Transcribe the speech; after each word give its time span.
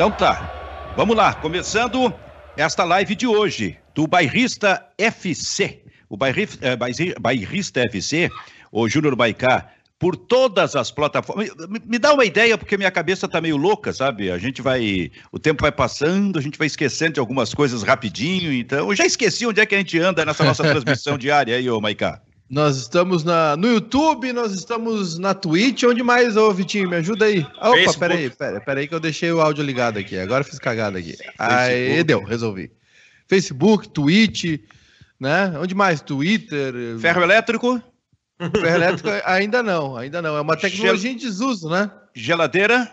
Então 0.00 0.10
tá, 0.10 0.50
vamos 0.96 1.14
lá, 1.14 1.34
começando 1.34 2.10
esta 2.56 2.84
live 2.84 3.14
de 3.14 3.26
hoje, 3.26 3.76
do 3.94 4.06
Bairrista 4.06 4.82
FC. 4.96 5.82
O 6.08 6.16
Bairrista, 6.16 6.66
é, 6.66 6.74
Bairrista 7.20 7.80
FC, 7.80 8.30
o 8.72 8.88
Júnior 8.88 9.14
Baicá, 9.14 9.68
por 9.98 10.16
todas 10.16 10.74
as 10.74 10.90
plataformas. 10.90 11.50
Me, 11.68 11.82
me, 11.84 11.98
dá 11.98 12.14
uma 12.14 12.24
ideia, 12.24 12.56
porque 12.56 12.78
minha 12.78 12.90
cabeça 12.90 13.28
tá 13.28 13.42
meio 13.42 13.58
louca, 13.58 13.92
sabe? 13.92 14.30
A 14.30 14.38
gente 14.38 14.62
vai. 14.62 15.12
O 15.30 15.38
tempo 15.38 15.60
vai 15.60 15.70
passando, 15.70 16.38
a 16.38 16.42
gente 16.42 16.56
vai 16.56 16.66
esquecendo 16.66 17.12
de 17.12 17.20
algumas 17.20 17.52
coisas 17.52 17.82
rapidinho, 17.82 18.54
então. 18.54 18.88
Eu 18.88 18.96
já 18.96 19.04
esqueci 19.04 19.44
onde 19.44 19.60
é 19.60 19.66
que 19.66 19.74
a 19.74 19.78
gente 19.78 19.98
anda 19.98 20.24
nessa 20.24 20.42
nossa 20.42 20.62
transmissão 20.64 21.18
diária 21.18 21.54
aí, 21.54 21.68
ô 21.68 21.78
Maicá. 21.78 22.22
Nós 22.50 22.78
estamos 22.78 23.22
na, 23.22 23.56
no 23.56 23.68
YouTube, 23.68 24.32
nós 24.32 24.50
estamos 24.50 25.16
na 25.16 25.32
Twitch. 25.32 25.84
Onde 25.84 26.02
mais, 26.02 26.36
ô 26.36 26.52
Vitinho? 26.52 26.90
Me 26.90 26.96
ajuda 26.96 27.26
aí. 27.26 27.46
Opa, 27.58 27.76
Facebook. 27.76 28.00
peraí, 28.00 28.30
peraí, 28.30 28.60
peraí 28.60 28.88
que 28.88 28.94
eu 28.94 28.98
deixei 28.98 29.30
o 29.30 29.40
áudio 29.40 29.62
ligado 29.62 30.00
aqui. 30.00 30.18
Agora 30.18 30.42
fiz 30.42 30.58
cagada 30.58 30.98
aqui. 30.98 31.16
Aí 31.38 32.02
deu, 32.02 32.24
resolvi. 32.24 32.72
Facebook, 33.28 33.88
Twitch, 33.90 34.58
né? 35.20 35.56
Onde 35.60 35.76
mais? 35.76 36.00
Twitter. 36.00 36.74
Ferro 36.98 37.22
elétrico? 37.22 37.80
Ferro 38.60 38.74
elétrico 38.74 39.08
ainda 39.24 39.62
não, 39.62 39.96
ainda 39.96 40.20
não. 40.20 40.36
É 40.36 40.40
uma 40.40 40.56
tecnologia 40.56 40.96
Gel... 40.96 41.12
em 41.12 41.16
desuso, 41.16 41.70
né? 41.70 41.88
Geladeira? 42.12 42.92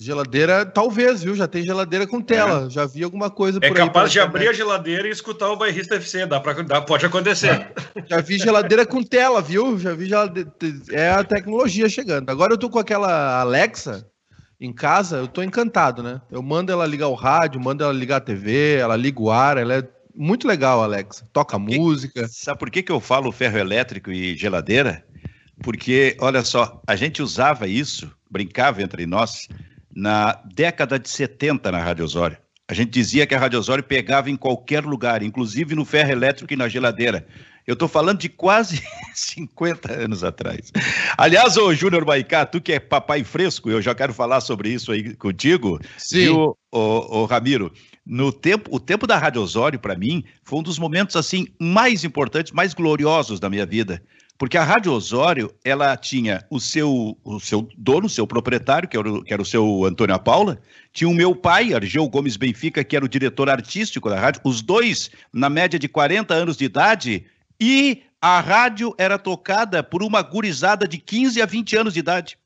Geladeira, 0.00 0.64
talvez, 0.64 1.24
viu? 1.24 1.34
Já 1.34 1.48
tem 1.48 1.64
geladeira 1.64 2.06
com 2.06 2.20
tela. 2.20 2.66
É. 2.66 2.70
Já 2.70 2.86
vi 2.86 3.02
alguma 3.02 3.28
coisa 3.28 3.58
é 3.60 3.68
por 3.68 3.76
aí. 3.76 3.82
É 3.82 3.86
capaz 3.86 4.12
de 4.12 4.20
abrir 4.20 4.48
a 4.48 4.52
geladeira 4.52 5.08
e 5.08 5.10
escutar 5.10 5.50
o 5.50 5.56
bairrista 5.56 5.96
FC. 5.96 6.24
Dá 6.24 6.38
pra, 6.38 6.52
dá, 6.62 6.80
pode 6.80 7.04
acontecer. 7.04 7.72
Já 8.06 8.20
vi 8.20 8.38
geladeira 8.38 8.86
com 8.86 9.02
tela, 9.02 9.42
viu? 9.42 9.76
Já 9.76 9.94
vi 9.94 10.06
geladeira. 10.06 10.52
É 10.92 11.10
a 11.10 11.24
tecnologia 11.24 11.88
chegando. 11.88 12.30
Agora 12.30 12.52
eu 12.52 12.58
tô 12.58 12.70
com 12.70 12.78
aquela 12.78 13.40
Alexa 13.40 14.06
em 14.60 14.72
casa, 14.72 15.16
eu 15.16 15.26
tô 15.26 15.42
encantado, 15.42 16.00
né? 16.00 16.20
Eu 16.30 16.42
mando 16.42 16.70
ela 16.70 16.86
ligar 16.86 17.08
o 17.08 17.14
rádio, 17.14 17.60
mando 17.60 17.82
ela 17.82 17.92
ligar 17.92 18.18
a 18.18 18.20
TV, 18.20 18.76
ela 18.76 18.94
liga 18.94 19.20
o 19.20 19.32
ar, 19.32 19.56
ela 19.56 19.74
é 19.74 19.88
muito 20.14 20.46
legal, 20.46 20.80
Alexa. 20.80 21.28
Toca 21.32 21.58
que, 21.58 21.76
música. 21.76 22.28
Sabe 22.28 22.60
por 22.60 22.70
que, 22.70 22.84
que 22.84 22.92
eu 22.92 23.00
falo 23.00 23.32
ferro 23.32 23.58
elétrico 23.58 24.12
e 24.12 24.36
geladeira? 24.36 25.04
Porque, 25.60 26.16
olha 26.20 26.44
só, 26.44 26.80
a 26.86 26.94
gente 26.94 27.20
usava 27.20 27.66
isso, 27.66 28.08
brincava 28.30 28.80
entre 28.80 29.04
nós 29.04 29.48
na 29.98 30.40
década 30.54 30.96
de 30.96 31.08
70 31.08 31.72
na 31.72 31.82
Rádio 31.82 32.04
Osório. 32.04 32.38
A 32.68 32.74
gente 32.74 32.90
dizia 32.90 33.26
que 33.26 33.34
a 33.34 33.38
Rádio 33.38 33.58
Osório 33.58 33.82
pegava 33.82 34.30
em 34.30 34.36
qualquer 34.36 34.84
lugar, 34.84 35.24
inclusive 35.24 35.74
no 35.74 35.84
ferro 35.84 36.12
elétrico 36.12 36.52
e 36.52 36.56
na 36.56 36.68
geladeira. 36.68 37.26
Eu 37.66 37.72
estou 37.72 37.88
falando 37.88 38.20
de 38.20 38.28
quase 38.28 38.80
50 39.12 39.92
anos 39.92 40.22
atrás. 40.22 40.72
Aliás, 41.16 41.56
ô 41.56 41.74
Júnior 41.74 42.04
Baicá, 42.04 42.46
tu 42.46 42.60
que 42.60 42.74
é 42.74 42.78
papai 42.78 43.24
fresco, 43.24 43.70
eu 43.70 43.82
já 43.82 43.92
quero 43.92 44.14
falar 44.14 44.40
sobre 44.40 44.68
isso 44.68 44.92
aí 44.92 45.16
contigo. 45.16 45.80
Sim. 45.96 46.28
o 46.28 46.56
ô, 46.70 47.24
Ramiro, 47.24 47.72
no 48.06 48.30
tempo, 48.30 48.70
o 48.72 48.78
tempo 48.78 49.04
da 49.04 49.18
Rádio 49.18 49.42
Osório, 49.42 49.80
para 49.80 49.96
mim, 49.96 50.22
foi 50.44 50.60
um 50.60 50.62
dos 50.62 50.78
momentos 50.78 51.16
assim 51.16 51.48
mais 51.60 52.04
importantes, 52.04 52.52
mais 52.52 52.72
gloriosos 52.72 53.40
da 53.40 53.50
minha 53.50 53.66
vida. 53.66 54.00
Porque 54.38 54.56
a 54.56 54.62
Rádio 54.62 54.92
Osório, 54.92 55.52
ela 55.64 55.96
tinha 55.96 56.46
o 56.48 56.60
seu, 56.60 57.18
o 57.24 57.40
seu 57.40 57.68
dono, 57.76 58.06
o 58.06 58.10
seu 58.10 58.24
proprietário, 58.24 58.88
que 58.88 58.96
era, 58.96 59.12
o, 59.12 59.24
que 59.24 59.32
era 59.32 59.42
o 59.42 59.44
seu 59.44 59.84
Antônio 59.84 60.16
Paula, 60.20 60.60
tinha 60.92 61.10
o 61.10 61.14
meu 61.14 61.34
pai, 61.34 61.74
Argeu 61.74 62.08
Gomes 62.08 62.36
Benfica, 62.36 62.84
que 62.84 62.94
era 62.94 63.04
o 63.04 63.08
diretor 63.08 63.50
artístico 63.50 64.08
da 64.08 64.18
rádio, 64.18 64.40
os 64.44 64.62
dois 64.62 65.10
na 65.32 65.50
média 65.50 65.76
de 65.76 65.88
40 65.88 66.32
anos 66.32 66.56
de 66.56 66.64
idade, 66.64 67.26
e 67.60 68.04
a 68.22 68.38
rádio 68.38 68.94
era 68.96 69.18
tocada 69.18 69.82
por 69.82 70.04
uma 70.04 70.22
gurizada 70.22 70.86
de 70.86 70.98
15 70.98 71.42
a 71.42 71.46
20 71.46 71.76
anos 71.76 71.94
de 71.94 72.00
idade. 72.00 72.38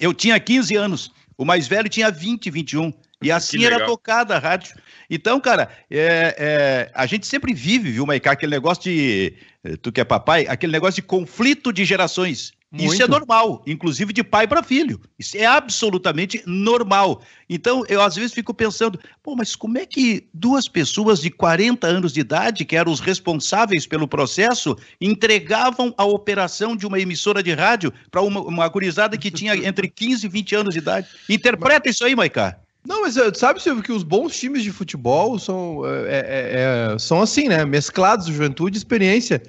Eu 0.00 0.14
tinha 0.14 0.40
15 0.40 0.74
anos, 0.74 1.12
o 1.36 1.44
mais 1.44 1.68
velho 1.68 1.88
tinha 1.88 2.10
20, 2.10 2.50
21. 2.50 2.92
E 3.26 3.32
assim 3.32 3.64
era 3.64 3.84
tocada 3.84 4.36
a 4.36 4.38
rádio. 4.38 4.74
Então, 5.10 5.40
cara, 5.40 5.68
é, 5.90 6.36
é, 6.38 6.90
a 6.94 7.06
gente 7.06 7.26
sempre 7.26 7.52
vive, 7.52 7.90
viu, 7.90 8.06
Maicá, 8.06 8.32
aquele 8.32 8.52
negócio 8.52 8.84
de. 8.84 9.34
Tu 9.82 9.90
que 9.90 10.00
é 10.00 10.04
papai, 10.04 10.46
aquele 10.48 10.72
negócio 10.72 11.02
de 11.02 11.02
conflito 11.02 11.72
de 11.72 11.84
gerações. 11.84 12.52
Muito. 12.70 12.92
Isso 12.92 13.02
é 13.02 13.06
normal, 13.06 13.62
inclusive 13.66 14.12
de 14.12 14.24
pai 14.24 14.46
para 14.46 14.62
filho. 14.62 15.00
Isso 15.18 15.36
é 15.36 15.46
absolutamente 15.46 16.42
normal. 16.46 17.22
Então, 17.48 17.84
eu 17.88 18.02
às 18.02 18.16
vezes 18.16 18.32
fico 18.32 18.52
pensando, 18.52 18.98
pô, 19.22 19.36
mas 19.36 19.54
como 19.54 19.78
é 19.78 19.86
que 19.86 20.28
duas 20.34 20.68
pessoas 20.68 21.20
de 21.20 21.30
40 21.30 21.86
anos 21.86 22.12
de 22.12 22.20
idade, 22.20 22.64
que 22.64 22.76
eram 22.76 22.90
os 22.90 23.00
responsáveis 23.00 23.86
pelo 23.86 24.08
processo, 24.08 24.76
entregavam 25.00 25.94
a 25.96 26.04
operação 26.04 26.76
de 26.76 26.86
uma 26.86 27.00
emissora 27.00 27.42
de 27.42 27.52
rádio 27.52 27.92
para 28.10 28.20
uma, 28.20 28.40
uma 28.40 28.68
gurizada 28.68 29.16
que 29.16 29.30
tinha 29.30 29.54
entre 29.66 29.88
15 29.88 30.26
e 30.26 30.28
20 30.28 30.54
anos 30.56 30.74
de 30.74 30.80
idade? 30.80 31.08
Interpreta 31.28 31.88
isso 31.88 32.04
aí, 32.04 32.16
Maicá. 32.16 32.60
Não, 32.86 33.02
mas 33.02 33.16
eh, 33.16 33.32
sabe, 33.34 33.60
Silvio, 33.60 33.82
que 33.82 33.92
os 33.92 34.02
bons 34.02 34.38
times 34.38 34.62
de 34.62 34.70
futebol 34.70 35.38
são, 35.38 35.82
é, 35.84 36.92
é, 36.94 36.98
são 36.98 37.20
assim, 37.20 37.48
né? 37.48 37.64
Mesclados, 37.64 38.26
juventude 38.26 38.76
e 38.76 38.78
experiência. 38.78 39.42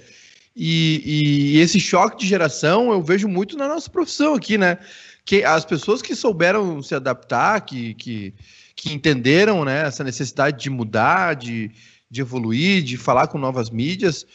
E, 0.55 1.53
e, 1.55 1.59
esse 1.59 1.79
choque 1.79 2.17
de 2.17 2.27
geração 2.27 2.91
eu 2.91 3.01
vejo 3.01 3.27
muito 3.27 3.55
na 3.55 3.67
nossa 3.67 3.89
profissão 3.89 4.33
aqui, 4.33 4.57
né? 4.57 4.79
Que 5.23 5.43
as 5.43 5.63
pessoas 5.63 6.01
que 6.01 6.15
souberam 6.15 6.81
se 6.81 6.95
adaptar, 6.95 7.61
que, 7.61 7.93
que, 7.93 8.33
que 8.75 8.91
entenderam 8.91 9.63
né, 9.63 9.85
essa 9.85 10.03
necessidade 10.03 10.59
de 10.59 10.69
mudar, 10.69 11.35
de, 11.35 11.69
de 12.09 12.21
evoluir, 12.21 12.81
de 12.81 12.97
falar 12.97 13.27
com 13.27 13.37
novas 13.37 13.69
mídias, 13.69 14.25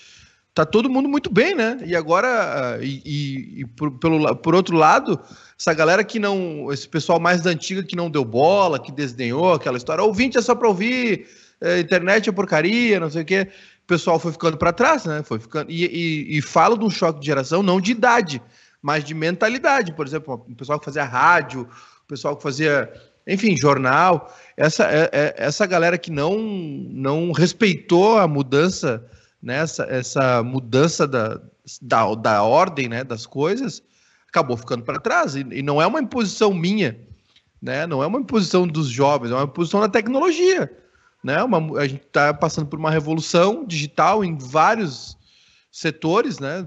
tá 0.54 0.66
todo 0.66 0.90
mundo 0.90 1.08
muito 1.08 1.30
bem, 1.30 1.54
né? 1.54 1.78
E 1.84 1.96
agora, 1.96 2.78
e, 2.82 3.02
e, 3.04 3.60
e 3.60 3.66
por, 3.66 3.90
pelo, 3.92 4.36
por 4.36 4.54
outro 4.54 4.76
lado, 4.76 5.18
essa 5.58 5.72
galera 5.72 6.04
que 6.04 6.18
não. 6.18 6.72
Esse 6.72 6.88
pessoal 6.88 7.18
mais 7.18 7.42
da 7.42 7.50
antiga 7.50 7.82
que 7.82 7.96
não 7.96 8.10
deu 8.10 8.24
bola, 8.24 8.78
que 8.78 8.92
desdenhou 8.92 9.54
aquela 9.54 9.76
história. 9.76 10.04
Ouvinte 10.04 10.36
é 10.36 10.42
só 10.42 10.54
para 10.54 10.68
ouvir, 10.68 11.26
é, 11.60 11.80
internet 11.80 12.28
é 12.28 12.32
porcaria, 12.32 13.00
não 13.00 13.10
sei 13.10 13.22
o 13.22 13.24
quê. 13.24 13.48
O 13.84 13.86
pessoal 13.86 14.18
foi 14.18 14.32
ficando 14.32 14.56
para 14.56 14.72
trás, 14.72 15.04
né? 15.04 15.22
Foi 15.24 15.38
ficando. 15.38 15.70
E, 15.70 15.84
e, 15.84 16.38
e 16.38 16.42
falo 16.42 16.76
de 16.76 16.84
um 16.84 16.90
choque 16.90 17.20
de 17.20 17.26
geração, 17.26 17.62
não 17.62 17.80
de 17.80 17.92
idade, 17.92 18.42
mas 18.80 19.04
de 19.04 19.14
mentalidade. 19.14 19.92
Por 19.92 20.06
exemplo, 20.06 20.44
o 20.48 20.54
pessoal 20.54 20.78
que 20.78 20.84
fazia 20.84 21.04
rádio, 21.04 21.62
o 22.04 22.06
pessoal 22.06 22.36
que 22.36 22.42
fazia, 22.42 22.92
enfim, 23.26 23.56
jornal. 23.56 24.32
Essa, 24.56 24.84
é, 24.84 25.08
é, 25.12 25.34
essa 25.38 25.64
galera 25.66 25.96
que 25.96 26.10
não, 26.10 26.38
não 26.38 27.32
respeitou 27.32 28.18
a 28.18 28.28
mudança, 28.28 29.04
né? 29.42 29.56
essa, 29.56 29.84
essa 29.84 30.42
mudança 30.42 31.06
da, 31.06 31.40
da, 31.80 32.14
da 32.14 32.42
ordem 32.42 32.88
né? 32.88 33.02
das 33.02 33.26
coisas 33.26 33.82
acabou 34.32 34.56
ficando 34.56 34.82
para 34.82 34.98
trás. 34.98 35.36
E, 35.36 35.40
e, 35.50 35.62
não 35.62 35.80
é 35.80 35.86
uma 35.86 36.00
imposição 36.00 36.54
minha, 36.54 36.98
né? 37.60 37.86
Não 37.86 38.02
é 38.02 38.06
uma 38.06 38.18
imposição 38.18 38.66
dos 38.66 38.88
jovens, 38.88 39.30
é 39.30 39.34
uma 39.34 39.44
imposição 39.44 39.80
da 39.80 39.88
tecnologia, 39.88 40.72
né? 41.22 41.42
Uma, 41.42 41.78
a 41.78 41.86
gente 41.86 42.02
está 42.02 42.32
passando 42.32 42.66
por 42.66 42.78
uma 42.78 42.90
revolução 42.90 43.64
digital 43.66 44.24
em 44.24 44.36
vários 44.36 45.18
setores, 45.70 46.38
né? 46.38 46.66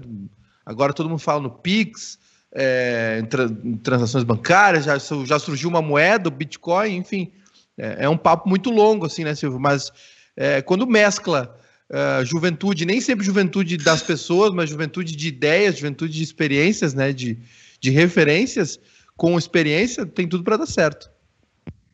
Agora 0.64 0.92
todo 0.92 1.08
mundo 1.08 1.18
fala 1.18 1.40
no 1.40 1.50
Pix, 1.50 2.18
é, 2.52 3.18
em, 3.20 3.26
tra 3.26 3.44
em 3.44 3.76
transações 3.76 4.24
bancárias, 4.24 4.84
já, 4.84 4.96
já 5.24 5.38
surgiu 5.38 5.68
uma 5.68 5.82
moeda, 5.82 6.28
o 6.28 6.32
Bitcoin, 6.32 6.96
enfim. 6.96 7.32
É, 7.76 8.04
é 8.04 8.08
um 8.08 8.16
papo 8.16 8.48
muito 8.48 8.70
longo, 8.70 9.04
assim, 9.06 9.24
né, 9.24 9.34
Silvio? 9.34 9.60
Mas 9.60 9.92
é, 10.36 10.62
quando 10.62 10.86
mescla 10.86 11.58
uh, 11.90 12.24
juventude, 12.24 12.84
nem 12.84 13.00
sempre 13.00 13.24
juventude 13.24 13.76
das 13.76 14.02
pessoas, 14.02 14.52
mas 14.52 14.70
juventude 14.70 15.14
de 15.14 15.28
ideias, 15.28 15.76
juventude 15.76 16.12
de 16.12 16.22
experiências, 16.22 16.94
né, 16.94 17.12
de, 17.12 17.38
de 17.80 17.90
referências, 17.90 18.78
com 19.16 19.38
experiência, 19.38 20.04
tem 20.04 20.28
tudo 20.28 20.44
para 20.44 20.56
dar 20.56 20.66
certo. 20.66 21.10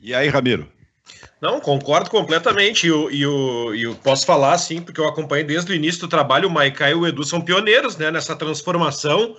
E 0.00 0.12
aí, 0.14 0.28
Ramiro? 0.28 0.68
Não, 1.40 1.60
concordo 1.60 2.10
completamente. 2.10 2.86
E 2.86 2.90
eu, 2.90 3.10
e, 3.10 3.22
eu, 3.22 3.74
e 3.74 3.82
eu 3.82 3.94
posso 3.94 4.26
falar, 4.26 4.56
sim, 4.58 4.80
porque 4.80 5.00
eu 5.00 5.08
acompanhei 5.08 5.44
desde 5.44 5.72
o 5.72 5.74
início 5.74 6.00
do 6.00 6.08
trabalho. 6.08 6.48
O 6.48 6.50
Maiká 6.50 6.90
e 6.90 6.94
o 6.94 7.06
Edu 7.06 7.24
são 7.24 7.40
pioneiros 7.40 7.96
né, 7.96 8.10
nessa 8.10 8.34
transformação 8.34 9.36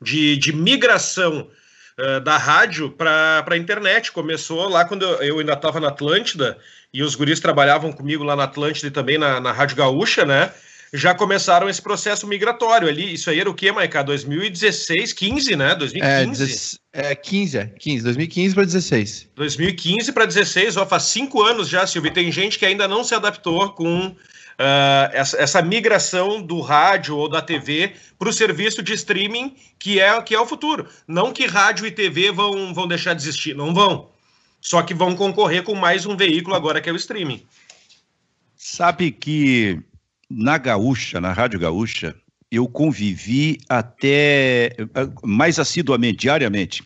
de, 0.00 0.36
de 0.36 0.52
migração 0.52 1.48
uh, 1.98 2.20
da 2.20 2.36
rádio 2.36 2.90
para 2.90 3.44
a 3.48 3.56
internet. 3.56 4.12
Começou 4.12 4.68
lá 4.68 4.84
quando 4.84 5.04
eu, 5.04 5.22
eu 5.22 5.38
ainda 5.38 5.52
estava 5.52 5.80
na 5.80 5.88
Atlântida 5.88 6.58
e 6.92 7.02
os 7.02 7.14
guris 7.14 7.40
trabalhavam 7.40 7.92
comigo 7.92 8.24
lá 8.24 8.34
na 8.34 8.44
Atlântida 8.44 8.88
e 8.88 8.90
também 8.90 9.18
na, 9.18 9.40
na 9.40 9.52
Rádio 9.52 9.76
Gaúcha, 9.76 10.24
né? 10.24 10.52
Já 10.92 11.14
começaram 11.14 11.68
esse 11.68 11.80
processo 11.80 12.26
migratório 12.26 12.88
ali. 12.88 13.14
Isso 13.14 13.30
aí 13.30 13.38
era 13.38 13.48
o 13.48 13.54
quê, 13.54 13.70
Maica? 13.70 14.02
2016, 14.02 15.12
15, 15.12 15.54
né? 15.54 15.74
2015? 15.76 16.80
É, 16.92 17.12
é 17.12 17.14
15, 17.14 17.58
é 17.58 17.66
15, 17.66 18.02
2015 18.02 18.54
para 18.56 18.64
16. 18.64 19.28
2015 19.36 20.12
para 20.12 20.26
16, 20.26 20.76
ó, 20.76 20.84
faz 20.84 21.04
cinco 21.04 21.42
anos 21.42 21.68
já, 21.68 21.86
Silvio. 21.86 22.12
Tem 22.12 22.32
gente 22.32 22.58
que 22.58 22.66
ainda 22.66 22.88
não 22.88 23.04
se 23.04 23.14
adaptou 23.14 23.70
com 23.70 24.16
uh, 24.60 25.10
essa, 25.12 25.40
essa, 25.40 25.62
migração 25.62 26.42
do 26.42 26.60
rádio 26.60 27.16
ou 27.16 27.28
da 27.28 27.40
TV 27.40 27.92
para 28.18 28.28
o 28.28 28.32
serviço 28.32 28.82
de 28.82 28.92
streaming, 28.92 29.54
que 29.78 30.00
é, 30.00 30.20
que 30.22 30.34
é 30.34 30.40
o 30.40 30.46
futuro. 30.46 30.88
Não 31.06 31.32
que 31.32 31.46
rádio 31.46 31.86
e 31.86 31.92
TV 31.92 32.32
vão, 32.32 32.74
vão 32.74 32.88
deixar 32.88 33.14
de 33.14 33.22
existir, 33.22 33.54
não 33.54 33.72
vão. 33.72 34.10
Só 34.60 34.82
que 34.82 34.94
vão 34.94 35.16
concorrer 35.16 35.62
com 35.62 35.74
mais 35.74 36.04
um 36.06 36.16
veículo 36.16 36.54
agora, 36.54 36.80
que 36.80 36.88
é 36.88 36.92
o 36.92 36.96
streaming. 36.96 37.42
Sabe 38.56 39.10
que 39.10 39.80
na 40.28 40.58
Gaúcha, 40.58 41.20
na 41.20 41.32
Rádio 41.32 41.58
Gaúcha, 41.58 42.14
eu 42.50 42.68
convivi 42.68 43.58
até 43.68 44.76
mais 45.22 45.58
assiduamente, 45.58 46.18
diariamente, 46.18 46.82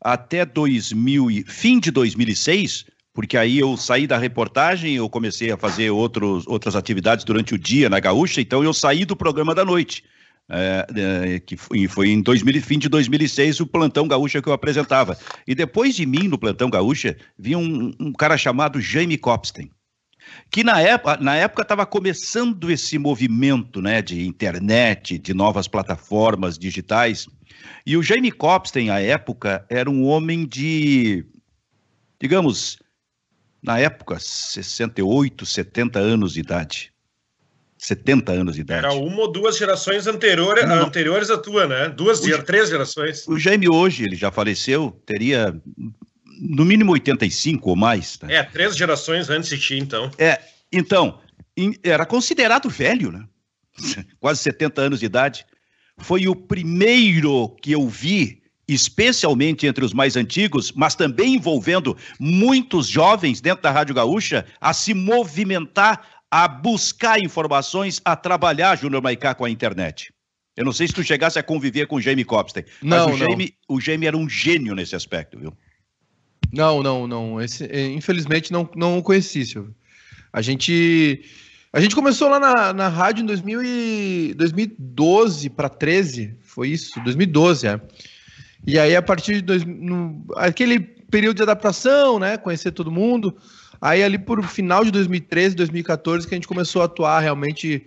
até 0.00 0.46
2000, 0.46 1.44
fim 1.46 1.78
de 1.78 1.90
2006, 1.90 2.86
porque 3.12 3.36
aí 3.36 3.58
eu 3.58 3.76
saí 3.76 4.06
da 4.06 4.16
reportagem, 4.16 4.94
eu 4.94 5.10
comecei 5.10 5.50
a 5.50 5.56
fazer 5.56 5.90
outros, 5.90 6.46
outras 6.46 6.74
atividades 6.74 7.24
durante 7.24 7.54
o 7.54 7.58
dia 7.58 7.90
na 7.90 8.00
Gaúcha, 8.00 8.40
então 8.40 8.64
eu 8.64 8.72
saí 8.72 9.04
do 9.04 9.16
programa 9.16 9.54
da 9.54 9.64
noite. 9.64 10.04
É, 10.52 10.86
é, 10.96 11.38
que 11.38 11.56
foi, 11.56 11.86
foi 11.86 12.08
em 12.08 12.20
2000, 12.20 12.60
fim 12.60 12.76
de 12.76 12.88
2006 12.88 13.60
o 13.60 13.66
Plantão 13.66 14.08
Gaúcha 14.08 14.42
que 14.42 14.48
eu 14.48 14.52
apresentava. 14.52 15.16
E 15.46 15.54
depois 15.54 15.94
de 15.94 16.04
mim, 16.04 16.26
no 16.26 16.36
Plantão 16.36 16.68
Gaúcha, 16.68 17.16
vinha 17.38 17.56
um, 17.56 17.92
um 18.00 18.12
cara 18.12 18.36
chamado 18.36 18.80
Jaime 18.80 19.16
Copstein, 19.16 19.70
que 20.50 20.64
na 20.64 20.80
época 20.80 21.18
na 21.18 21.36
época 21.36 21.62
estava 21.62 21.86
começando 21.86 22.68
esse 22.68 22.98
movimento 22.98 23.80
né, 23.80 24.02
de 24.02 24.26
internet, 24.26 25.18
de 25.18 25.32
novas 25.32 25.68
plataformas 25.68 26.58
digitais. 26.58 27.28
E 27.86 27.96
o 27.96 28.02
Jaime 28.02 28.32
Copstein, 28.32 28.90
à 28.90 29.00
época, 29.00 29.64
era 29.70 29.88
um 29.88 30.04
homem 30.04 30.44
de, 30.44 31.24
digamos, 32.20 32.78
na 33.62 33.78
época, 33.78 34.18
68, 34.18 35.46
70 35.46 35.98
anos 36.00 36.32
de 36.32 36.40
idade. 36.40 36.92
70 37.80 38.32
anos 38.32 38.54
de 38.56 38.60
idade. 38.60 38.84
Era 38.84 38.92
uma 38.92 39.22
ou 39.22 39.32
duas 39.32 39.56
gerações 39.56 40.06
anteriores, 40.06 40.64
anteriores 40.64 41.30
à 41.30 41.38
tua, 41.38 41.66
né? 41.66 41.88
Duas, 41.88 42.20
o, 42.20 42.42
três 42.42 42.68
gerações. 42.68 43.26
O 43.26 43.38
Jaime 43.38 43.68
hoje, 43.68 44.04
ele 44.04 44.16
já 44.16 44.30
faleceu, 44.30 45.00
teria 45.06 45.58
no 46.40 46.64
mínimo 46.64 46.92
85 46.92 47.70
ou 47.70 47.76
mais. 47.76 48.18
Né? 48.22 48.34
É, 48.34 48.42
três 48.42 48.76
gerações 48.76 49.30
antes 49.30 49.48
de 49.48 49.58
ti, 49.58 49.78
então. 49.78 50.10
É, 50.18 50.38
então, 50.70 51.20
era 51.82 52.04
considerado 52.04 52.68
velho, 52.68 53.10
né? 53.10 53.24
Quase 54.20 54.40
70 54.42 54.82
anos 54.82 55.00
de 55.00 55.06
idade. 55.06 55.46
Foi 55.96 56.28
o 56.28 56.36
primeiro 56.36 57.48
que 57.62 57.72
eu 57.72 57.88
vi, 57.88 58.42
especialmente 58.68 59.66
entre 59.66 59.84
os 59.84 59.94
mais 59.94 60.16
antigos, 60.16 60.70
mas 60.72 60.94
também 60.94 61.34
envolvendo 61.34 61.96
muitos 62.18 62.86
jovens 62.86 63.40
dentro 63.40 63.62
da 63.62 63.70
Rádio 63.70 63.94
Gaúcha, 63.94 64.44
a 64.60 64.74
se 64.74 64.92
movimentar 64.92 66.19
a 66.30 66.46
buscar 66.46 67.20
informações, 67.20 68.00
a 68.04 68.14
trabalhar, 68.14 68.76
Júnior 68.76 69.02
Maicá, 69.02 69.34
com 69.34 69.44
a 69.44 69.50
internet. 69.50 70.12
Eu 70.56 70.64
não 70.64 70.72
sei 70.72 70.86
se 70.86 70.94
tu 70.94 71.02
chegasse 71.02 71.38
a 71.38 71.42
conviver 71.42 71.86
com 71.86 71.96
o 71.96 72.00
Jamie 72.00 72.24
Copstein, 72.24 72.64
mas 72.82 73.06
não, 73.06 73.12
o, 73.12 73.16
Jamie, 73.16 73.54
o 73.68 73.80
Jamie 73.80 74.06
era 74.06 74.16
um 74.16 74.28
gênio 74.28 74.74
nesse 74.74 74.94
aspecto, 74.94 75.38
viu? 75.38 75.52
Não, 76.52 76.82
não, 76.82 77.06
não. 77.06 77.40
Esse, 77.40 77.64
eh, 77.64 77.88
infelizmente 77.88 78.52
não, 78.52 78.68
não 78.76 78.98
o 78.98 79.02
conheci, 79.02 79.44
Silvio. 79.46 79.74
A 80.32 80.42
gente, 80.42 81.24
a 81.72 81.80
gente 81.80 81.94
começou 81.94 82.28
lá 82.28 82.38
na, 82.38 82.72
na 82.72 82.88
rádio 82.88 83.22
em 83.22 83.26
2000 83.26 83.62
e, 83.64 84.34
2012 84.34 85.50
para 85.50 85.68
13, 85.68 86.36
foi 86.42 86.68
isso? 86.68 87.00
2012, 87.02 87.66
é. 87.66 87.80
E 88.66 88.78
aí, 88.78 88.94
a 88.94 89.02
partir 89.02 89.36
de 89.36 89.42
dois, 89.42 89.64
no, 89.64 90.24
aquele 90.36 90.78
período 90.78 91.36
de 91.36 91.42
adaptação, 91.42 92.18
né? 92.18 92.36
Conhecer 92.36 92.72
todo 92.72 92.90
mundo. 92.90 93.36
Aí 93.80 94.02
ali 94.02 94.18
por 94.18 94.42
final 94.44 94.84
de 94.84 94.90
2013, 94.90 95.56
2014 95.56 96.28
que 96.28 96.34
a 96.34 96.36
gente 96.36 96.48
começou 96.48 96.82
a 96.82 96.84
atuar 96.84 97.20
realmente 97.20 97.86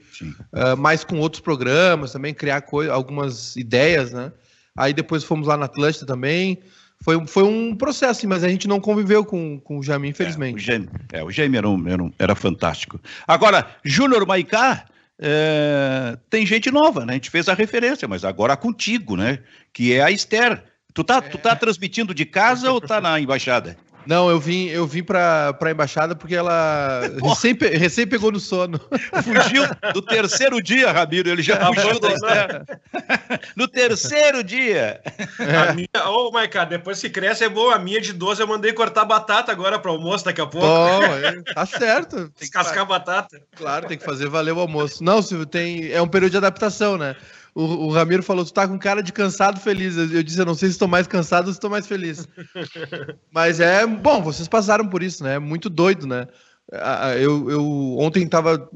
uh, 0.51 0.75
mais 0.75 1.03
com 1.03 1.19
outros 1.19 1.41
programas, 1.41 2.11
também 2.11 2.33
criar 2.33 2.63
algumas 2.91 3.55
ideias, 3.55 4.11
né? 4.11 4.31
Aí 4.75 4.91
depois 4.91 5.23
fomos 5.23 5.47
lá 5.47 5.55
na 5.55 5.65
Atlântida 5.65 6.05
também. 6.05 6.59
Foi, 7.03 7.27
foi 7.27 7.43
um 7.43 7.75
processo, 7.75 8.27
mas 8.27 8.43
a 8.43 8.47
gente 8.47 8.67
não 8.67 8.79
conviveu 8.79 9.25
com, 9.25 9.59
com 9.59 9.77
o 9.77 9.83
Jamie, 9.83 10.09
infelizmente. 10.09 10.71
É, 11.11 11.23
o 11.23 11.29
Jamie, 11.29 11.57
é, 11.57 11.59
o 11.59 11.59
era, 11.59 11.69
um, 11.69 11.87
era, 11.87 12.03
um, 12.03 12.11
era 12.17 12.35
fantástico. 12.35 12.99
Agora, 13.27 13.67
Júnior 13.83 14.25
Maicá, 14.25 14.85
é, 15.19 16.17
tem 16.29 16.45
gente 16.45 16.71
nova, 16.71 17.05
né? 17.05 17.13
A 17.13 17.15
gente 17.15 17.29
fez 17.29 17.49
a 17.49 17.53
referência, 17.53 18.07
mas 18.07 18.23
agora 18.23 18.55
contigo, 18.55 19.15
né? 19.17 19.39
Que 19.71 19.93
é 19.93 20.01
a 20.01 20.11
Esther. 20.11 20.63
Tu 20.93 21.03
tá, 21.03 21.17
é. 21.17 21.21
tu 21.21 21.37
tá 21.37 21.55
transmitindo 21.55 22.13
de 22.13 22.25
casa 22.25 22.71
ou 22.71 22.79
tá 22.79 23.01
na 23.01 23.19
embaixada? 23.19 23.77
Não, 24.05 24.29
eu 24.29 24.39
vim, 24.39 24.67
eu 24.67 24.85
vim 24.85 25.03
pra, 25.03 25.53
pra 25.53 25.71
embaixada 25.71 26.15
porque 26.15 26.35
ela 26.35 27.01
recém, 27.23 27.53
recém 27.53 28.07
pegou 28.07 28.31
no 28.31 28.39
sono. 28.39 28.79
Fugiu 29.23 29.63
do 29.93 30.01
terceiro 30.01 30.61
dia, 30.61 30.91
Ramiro. 30.91 31.29
Ele 31.29 31.41
já 31.41 31.65
fugiu 31.67 31.99
da 31.99 32.13
Esther. 32.13 32.65
No 33.55 33.67
terceiro 33.67 34.43
dia. 34.43 35.01
É. 35.39 35.57
A 35.57 35.73
minha, 35.73 36.09
ô, 36.09 36.27
oh, 36.27 36.31
Maica, 36.31 36.65
depois 36.65 36.99
que 36.99 37.09
cresce 37.09 37.43
é 37.43 37.49
bom. 37.49 37.69
A 37.69 37.79
minha 37.79 38.01
de 38.01 38.13
12 38.13 38.41
eu 38.41 38.47
mandei 38.47 38.73
cortar 38.73 39.05
batata 39.05 39.51
agora 39.51 39.79
para 39.79 39.91
almoço 39.91 40.25
daqui 40.25 40.41
a 40.41 40.45
pouco. 40.45 40.67
Oh, 40.67 41.03
é, 41.03 41.41
tá 41.53 41.65
certo. 41.65 42.31
Descascar 42.39 42.85
batata. 42.85 43.41
Claro, 43.55 43.87
tem 43.87 43.97
que 43.97 44.05
fazer 44.05 44.27
valer 44.27 44.53
o 44.53 44.59
almoço. 44.59 45.03
Não, 45.03 45.21
Silvio, 45.21 45.45
tem, 45.45 45.91
é 45.91 46.01
um 46.01 46.07
período 46.07 46.31
de 46.31 46.37
adaptação, 46.37 46.97
né? 46.97 47.15
O, 47.55 47.63
o 47.63 47.91
Ramiro 47.91 48.23
falou: 48.23 48.43
tu 48.43 48.53
tá 48.53 48.67
com 48.67 48.77
cara 48.79 49.03
de 49.03 49.13
cansado 49.13 49.59
feliz. 49.59 49.95
Eu, 49.95 50.23
disse: 50.23 50.39
eu 50.39 50.45
não 50.45 50.55
sei 50.55 50.69
se 50.69 50.75
estou 50.75 50.87
mais 50.87 51.07
cansado 51.07 51.47
ou 51.47 51.53
se 51.53 51.57
estou 51.57 51.69
mais 51.69 51.85
feliz. 51.85 52.27
Mas 53.31 53.59
é 53.59 53.85
bom, 53.85 54.21
vocês 54.21 54.47
passaram 54.47 54.87
por 54.87 55.03
isso, 55.03 55.23
né? 55.23 55.35
É 55.35 55.39
muito 55.39 55.69
doido, 55.69 56.07
né? 56.07 56.27
Eu, 57.19 57.49
eu 57.51 57.97
ontem 57.99 58.27
tava 58.27 58.69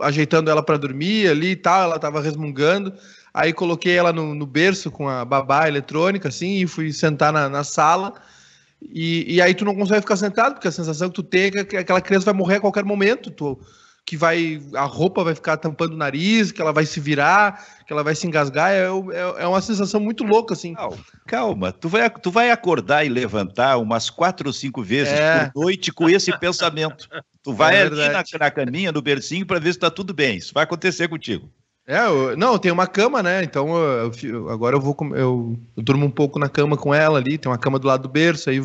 ajeitando 0.00 0.50
ela 0.50 0.62
para 0.62 0.76
dormir 0.76 1.28
ali 1.28 1.50
e 1.50 1.56
tal, 1.56 1.82
ela 1.82 1.98
tava 1.98 2.20
resmungando. 2.20 2.92
Aí 3.32 3.52
coloquei 3.52 3.96
ela 3.96 4.12
no, 4.12 4.34
no, 4.34 4.46
berço 4.46 4.90
com 4.90 5.08
a 5.08 5.24
babá 5.24 5.68
eletrônica, 5.68 6.28
assim, 6.28 6.62
e 6.62 6.66
fui 6.66 6.92
sentar 6.92 7.32
na, 7.32 7.48
na 7.48 7.62
sala. 7.62 8.14
E, 8.82 9.34
e, 9.34 9.42
aí 9.42 9.54
tu 9.54 9.64
não 9.64 9.74
consegue 9.74 10.00
ficar 10.00 10.16
sentado, 10.16 10.54
porque 10.54 10.68
a 10.68 10.72
sensação 10.72 11.08
que 11.08 11.14
tu 11.14 11.22
tem 11.22 11.50
é 11.54 11.64
que 11.64 11.76
aquela 11.76 12.00
criança 12.00 12.26
vai 12.26 12.34
morrer 12.34 12.56
a 12.56 12.60
qualquer 12.60 12.84
momento. 12.84 13.30
Tu, 13.30 13.58
que 14.06 14.16
vai 14.16 14.62
a 14.72 14.84
roupa 14.84 15.24
vai 15.24 15.34
ficar 15.34 15.56
tampando 15.56 15.94
o 15.94 15.96
nariz, 15.96 16.52
que 16.52 16.62
ela 16.62 16.72
vai 16.72 16.86
se 16.86 17.00
virar, 17.00 17.66
que 17.84 17.92
ela 17.92 18.04
vai 18.04 18.14
se 18.14 18.24
engasgar, 18.24 18.70
é, 18.70 18.84
é, 18.84 19.42
é 19.42 19.46
uma 19.48 19.60
sensação 19.60 19.98
muito 19.98 20.22
louca, 20.22 20.54
assim. 20.54 20.74
Calma, 20.74 20.98
calma, 21.26 21.72
tu 21.72 21.88
vai, 21.88 22.08
tu 22.08 22.30
vai 22.30 22.52
acordar 22.52 23.04
e 23.04 23.08
levantar 23.08 23.78
umas 23.78 24.08
quatro 24.08 24.46
ou 24.46 24.52
cinco 24.52 24.80
vezes 24.80 25.12
é. 25.12 25.50
por 25.50 25.62
noite 25.62 25.92
com 25.92 26.08
esse 26.08 26.36
pensamento. 26.38 27.08
Tu 27.42 27.52
vai 27.52 27.76
é 27.76 27.82
ali 27.82 28.08
na, 28.08 28.24
na 28.38 28.50
caminha, 28.50 28.92
no 28.92 29.02
bercinho, 29.02 29.44
para 29.44 29.58
ver 29.58 29.72
se 29.72 29.80
tá 29.80 29.90
tudo 29.90 30.14
bem. 30.14 30.36
Isso 30.36 30.54
vai 30.54 30.62
acontecer 30.62 31.08
contigo. 31.08 31.50
É, 31.84 31.98
eu, 32.06 32.36
não, 32.36 32.58
tem 32.58 32.70
uma 32.70 32.86
cama, 32.86 33.22
né? 33.24 33.42
Então 33.42 33.76
eu, 33.76 34.12
eu, 34.22 34.48
agora 34.50 34.76
eu 34.76 34.80
vou 34.80 34.96
eu, 35.16 35.58
eu 35.76 35.82
durmo 35.82 36.06
um 36.06 36.10
pouco 36.10 36.38
na 36.38 36.48
cama 36.48 36.76
com 36.76 36.94
ela 36.94 37.18
ali, 37.18 37.38
tem 37.38 37.50
uma 37.50 37.58
cama 37.58 37.78
do 37.78 37.88
lado 37.88 38.02
do 38.02 38.08
berço, 38.08 38.50
aí 38.50 38.60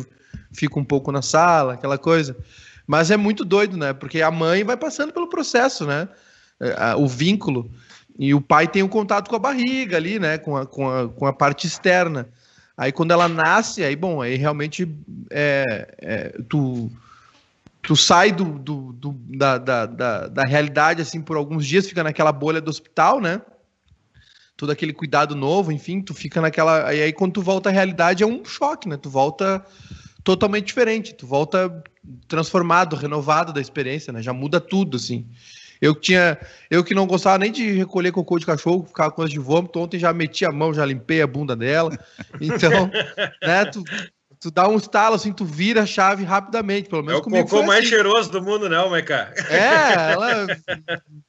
fico 0.52 0.78
um 0.78 0.84
pouco 0.84 1.10
na 1.10 1.22
sala, 1.22 1.74
aquela 1.74 1.98
coisa. 1.98 2.36
Mas 2.92 3.10
é 3.10 3.16
muito 3.16 3.42
doido, 3.42 3.74
né? 3.74 3.94
Porque 3.94 4.20
a 4.20 4.30
mãe 4.30 4.62
vai 4.64 4.76
passando 4.76 5.14
pelo 5.14 5.26
processo, 5.26 5.86
né? 5.86 6.06
É, 6.60 6.94
o 6.94 7.08
vínculo. 7.08 7.70
E 8.18 8.34
o 8.34 8.40
pai 8.42 8.68
tem 8.68 8.82
um 8.82 8.88
contato 8.88 9.30
com 9.30 9.36
a 9.36 9.38
barriga 9.38 9.96
ali, 9.96 10.18
né? 10.18 10.36
Com 10.36 10.58
a, 10.58 10.66
com 10.66 10.90
a, 10.90 11.08
com 11.08 11.24
a 11.24 11.32
parte 11.32 11.66
externa. 11.66 12.28
Aí 12.76 12.92
quando 12.92 13.12
ela 13.12 13.28
nasce, 13.28 13.82
aí, 13.82 13.96
bom, 13.96 14.20
aí 14.20 14.36
realmente 14.36 14.94
é, 15.30 15.94
é, 16.02 16.38
tu, 16.50 16.92
tu 17.80 17.96
sai 17.96 18.30
do, 18.30 18.58
do, 18.58 18.92
do 18.92 19.12
da, 19.38 19.56
da, 19.56 19.86
da, 19.86 20.26
da, 20.26 20.42
realidade, 20.42 21.00
assim, 21.00 21.22
por 21.22 21.38
alguns 21.38 21.66
dias, 21.66 21.88
fica 21.88 22.04
naquela 22.04 22.30
bolha 22.30 22.60
do 22.60 22.68
hospital, 22.70 23.22
né? 23.22 23.40
Todo 24.54 24.70
aquele 24.70 24.92
cuidado 24.92 25.34
novo, 25.34 25.72
enfim, 25.72 26.02
tu 26.02 26.12
fica 26.12 26.42
naquela. 26.42 26.94
E 26.94 27.00
aí 27.04 27.12
quando 27.14 27.32
tu 27.32 27.42
volta 27.42 27.70
à 27.70 27.72
realidade 27.72 28.22
é 28.22 28.26
um 28.26 28.44
choque, 28.44 28.86
né? 28.86 28.98
Tu 28.98 29.08
volta 29.08 29.64
totalmente 30.24 30.66
diferente. 30.66 31.14
Tu 31.14 31.26
volta 31.26 31.82
transformado, 32.28 32.96
renovado 32.96 33.52
da 33.52 33.60
experiência, 33.60 34.12
né? 34.12 34.22
Já 34.22 34.32
muda 34.32 34.60
tudo, 34.60 34.96
assim. 34.96 35.26
Eu 35.80 35.96
tinha, 35.96 36.38
eu 36.70 36.84
que 36.84 36.94
não 36.94 37.08
gostava 37.08 37.38
nem 37.38 37.50
de 37.50 37.72
recolher 37.72 38.12
cocô 38.12 38.38
de 38.38 38.46
cachorro, 38.46 38.86
ficava 38.86 39.10
com 39.10 39.16
coisa 39.16 39.32
de 39.32 39.40
vômito, 39.40 39.80
ontem 39.80 39.98
já 39.98 40.12
meti 40.12 40.44
a 40.44 40.52
mão, 40.52 40.72
já 40.72 40.86
limpei 40.86 41.20
a 41.20 41.26
bunda 41.26 41.56
dela. 41.56 41.90
Então, 42.40 42.88
né, 43.42 43.64
tu, 43.64 43.82
tu 44.42 44.50
dá 44.50 44.66
um 44.66 44.76
estalo 44.76 45.14
assim, 45.14 45.32
tu 45.32 45.44
vira 45.44 45.82
a 45.82 45.86
chave 45.86 46.24
rapidamente, 46.24 46.88
pelo 46.88 47.02
menos 47.04 47.20
é 47.20 47.24
o 47.24 47.44
cocô 47.44 47.62
mais 47.62 47.80
assim. 47.80 47.90
cheiroso 47.90 48.28
do 48.28 48.42
mundo, 48.42 48.68
não, 48.68 48.90
Maica? 48.90 49.32
É, 49.48 50.12
ela 50.12 50.46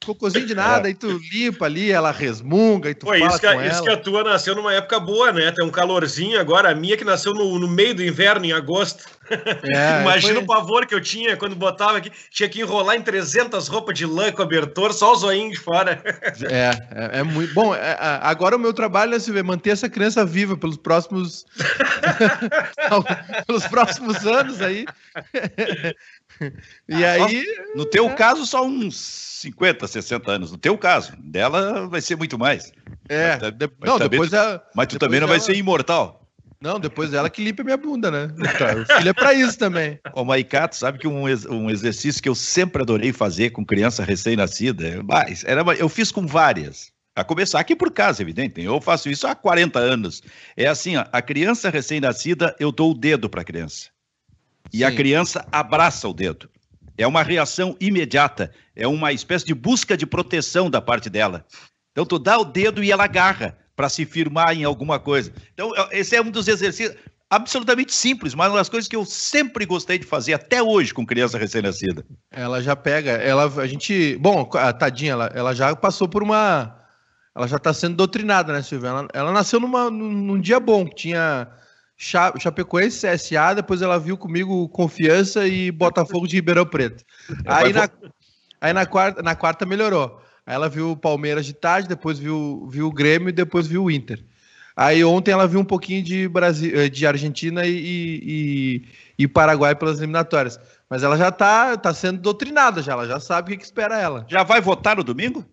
cocôzinho 0.03 0.47
de 0.47 0.55
nada, 0.55 0.87
é. 0.87 0.89
aí 0.89 0.93
tu 0.95 1.21
limpa 1.31 1.65
ali, 1.65 1.91
ela 1.91 2.11
resmunga 2.11 2.89
e 2.89 2.95
tu 2.95 3.05
Pô, 3.05 3.13
isso 3.13 3.39
que, 3.39 3.53
com 3.53 3.61
isso 3.61 3.83
que 3.83 3.89
a 3.89 3.97
tua 3.97 4.23
nasceu 4.23 4.55
numa 4.55 4.73
época 4.73 4.99
boa, 4.99 5.31
né? 5.31 5.51
Tem 5.51 5.63
um 5.63 5.69
calorzinho 5.69 6.39
agora, 6.39 6.71
a 6.71 6.75
minha 6.75 6.97
que 6.97 7.05
nasceu 7.05 7.35
no, 7.35 7.59
no 7.59 7.67
meio 7.67 7.93
do 7.93 8.03
inverno, 8.03 8.45
em 8.45 8.51
agosto. 8.51 9.03
É, 9.73 10.01
Imagina 10.01 10.35
foi... 10.35 10.43
o 10.43 10.45
pavor 10.45 10.85
que 10.85 10.95
eu 10.95 11.01
tinha 11.01 11.35
quando 11.37 11.55
botava 11.55 11.97
aqui, 11.97 12.11
tinha 12.29 12.47
que 12.49 12.61
enrolar 12.61 12.95
em 12.95 13.01
300 13.01 13.67
roupas 13.67 13.97
de 13.97 14.05
lã, 14.05 14.31
cobertor, 14.31 14.93
só 14.93 15.13
o 15.13 15.15
zoinho 15.15 15.51
de 15.51 15.59
fora. 15.59 16.01
É, 16.43 16.71
é, 16.91 17.19
é 17.19 17.23
muito 17.23 17.53
bom. 17.53 17.73
É, 17.73 17.97
agora 18.21 18.55
o 18.55 18.59
meu 18.59 18.73
trabalho 18.73 19.15
é 19.15 19.43
manter 19.43 19.71
essa 19.71 19.89
criança 19.89 20.25
viva 20.25 20.57
pelos 20.57 20.77
próximos 20.77 21.45
pelos 23.47 23.65
próximos 23.67 24.25
anos 24.25 24.61
aí. 24.61 24.85
e 26.87 27.05
aí. 27.05 27.45
No 27.75 27.85
teu 27.85 28.09
é... 28.09 28.13
caso, 28.13 28.45
só 28.45 28.65
uns 28.65 28.95
50, 29.43 29.87
60 29.87 30.31
anos. 30.31 30.51
No 30.51 30.57
teu 30.57 30.77
caso, 30.77 31.13
dela 31.17 31.87
vai 31.87 32.01
ser 32.01 32.15
muito 32.15 32.37
mais. 32.37 32.71
É. 33.09 33.37
Mas, 33.37 33.53
mas 33.79 33.89
não, 33.89 33.99
depois 33.99 34.29
tu... 34.29 34.35
ela... 34.35 34.63
Mas 34.75 34.87
tu 34.87 34.99
também 34.99 35.19
não 35.19 35.27
ela... 35.27 35.37
vai 35.37 35.39
ser 35.39 35.55
imortal. 35.55 36.22
Não, 36.63 36.79
depois 36.79 37.11
dela 37.11 37.29
que 37.29 37.43
limpa 37.43 37.61
minha 37.61 37.75
bunda, 37.75 38.09
né? 38.09 38.33
Então, 38.37 38.81
o 38.81 38.85
filho 38.85 39.09
é 39.09 39.13
pra 39.13 39.33
isso 39.33 39.59
também. 39.59 39.99
Ô, 40.13 40.23
Maicato, 40.23 40.77
sabe 40.77 40.97
que 40.97 41.05
um, 41.05 41.23
um 41.49 41.69
exercício 41.69 42.23
que 42.23 42.29
eu 42.29 42.33
sempre 42.33 42.81
adorei 42.81 43.11
fazer 43.11 43.49
com 43.49 43.65
criança 43.65 44.01
recém-nascida, 44.01 45.03
mas 45.03 45.43
era, 45.43 45.61
eu 45.77 45.89
fiz 45.89 46.09
com 46.09 46.25
várias. 46.25 46.89
A 47.13 47.21
começar 47.21 47.59
aqui 47.59 47.75
por 47.75 47.91
casa, 47.91 48.21
evidente. 48.21 48.61
Eu 48.61 48.79
faço 48.79 49.09
isso 49.09 49.27
há 49.27 49.35
40 49.35 49.77
anos. 49.77 50.23
É 50.55 50.65
assim, 50.65 50.95
ó, 50.95 51.05
a 51.11 51.21
criança 51.21 51.69
recém-nascida, 51.69 52.55
eu 52.57 52.71
dou 52.71 52.91
o 52.91 52.97
dedo 52.97 53.29
para 53.29 53.41
a 53.41 53.45
criança. 53.45 53.89
E 54.71 54.77
Sim. 54.77 54.83
a 54.85 54.91
criança 54.95 55.45
abraça 55.51 56.07
o 56.07 56.13
dedo. 56.13 56.49
É 56.97 57.05
uma 57.05 57.23
reação 57.23 57.75
imediata, 57.77 58.53
é 58.73 58.87
uma 58.87 59.11
espécie 59.11 59.45
de 59.45 59.53
busca 59.53 59.97
de 59.97 60.05
proteção 60.05 60.69
da 60.69 60.79
parte 60.79 61.09
dela. 61.09 61.45
Então 61.91 62.05
tu 62.05 62.17
dá 62.17 62.37
o 62.37 62.45
dedo 62.45 62.81
e 62.81 62.89
ela 62.89 63.03
agarra 63.03 63.57
para 63.83 63.89
se 63.89 64.05
firmar 64.05 64.55
em 64.55 64.63
alguma 64.63 64.97
coisa. 64.97 65.33
Então 65.53 65.73
esse 65.91 66.15
é 66.15 66.21
um 66.21 66.31
dos 66.31 66.47
exercícios 66.47 66.95
absolutamente 67.29 67.93
simples, 67.93 68.33
mas 68.33 68.49
uma 68.49 68.57
das 68.57 68.69
coisas 68.69 68.87
que 68.87 68.95
eu 68.95 69.03
sempre 69.03 69.65
gostei 69.65 69.97
de 69.97 70.05
fazer 70.05 70.33
até 70.33 70.63
hoje 70.63 70.93
com 70.93 71.05
criança 71.05 71.37
recém-nascida. 71.37 72.05
Ela 72.31 72.61
já 72.61 72.77
pega, 72.77 73.11
ela 73.11 73.43
a 73.61 73.67
gente, 73.67 74.15
bom, 74.21 74.49
a 74.53 74.71
tadinha, 74.71 75.11
ela, 75.11 75.31
ela 75.35 75.53
já 75.53 75.75
passou 75.75 76.07
por 76.07 76.23
uma 76.23 76.79
ela 77.35 77.47
já 77.47 77.57
está 77.57 77.73
sendo 77.73 77.95
doutrinada, 77.95 78.53
né, 78.53 78.61
Silvia? 78.61 78.89
Ela, 78.89 79.07
ela 79.11 79.31
nasceu 79.33 79.59
numa, 79.59 79.89
num, 79.89 80.11
num 80.11 80.39
dia 80.39 80.59
bom, 80.59 80.85
que 80.85 80.95
tinha 80.95 81.47
Chapecoense, 81.97 83.05
CSA, 83.05 83.55
depois 83.55 83.81
ela 83.81 83.99
viu 83.99 84.15
comigo 84.15 84.69
Confiança 84.69 85.45
e 85.45 85.71
Botafogo 85.71 86.25
de 86.25 86.37
Ribeirão 86.37 86.65
Preto. 86.65 87.03
Aí 87.45 87.73
na, 87.73 87.89
aí 88.61 88.71
na, 88.71 88.85
quarta, 88.85 89.21
na 89.21 89.35
quarta 89.35 89.65
melhorou. 89.65 90.22
Aí 90.45 90.55
ela 90.55 90.69
viu 90.69 90.91
o 90.91 90.97
Palmeiras 90.97 91.45
de 91.45 91.53
tarde, 91.53 91.87
depois 91.87 92.19
viu, 92.19 92.67
viu 92.69 92.87
o 92.87 92.91
Grêmio 92.91 93.29
e 93.29 93.33
depois 93.33 93.65
viu 93.65 93.85
o 93.85 93.91
Inter. 93.91 94.23
Aí 94.75 95.03
ontem 95.03 95.31
ela 95.31 95.47
viu 95.47 95.59
um 95.59 95.65
pouquinho 95.65 96.03
de, 96.03 96.27
Brasil, 96.27 96.71
eh, 96.79 96.89
de 96.89 97.05
Argentina 97.05 97.65
e, 97.65 97.75
e, 98.25 98.87
e 99.19 99.27
Paraguai 99.27 99.75
pelas 99.75 99.99
eliminatórias. 99.99 100.59
Mas 100.89 101.03
ela 101.03 101.17
já 101.17 101.29
está 101.29 101.77
tá 101.77 101.93
sendo 101.93 102.19
doutrinada, 102.19 102.81
já, 102.81 102.93
ela 102.93 103.07
já 103.07 103.19
sabe 103.19 103.47
o 103.47 103.51
que, 103.51 103.57
que 103.57 103.65
espera 103.65 103.99
ela. 103.99 104.25
Já 104.27 104.43
vai 104.43 104.59
votar 104.59 104.97
no 104.97 105.03
domingo? 105.03 105.45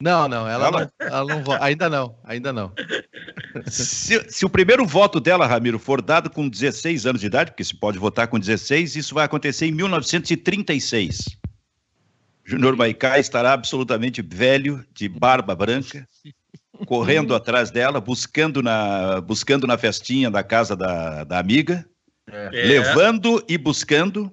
Não, 0.00 0.28
não, 0.28 0.48
ela, 0.48 0.66
ela... 0.66 0.80
não, 0.80 1.06
ela 1.06 1.34
não 1.34 1.42
vota. 1.42 1.64
Ainda 1.64 1.88
não, 1.88 2.16
ainda 2.24 2.52
não. 2.52 2.72
Se, 3.66 4.24
se, 4.28 4.44
o 4.44 4.48
primeiro 4.48 4.86
voto 4.86 5.18
dela, 5.18 5.46
Ramiro, 5.46 5.78
for 5.78 6.00
dado 6.00 6.30
com 6.30 6.48
16 6.48 7.06
anos 7.06 7.20
de 7.20 7.26
idade, 7.26 7.50
porque 7.50 7.64
se 7.64 7.74
pode 7.74 7.98
votar 7.98 8.28
com 8.28 8.38
16, 8.38 8.94
isso 8.94 9.14
vai 9.14 9.24
acontecer 9.24 9.66
em 9.66 9.72
1936. 9.72 11.36
Júnior 12.48 12.74
Maicá 12.74 13.18
estará 13.18 13.52
absolutamente 13.52 14.22
velho, 14.22 14.82
de 14.94 15.06
barba 15.06 15.54
branca, 15.54 16.08
correndo 16.86 17.34
atrás 17.34 17.70
dela, 17.70 18.00
buscando 18.00 18.62
na, 18.62 19.20
buscando 19.20 19.66
na 19.66 19.76
festinha 19.76 20.30
da 20.30 20.42
casa 20.42 20.74
da, 20.74 21.24
da 21.24 21.38
amiga, 21.38 21.86
é. 22.26 22.48
levando 22.50 23.44
e 23.46 23.58
buscando 23.58 24.32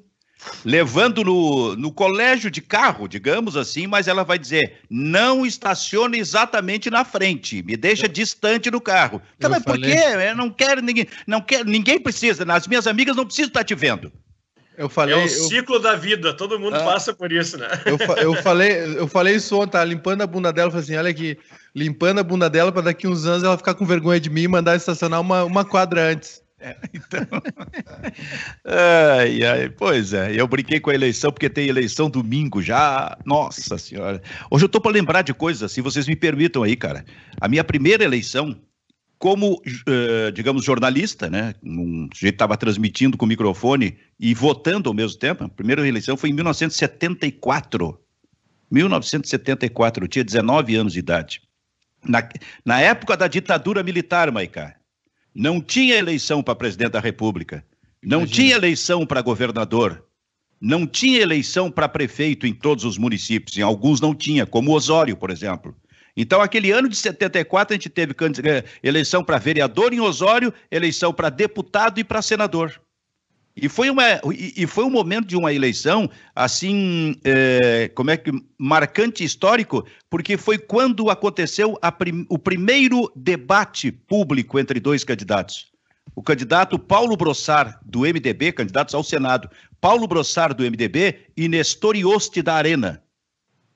levando 0.63 1.25
no, 1.25 1.75
no 1.75 1.91
colégio 1.91 2.50
de 2.50 2.62
carro, 2.62 3.07
digamos 3.07 3.57
assim, 3.57 3.86
mas 3.86 4.07
ela 4.07 4.24
vai 4.24 4.39
dizer: 4.39 4.79
não 4.89 5.45
estacione 5.45 6.17
exatamente 6.17 6.89
na 6.89 7.03
frente, 7.03 7.62
me 7.63 7.75
deixa 7.75 8.07
distante 8.07 8.69
do 8.69 8.79
carro. 8.79 9.22
Então, 9.36 9.50
mas 9.50 9.62
por 9.62 9.77
quê? 9.77 9.98
Eu 10.29 10.38
não 10.38 10.50
quero 10.50 10.81
ninguém, 10.81 11.07
não 11.27 11.41
quero, 11.41 11.65
ninguém 11.65 12.00
precisa, 12.00 12.45
as 12.53 12.65
minhas 12.65 12.88
amigas 12.88 13.15
não 13.15 13.25
precisam 13.25 13.50
estar 13.50 13.65
te 13.65 13.75
vendo. 13.75 14.10
Eu 14.77 14.89
falei, 14.89 15.15
é 15.15 15.17
o 15.17 15.27
ciclo 15.27 15.79
da 15.79 15.96
vida, 15.96 16.34
todo 16.34 16.60
mundo 16.60 16.75
ah, 16.75 16.84
passa 16.84 17.13
por 17.13 17.32
isso, 17.32 17.58
né? 17.58 17.67
Eu, 17.86 17.98
eu, 18.17 18.34
falei, 18.41 18.72
eu 18.98 19.08
falei 19.08 19.36
isso 19.36 19.58
ontem, 19.58 19.72
tá? 19.72 19.84
limpando 19.84 20.22
a 20.22 20.27
bunda 20.27 20.51
dela, 20.51 20.70
falei 20.70 20.84
assim: 20.84 20.96
olha 20.96 21.10
aqui, 21.10 21.38
limpando 21.74 22.20
a 22.20 22.24
bunda 22.24 22.50
dela 22.50 22.72
para 22.72 22.84
daqui 22.84 23.08
uns 23.08 23.25
anos 23.25 23.44
ela 23.44 23.58
ficar 23.58 23.74
com 23.74 23.86
vergonha 23.86 24.20
de 24.20 24.29
mim 24.29 24.44
e 24.44 24.48
mandar 24.48 24.75
estacionar 24.75 25.22
uma, 25.22 25.44
uma 25.44 25.63
quadra 25.63 26.12
antes. 26.12 26.44
É, 26.60 26.75
então. 26.94 27.20
ai, 28.65 29.44
ai, 29.44 29.70
pois 29.70 30.13
é, 30.13 30.39
eu 30.39 30.48
brinquei 30.48 30.79
com 30.79 30.89
a 30.89 30.96
eleição 30.96 31.32
porque 31.32 31.50
tem 31.50 31.67
eleição 31.67 32.10
domingo 32.10 32.62
já. 32.62 33.17
Nossa 33.25 33.77
Senhora. 33.77 34.22
Hoje 34.50 34.65
eu 34.65 34.70
tô 34.70 34.82
para 34.82 34.91
lembrar 34.91 35.22
de 35.22 35.34
coisas 35.34 35.63
assim, 35.63 35.82
vocês 35.82 36.08
me 36.08 36.15
permitam 36.15 36.63
aí, 36.63 36.75
cara. 36.75 37.05
A 37.39 37.48
minha 37.48 37.63
primeira 37.63 38.03
eleição, 38.03 38.55
como, 39.17 39.53
uh, 39.55 40.31
digamos, 40.34 40.63
jornalista, 40.63 41.29
né? 41.29 41.55
Um 41.63 42.07
sujeito 42.13 42.36
estava 42.36 42.57
transmitindo 42.57 43.17
com 43.17 43.25
o 43.25 43.27
microfone 43.27 43.98
e 44.19 44.34
votando 44.34 44.89
ao 44.89 44.93
mesmo 44.93 45.17
tempo. 45.17 45.43
A 45.43 45.50
primeira 45.50 45.88
eleição 45.88 46.17
foi 46.17 46.29
em 46.29 46.34
1974. 46.34 48.00
1974, 48.69 50.03
eu 50.03 50.07
tinha 50.07 50.24
19 50.24 50.75
anos 50.75 50.93
de 50.93 51.00
idade. 51.00 51.41
Na, 52.03 52.27
na 52.63 52.81
época 52.81 53.15
da 53.15 53.27
ditadura 53.27 53.81
militar, 53.84 54.31
Maicá. 54.31 54.75
Não 55.34 55.60
tinha 55.60 55.95
eleição 55.95 56.41
para 56.41 56.55
presidente 56.55 56.91
da 56.91 57.00
República. 57.00 57.65
Não 58.03 58.19
Imagina. 58.19 58.36
tinha 58.36 58.55
eleição 58.55 59.05
para 59.05 59.22
governador. 59.22 60.05
Não 60.62 60.88
tinha 60.88 61.19
eleição 61.19 61.69
para 61.69 61.89
prefeito 61.89 62.48
em 62.48 62.53
todos 62.53 62.86
os 62.86 62.98
municípios. 62.98 63.57
Em 63.57 63.62
alguns 63.62 64.00
não 64.00 64.15
tinha, 64.15 64.45
como 64.45 64.74
Osório, 64.74 65.17
por 65.17 65.29
exemplo. 65.29 65.75
Então, 66.17 66.41
aquele 66.41 66.72
ano 66.72 66.88
de 66.88 66.95
74, 66.95 67.74
a 67.74 67.77
gente 67.77 67.89
teve 67.89 68.13
eh, 68.43 68.63
eleição 68.81 69.24
para 69.24 69.38
vereador 69.38 69.93
em 69.93 70.00
Osório, 70.00 70.53
eleição 70.72 71.13
para 71.13 71.29
deputado 71.29 72.00
e 72.00 72.03
para 72.03 72.22
senador. 72.22 72.79
E 73.55 73.69
foi, 73.69 73.89
uma, 73.89 74.03
e 74.34 74.67
foi 74.67 74.84
um 74.84 74.89
momento 74.89 75.27
de 75.27 75.38
uma 75.38 75.53
eleição, 75.53 76.10
assim, 76.36 77.15
é, 77.24 77.89
como 77.95 78.12
é 78.12 78.17
que, 78.17 78.29
marcante 78.57 79.24
histórico, 79.24 79.86
porque 80.10 80.36
foi 80.36 80.57
quando 80.57 81.10
aconteceu 81.10 81.79
prim, 81.98 82.25
o 82.27 82.38
primeiro 82.38 83.10
debate 83.15 83.93
público 83.93 84.60
entre 84.60 84.77
dois 84.77 85.05
candidatos. 85.05 85.72
O 86.13 86.22
candidato 86.22 86.77
Paulo 86.77 87.15
Brossar, 87.15 87.79
do 87.86 88.01
MDB, 88.01 88.51
candidatos 88.51 88.93
ao 88.93 89.03
Senado, 89.03 89.50
Paulo 89.79 90.05
Brossar, 90.05 90.53
do 90.53 90.63
MDB, 90.63 91.19
e 91.38 91.48
Nestor 91.48 91.95
Ioste, 91.95 92.41
da 92.41 92.55
Arena. 92.55 93.01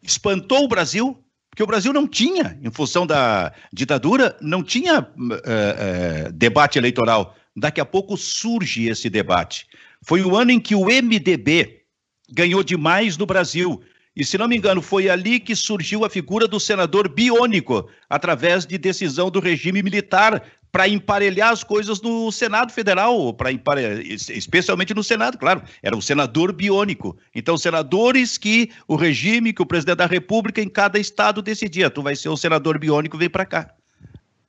Espantou 0.04 0.66
o 0.66 0.68
Brasil, 0.68 1.18
porque 1.50 1.64
o 1.64 1.68
Brasil 1.68 1.92
não 1.92 2.08
tinha, 2.08 2.58
em 2.62 2.72
função 2.72 3.06
da 3.06 3.52
ditadura, 3.74 4.38
não 4.42 4.64
tinha 4.64 5.08
é, 5.46 6.26
é, 6.28 6.32
debate 6.32 6.78
eleitoral 6.78 7.36
daqui 7.60 7.82
a 7.82 7.86
pouco 7.86 8.18
surge 8.18 8.88
esse 8.88 9.10
debate. 9.10 9.68
Foi 10.04 10.22
o 10.22 10.36
ano 10.36 10.52
em 10.52 10.60
que 10.60 10.76
o 10.76 10.86
MDB 10.86 11.82
ganhou 12.32 12.64
demais 12.64 13.18
no 13.18 13.26
Brasil. 13.26 13.82
E, 14.16 14.26
se 14.26 14.38
não 14.38 14.48
me 14.48 14.58
engano, 14.58 14.82
foi 14.82 15.10
ali 15.10 15.40
que 15.40 15.56
surgiu 15.56 16.04
a 16.04 16.10
figura 16.10 16.48
do 16.48 16.60
senador 16.60 17.08
biônico, 17.08 17.90
através 18.10 18.66
de 18.66 18.78
decisão 18.78 19.30
do 19.30 19.40
regime 19.40 19.84
militar, 19.84 20.44
para 20.72 20.88
emparelhar 20.88 21.52
as 21.52 21.64
coisas 21.64 22.02
no 22.02 22.32
Senado 22.32 22.72
Federal, 22.72 23.34
para 23.34 23.50
especialmente 23.52 24.94
no 24.94 25.04
Senado, 25.04 25.38
claro, 25.38 25.64
era 25.82 25.98
o 25.98 26.02
senador 26.02 26.54
biônico. 26.54 27.18
Então, 27.34 27.58
senadores 27.58 28.38
que 28.38 28.70
o 28.88 28.96
regime, 28.96 29.54
que 29.54 29.62
o 29.62 29.66
presidente 29.66 29.98
da 29.98 30.06
República 30.06 30.62
em 30.62 30.70
cada 30.70 31.00
estado 31.00 31.42
decidia, 31.42 31.90
tu 31.90 32.04
vai 32.04 32.16
ser 32.16 32.30
o 32.30 32.38
senador 32.38 32.78
biônico, 32.78 33.18
vem 33.18 33.30
para 33.30 33.46
cá. 33.46 33.74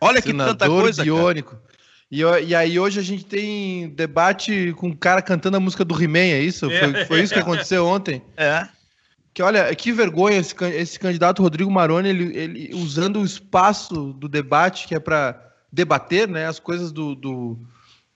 Olha 0.00 0.20
senador 0.20 0.54
que 0.54 0.58
tanta 0.58 0.66
coisa. 0.66 1.02
Biônico. 1.02 1.56
Cara. 1.56 1.70
E, 2.10 2.22
e, 2.48 2.54
aí 2.54 2.78
hoje 2.78 2.98
a 2.98 3.02
gente 3.02 3.24
tem 3.24 3.88
debate 3.90 4.74
com 4.76 4.88
o 4.88 4.96
cara 4.96 5.22
cantando 5.22 5.56
a 5.56 5.60
música 5.60 5.84
do 5.84 6.00
He-Man, 6.00 6.18
é 6.18 6.40
isso? 6.40 6.68
Foi, 6.68 7.04
foi, 7.04 7.22
isso 7.22 7.32
que 7.32 7.38
aconteceu 7.38 7.86
ontem? 7.86 8.20
É. 8.36 8.66
Que 9.32 9.42
olha, 9.42 9.72
que 9.76 9.92
vergonha 9.92 10.38
esse, 10.38 10.54
esse 10.74 10.98
candidato 10.98 11.40
Rodrigo 11.40 11.70
Maroni, 11.70 12.08
ele, 12.08 12.36
ele 12.36 12.70
usando 12.74 13.20
o 13.20 13.24
espaço 13.24 14.12
do 14.12 14.28
debate, 14.28 14.88
que 14.88 14.94
é 14.94 14.98
para 14.98 15.49
debater 15.72 16.28
né, 16.28 16.46
as 16.46 16.58
coisas 16.58 16.92
do, 16.92 17.14
do 17.14 17.58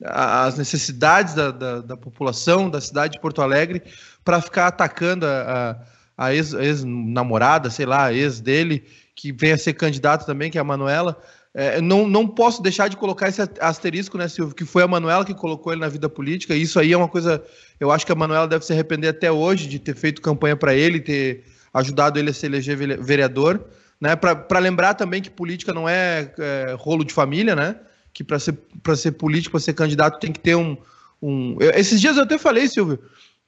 as 0.04 0.58
necessidades 0.58 1.34
da, 1.34 1.50
da, 1.50 1.80
da, 1.80 1.96
população 1.96 2.68
da 2.68 2.80
cidade 2.80 3.14
de 3.14 3.20
Porto 3.20 3.40
Alegre, 3.40 3.82
para 4.24 4.40
ficar 4.40 4.66
atacando 4.66 5.26
a, 5.26 5.78
a, 6.16 6.26
a 6.26 6.34
ex-namorada, 6.34 7.68
ex 7.68 7.74
sei 7.74 7.86
lá, 7.86 8.06
a 8.06 8.12
ex 8.12 8.40
dele, 8.40 8.84
que 9.14 9.32
vem 9.32 9.52
a 9.52 9.58
ser 9.58 9.74
candidato 9.74 10.26
também, 10.26 10.50
que 10.50 10.58
é 10.58 10.60
a 10.60 10.64
Manuela. 10.64 11.16
É, 11.56 11.80
não, 11.80 12.08
não 12.08 12.26
posso 12.26 12.60
deixar 12.60 12.88
de 12.88 12.96
colocar 12.96 13.28
esse 13.28 13.40
asterisco, 13.60 14.18
né, 14.18 14.26
Silvio? 14.26 14.54
Que 14.54 14.64
foi 14.64 14.82
a 14.82 14.88
Manuela 14.88 15.24
que 15.24 15.32
colocou 15.32 15.72
ele 15.72 15.80
na 15.80 15.88
vida 15.88 16.08
política. 16.08 16.54
E 16.54 16.62
isso 16.62 16.80
aí 16.80 16.92
é 16.92 16.96
uma 16.96 17.08
coisa. 17.08 17.42
Eu 17.78 17.92
acho 17.92 18.04
que 18.04 18.10
a 18.10 18.16
Manuela 18.16 18.48
deve 18.48 18.66
se 18.66 18.72
arrepender 18.72 19.08
até 19.08 19.30
hoje 19.30 19.68
de 19.68 19.78
ter 19.78 19.94
feito 19.94 20.20
campanha 20.20 20.56
para 20.56 20.74
ele, 20.74 20.98
ter 20.98 21.44
ajudado 21.72 22.18
ele 22.18 22.30
a 22.30 22.34
se 22.34 22.44
eleger 22.44 22.76
vereador. 23.00 23.64
Né? 24.00 24.16
Para 24.16 24.58
lembrar 24.58 24.94
também 24.94 25.22
que 25.22 25.30
política 25.30 25.72
não 25.72 25.88
é, 25.88 26.32
é 26.38 26.76
rolo 26.78 27.04
de 27.04 27.14
família, 27.14 27.54
né? 27.54 27.76
Que 28.12 28.22
para 28.22 28.38
ser, 28.38 28.56
ser 28.96 29.12
político, 29.12 29.52
para 29.52 29.60
ser 29.60 29.72
candidato, 29.72 30.20
tem 30.20 30.32
que 30.32 30.40
ter 30.40 30.54
um. 30.54 30.76
um... 31.22 31.56
esses 31.60 32.00
dias 32.00 32.16
eu 32.16 32.24
até 32.24 32.38
falei, 32.38 32.68
Silvio, 32.68 32.98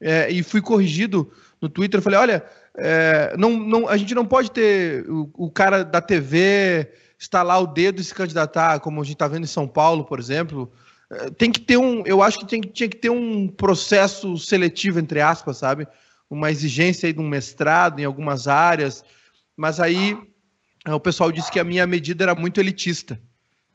é, 0.01 0.31
e 0.31 0.43
fui 0.43 0.61
corrigido 0.61 1.31
no 1.61 1.69
Twitter. 1.69 1.99
Eu 1.99 2.03
falei: 2.03 2.19
olha, 2.19 2.45
é, 2.77 3.35
não, 3.37 3.51
não, 3.57 3.89
a 3.89 3.97
gente 3.97 4.15
não 4.15 4.25
pode 4.25 4.51
ter 4.51 5.09
o, 5.09 5.31
o 5.35 5.51
cara 5.51 5.85
da 5.85 6.01
TV 6.01 6.89
estalar 7.19 7.61
o 7.63 7.67
dedo 7.67 8.01
e 8.01 8.05
se 8.05 8.15
candidatar, 8.15 8.81
como 8.81 9.01
a 9.01 9.05
gente 9.05 9.15
está 9.15 9.27
vendo 9.27 9.45
em 9.45 9.49
São 9.49 9.67
Paulo, 9.67 10.05
por 10.05 10.19
exemplo, 10.19 10.71
eh, 11.11 11.31
tem 11.31 11.51
que 11.51 11.61
ter 11.61 11.77
um. 11.77 12.03
Eu 12.05 12.23
acho 12.23 12.39
que 12.39 12.47
tem, 12.47 12.61
tinha 12.61 12.89
que 12.89 12.97
ter 12.97 13.11
um 13.11 13.49
processo 13.49 14.37
seletivo, 14.37 14.99
entre 14.99 15.21
aspas, 15.21 15.57
sabe? 15.57 15.87
Uma 16.29 16.51
exigência 16.51 17.07
aí 17.07 17.13
de 17.13 17.21
um 17.21 17.29
mestrado 17.29 18.01
em 18.01 18.05
algumas 18.05 18.49
áreas. 18.49 19.05
Mas 19.57 19.81
aí 19.81 20.17
o 20.95 21.01
pessoal 21.01 21.33
disse 21.33 21.51
que 21.51 21.61
a 21.61 21.65
minha 21.65 21.87
medida 21.87 22.25
era 22.25 22.35
muito 22.35 22.61
elitista, 22.61 23.21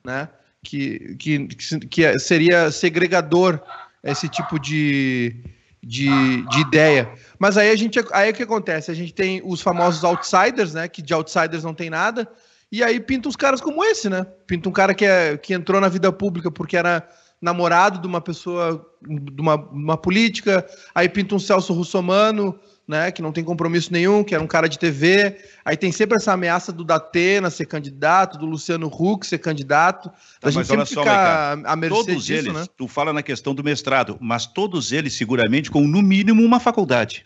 né? 0.03 0.29
Que, 0.63 1.15
que, 1.17 1.47
que 1.89 2.19
seria 2.19 2.69
segregador 2.71 3.59
esse 4.03 4.29
tipo 4.29 4.59
de, 4.59 5.35
de, 5.81 6.41
de 6.43 6.59
ideia. 6.59 7.11
Mas 7.39 7.57
aí 7.57 7.69
a 7.69 7.75
gente 7.75 7.99
aí 8.11 8.31
o 8.31 8.33
que 8.33 8.43
acontece? 8.43 8.91
A 8.91 8.93
gente 8.93 9.13
tem 9.13 9.41
os 9.43 9.61
famosos 9.61 10.03
outsiders, 10.03 10.73
né? 10.73 10.87
Que 10.87 11.01
de 11.01 11.13
outsiders 11.13 11.63
não 11.63 11.73
tem 11.73 11.89
nada. 11.89 12.27
E 12.71 12.83
aí 12.83 12.99
pinta 12.99 13.27
uns 13.27 13.35
caras 13.35 13.59
como 13.59 13.83
esse, 13.83 14.09
né? 14.09 14.25
Pinta 14.47 14.69
um 14.69 14.71
cara 14.71 14.93
que, 14.93 15.05
é, 15.05 15.37
que 15.37 15.53
entrou 15.53 15.81
na 15.81 15.89
vida 15.89 16.11
pública 16.11 16.49
porque 16.49 16.77
era 16.77 17.05
namorado 17.41 17.99
de 17.99 18.07
uma 18.07 18.21
pessoa, 18.21 18.85
de 19.01 19.41
uma, 19.41 19.55
uma 19.55 19.97
política, 19.97 20.65
aí 20.93 21.09
pinta 21.09 21.33
um 21.33 21.39
Celso 21.39 21.73
Russomano, 21.73 22.57
né, 22.91 23.09
que 23.09 23.21
não 23.21 23.31
tem 23.31 23.41
compromisso 23.41 23.91
nenhum, 23.91 24.21
que 24.21 24.35
era 24.35 24.43
um 24.43 24.47
cara 24.47 24.67
de 24.67 24.77
TV. 24.77 25.37
Aí 25.63 25.77
tem 25.77 25.93
sempre 25.93 26.17
essa 26.17 26.33
ameaça 26.33 26.73
do 26.73 26.83
Datena 26.83 27.49
ser 27.49 27.65
candidato, 27.65 28.37
do 28.37 28.45
Luciano 28.45 28.87
Huck 28.87 29.25
ser 29.25 29.37
candidato. 29.37 30.09
Tá, 30.39 30.49
a 30.49 30.51
gente 30.51 30.67
sempre 30.67 30.85
só, 30.85 30.99
fica 31.01 31.53
a 31.63 31.75
mercê 31.77 31.95
todos 31.95 32.25
disso, 32.25 32.49
eles, 32.49 32.53
né? 32.53 32.65
Tu 32.75 32.87
fala 32.89 33.13
na 33.13 33.23
questão 33.23 33.55
do 33.55 33.63
mestrado, 33.63 34.17
mas 34.19 34.45
todos 34.45 34.91
eles 34.91 35.13
seguramente 35.13 35.71
com 35.71 35.87
no 35.87 36.01
mínimo 36.01 36.43
uma 36.43 36.59
faculdade. 36.59 37.25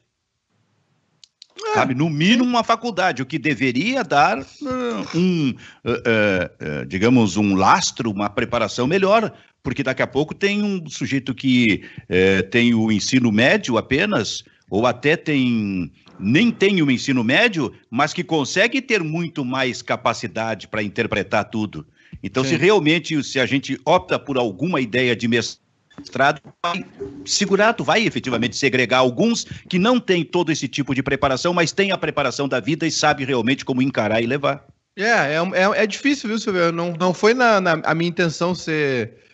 É. 1.72 1.74
Sabe, 1.74 1.96
no 1.96 2.10
mínimo 2.10 2.44
uma 2.44 2.64
faculdade, 2.64 3.24
o 3.24 3.26
que 3.26 3.40
deveria 3.40 4.04
dar 4.04 4.38
uh, 4.38 5.18
um, 5.18 5.50
uh, 5.50 6.84
uh, 6.84 6.86
digamos, 6.86 7.38
um 7.38 7.56
lastro, 7.56 8.12
uma 8.12 8.30
preparação 8.30 8.86
melhor, 8.86 9.34
porque 9.64 9.82
daqui 9.82 10.04
a 10.04 10.08
pouco 10.08 10.36
tem 10.36 10.62
um 10.62 10.88
sujeito 10.88 11.34
que 11.34 11.84
eh, 12.08 12.44
tem 12.44 12.76
o 12.76 12.92
ensino 12.92 13.32
médio 13.32 13.80
apenas, 13.80 14.44
ou 14.76 14.86
até 14.86 15.16
tem 15.16 15.90
nem 16.20 16.52
tem 16.52 16.82
o 16.82 16.92
ensino 16.92 17.24
médio, 17.24 17.74
mas 17.90 18.14
que 18.14 18.24
consegue 18.24 18.82
ter 18.82 19.04
muito 19.04 19.44
mais 19.44 19.82
capacidade 19.82 20.68
para 20.68 20.84
interpretar 20.84 21.46
tudo. 21.50 21.86
Então, 22.24 22.44
Sim. 22.44 22.52
se 22.52 22.56
realmente 22.56 23.24
se 23.24 23.40
a 23.40 23.46
gente 23.46 23.80
opta 23.86 24.18
por 24.18 24.38
alguma 24.38 24.80
ideia 24.80 25.16
de 25.16 25.28
mestrado, 25.28 26.42
vai 26.64 26.86
segurar, 27.26 27.74
tu 27.74 27.84
vai 27.84 28.06
efetivamente 28.06 28.56
segregar 28.56 29.00
alguns 29.00 29.46
que 29.70 29.78
não 29.78 30.00
têm 30.00 30.24
todo 30.24 30.52
esse 30.52 30.68
tipo 30.68 30.96
de 30.96 31.04
preparação, 31.04 31.54
mas 31.54 31.72
têm 31.72 31.92
a 31.92 31.98
preparação 31.98 32.48
da 32.48 32.60
vida 32.60 32.88
e 32.88 32.92
sabe 32.92 33.26
realmente 33.26 33.66
como 33.66 33.82
encarar 33.82 34.22
e 34.22 34.26
levar. 34.26 34.66
É, 34.98 35.04
é, 35.04 35.36
é, 35.36 35.84
é 35.84 35.88
difícil, 35.88 36.30
viu, 36.30 36.40
Silvio? 36.40 36.72
Não, 36.72 36.94
não 36.94 37.14
foi 37.14 37.34
na, 37.34 37.60
na 37.60 37.74
a 37.84 37.94
minha 37.94 38.10
intenção 38.10 38.56
ser 38.56 39.25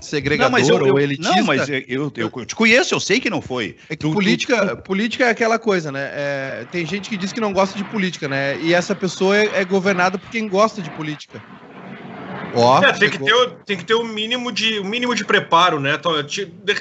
segregador 0.00 0.50
não, 0.50 0.58
mas 0.58 0.68
eu, 0.68 0.86
eu, 0.86 0.92
ou 0.94 1.00
elitista. 1.00 1.36
Não, 1.36 1.44
mas 1.44 1.68
eu, 1.68 1.82
eu, 1.88 2.12
eu, 2.16 2.44
te 2.44 2.54
conheço, 2.54 2.94
eu 2.94 3.00
sei 3.00 3.20
que 3.20 3.30
não 3.30 3.40
foi. 3.40 3.76
É 3.88 3.96
que 3.96 4.06
tu, 4.06 4.12
política, 4.12 4.76
tu... 4.76 4.82
política 4.82 5.24
é 5.24 5.30
aquela 5.30 5.58
coisa, 5.58 5.90
né? 5.90 6.10
É, 6.12 6.66
tem 6.70 6.84
gente 6.86 7.08
que 7.08 7.16
diz 7.16 7.32
que 7.32 7.40
não 7.40 7.52
gosta 7.52 7.76
de 7.76 7.84
política, 7.84 8.28
né? 8.28 8.58
E 8.58 8.72
essa 8.72 8.94
pessoa 8.94 9.36
é, 9.36 9.60
é 9.60 9.64
governada 9.64 10.18
por 10.18 10.30
quem 10.30 10.48
gosta 10.48 10.82
de 10.82 10.90
política. 10.90 11.42
Ó, 12.60 12.82
é, 12.82 12.92
tem, 12.92 13.10
que 13.10 13.18
ter, 13.18 13.50
tem 13.64 13.76
que 13.76 13.84
ter 13.84 13.94
o 13.94 14.00
um 14.00 14.04
mínimo 14.04 14.50
de, 14.50 14.80
um 14.80 14.84
mínimo 14.84 15.14
de 15.14 15.24
preparo, 15.24 15.78
né? 15.78 15.98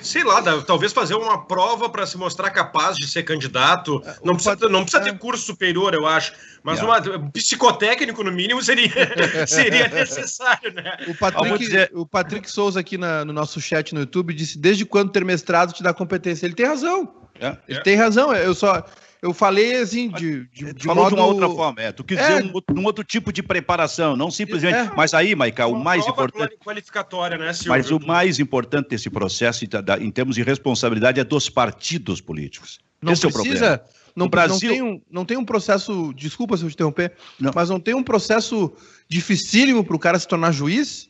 Sei 0.02 0.24
lá, 0.24 0.42
talvez 0.62 0.92
fazer 0.92 1.16
uma 1.16 1.46
prova 1.46 1.90
para 1.90 2.06
se 2.06 2.18
mostrar 2.18 2.50
capaz 2.50 2.96
de 2.98 3.08
ser 3.08 3.24
candidato. 3.24 4.02
É, 4.06 4.16
não 4.24 4.36
precisa, 4.36 4.70
não 4.70 4.82
precisa 4.84 5.04
ter 5.04 5.12
é. 5.12 5.18
curso 5.18 5.46
superior, 5.46 5.94
eu 5.94 6.08
acho. 6.08 6.34
Mas 6.64 6.80
yeah. 6.80 7.18
uma, 7.18 7.30
psicotécnico, 7.32 8.24
no 8.24 8.32
mínimo, 8.32 8.62
seria, 8.62 8.92
seria 9.48 9.88
necessário, 9.88 10.74
né? 10.74 10.98
O 11.08 11.16
Patrick, 11.16 11.58
dizer... 11.58 11.92
o 11.94 12.06
Patrick 12.06 12.50
Souza 12.50 12.80
aqui 12.80 12.98
na, 12.98 13.24
no 13.24 13.32
nosso 13.32 13.62
chat 13.62 13.94
no 13.94 14.02
YouTube 14.02 14.34
disse: 14.34 14.58
desde 14.58 14.86
quando 14.86 15.12
ter 15.12 15.24
mestrado 15.24 15.74
te 15.74 15.84
dá 15.84 15.94
competência? 15.94 16.46
Ele 16.46 16.56
tem 16.56 16.66
razão. 16.66 17.14
É. 17.40 17.56
Ele 17.68 17.82
tem 17.82 17.96
razão. 17.96 18.34
Eu 18.34 18.54
só. 18.54 18.84
Eu 19.22 19.34
falei 19.34 19.78
assim 19.78 20.10
de, 20.10 20.46
de, 20.48 20.74
de 20.74 20.84
falou 20.86 21.06
modo... 21.06 21.16
de 21.16 21.22
uma 21.22 21.28
outra 21.28 21.50
forma, 21.50 21.82
é. 21.82 21.92
Tu 21.92 22.04
quis 22.04 22.18
é. 22.18 22.42
dizer 22.42 22.52
um, 22.54 22.80
um, 22.80 22.86
outro 22.86 23.04
tipo 23.04 23.34
de 23.34 23.42
preparação, 23.42 24.16
não 24.16 24.30
simplesmente. 24.30 24.76
É. 24.76 24.92
Mas 24.96 25.14
aí, 25.14 25.36
Maica, 25.36 25.66
o 25.66 25.76
mais 25.76 26.06
importante. 26.08 26.56
qualificatória, 26.64 27.38
né, 27.38 27.54
Silvio? 27.54 27.70
Mas 27.70 27.92
o 27.92 28.00
mais 28.00 28.40
importante 28.40 28.90
desse 28.90 29.10
processo, 29.10 29.66
em 30.00 30.12
termos 30.12 30.36
de 30.36 30.44
responsabilidade, 30.44 31.20
é 31.20 31.24
dos 31.24 31.50
partidos 31.50 32.22
políticos. 32.22 32.80
Não 33.02 33.14
Esse 33.14 33.28
precisa. 33.28 33.66
É 33.66 33.74
o 33.74 33.78
problema. 33.78 33.98
Não, 34.16 34.28
Brasil... 34.28 34.70
não, 34.70 34.76
tem 34.76 34.82
um, 34.82 35.02
não 35.12 35.26
tem 35.26 35.38
um 35.38 35.46
processo. 35.46 36.12
Desculpa 36.16 36.58
se 36.58 36.64
eu 36.64 36.70
te 36.70 36.74
interromper, 36.74 37.14
não. 37.40 37.52
mas 37.54 37.70
não 37.70 37.80
tem 37.80 37.94
um 37.94 38.04
processo 38.04 38.74
dificílimo 39.08 39.84
para 39.84 39.96
o 39.96 40.00
cara 40.00 40.18
se 40.18 40.28
tornar 40.28 40.52
juiz? 40.52 41.08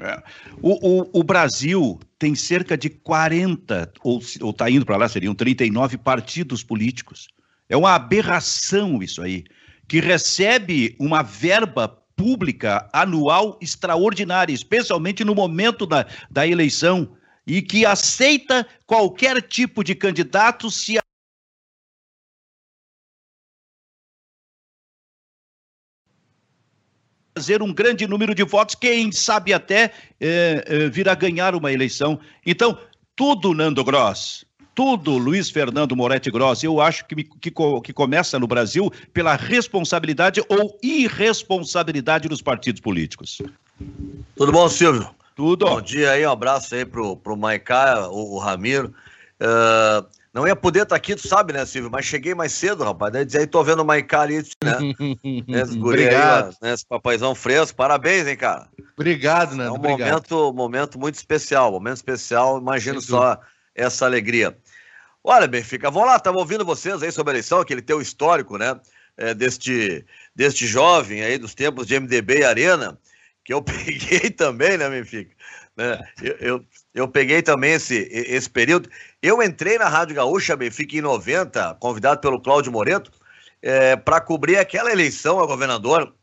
É. 0.00 0.22
O, 0.62 1.00
o, 1.00 1.20
o, 1.20 1.22
Brasil 1.24 1.98
tem 2.18 2.34
cerca 2.34 2.78
de 2.78 2.88
40, 2.88 3.92
ou 4.02 4.18
está 4.20 4.70
indo 4.70 4.86
para 4.86 4.96
lá, 4.96 5.08
seriam 5.08 5.34
39 5.34 5.98
partidos 5.98 6.62
políticos. 6.62 7.28
É 7.68 7.76
uma 7.76 7.94
aberração 7.94 9.02
isso 9.02 9.20
aí, 9.20 9.44
que 9.88 10.00
recebe 10.00 10.94
uma 11.00 11.22
verba 11.22 11.88
pública 12.16 12.88
anual 12.92 13.58
extraordinária, 13.60 14.52
especialmente 14.52 15.24
no 15.24 15.34
momento 15.34 15.84
da, 15.84 16.06
da 16.30 16.46
eleição, 16.46 17.16
e 17.46 17.60
que 17.60 17.84
aceita 17.84 18.66
qualquer 18.86 19.40
tipo 19.42 19.82
de 19.82 19.94
candidato 19.94 20.70
se 20.70 20.98
fazer 27.38 27.62
um 27.62 27.72
grande 27.72 28.04
número 28.04 28.34
de 28.34 28.42
votos, 28.42 28.74
quem 28.74 29.12
sabe 29.12 29.52
até 29.52 29.92
é, 30.20 30.64
é, 30.66 30.88
vir 30.88 31.08
a 31.08 31.14
ganhar 31.14 31.54
uma 31.54 31.72
eleição. 31.72 32.18
Então, 32.44 32.76
tudo 33.14 33.54
Nando 33.54 33.84
Gross, 33.84 34.44
tudo 34.74 35.16
Luiz 35.16 35.48
Fernando 35.48 35.94
Moretti 35.94 36.32
Gross, 36.32 36.64
eu 36.64 36.80
acho 36.80 37.06
que, 37.06 37.14
que, 37.22 37.52
que 37.84 37.92
começa 37.92 38.40
no 38.40 38.48
Brasil 38.48 38.90
pela 39.14 39.36
responsabilidade 39.36 40.42
ou 40.48 40.76
irresponsabilidade 40.82 42.28
dos 42.28 42.42
partidos 42.42 42.80
políticos. 42.80 43.40
Tudo 44.34 44.50
bom, 44.50 44.68
Silvio? 44.68 45.08
Tudo. 45.36 45.64
Bom 45.64 45.80
dia 45.80 46.10
aí, 46.10 46.26
um 46.26 46.32
abraço 46.32 46.74
aí 46.74 46.84
pro, 46.84 47.16
pro 47.16 47.36
Maicá, 47.36 48.08
o, 48.08 48.34
o 48.34 48.38
Ramiro. 48.38 48.92
Uh, 49.40 50.04
não 50.32 50.46
ia 50.46 50.54
poder 50.54 50.80
estar 50.80 50.90
tá 50.90 50.96
aqui, 50.96 51.14
tu 51.14 51.26
sabe, 51.26 51.52
né, 51.52 51.64
Silvio? 51.64 51.90
Mas 51.90 52.04
cheguei 52.04 52.34
mais 52.34 52.52
cedo, 52.52 52.84
rapaz. 52.84 53.12
Daí 53.12 53.26
aí 53.34 53.46
tô 53.46 53.62
vendo 53.64 53.80
o 53.80 53.84
Maicá 53.84 54.20
ali, 54.20 54.42
né? 54.62 54.78
Obrigado. 55.80 56.48
Aí, 56.48 56.68
né, 56.68 56.74
esse 56.74 56.86
papaizão 56.86 57.34
fresco. 57.34 57.76
Parabéns, 57.76 58.26
hein, 58.26 58.36
cara? 58.36 58.68
Obrigado, 58.94 59.56
né? 59.56 59.66
É 59.66 59.70
um 59.70 59.74
obrigado. 59.74 60.08
momento, 60.08 60.52
momento 60.52 60.98
muito 60.98 61.14
especial. 61.14 61.72
Momento 61.72 61.96
especial, 61.96 62.58
imagino 62.58 63.00
só 63.00 63.40
essa 63.74 64.04
alegria. 64.04 64.56
Olha, 65.22 65.46
Benfica, 65.46 65.90
vamos 65.90 66.08
lá, 66.08 66.16
estava 66.16 66.38
ouvindo 66.38 66.64
vocês 66.64 67.02
aí 67.02 67.12
sobre 67.12 67.32
a 67.32 67.34
eleição, 67.34 67.60
aquele 67.60 67.82
teu 67.82 68.00
histórico, 68.00 68.56
né? 68.56 68.78
É, 69.16 69.34
deste, 69.34 70.06
deste 70.34 70.66
jovem 70.66 71.22
aí 71.22 71.38
dos 71.38 71.54
tempos 71.54 71.88
de 71.88 71.98
MDB 71.98 72.38
e 72.38 72.44
Arena, 72.44 72.96
que 73.44 73.52
eu 73.52 73.60
peguei 73.62 74.30
também, 74.30 74.78
né, 74.78 74.88
Benfica? 74.88 75.34
Né? 75.76 76.00
Eu, 76.20 76.36
eu, 76.40 76.64
eu, 76.94 77.08
peguei 77.08 77.40
também 77.40 77.72
esse, 77.72 78.08
esse 78.10 78.50
período. 78.50 78.90
Eu 79.20 79.42
entrei 79.42 79.78
na 79.78 79.88
Rádio 79.88 80.14
Gaúcha, 80.14 80.56
Benfica, 80.56 80.96
em 80.96 81.00
90, 81.00 81.76
convidado 81.80 82.20
pelo 82.20 82.40
Cláudio 82.40 82.70
Moreto, 82.70 83.10
é, 83.60 83.96
para 83.96 84.20
cobrir 84.20 84.56
aquela 84.58 84.92
eleição 84.92 85.40
a 85.40 85.46
governador, 85.46 86.14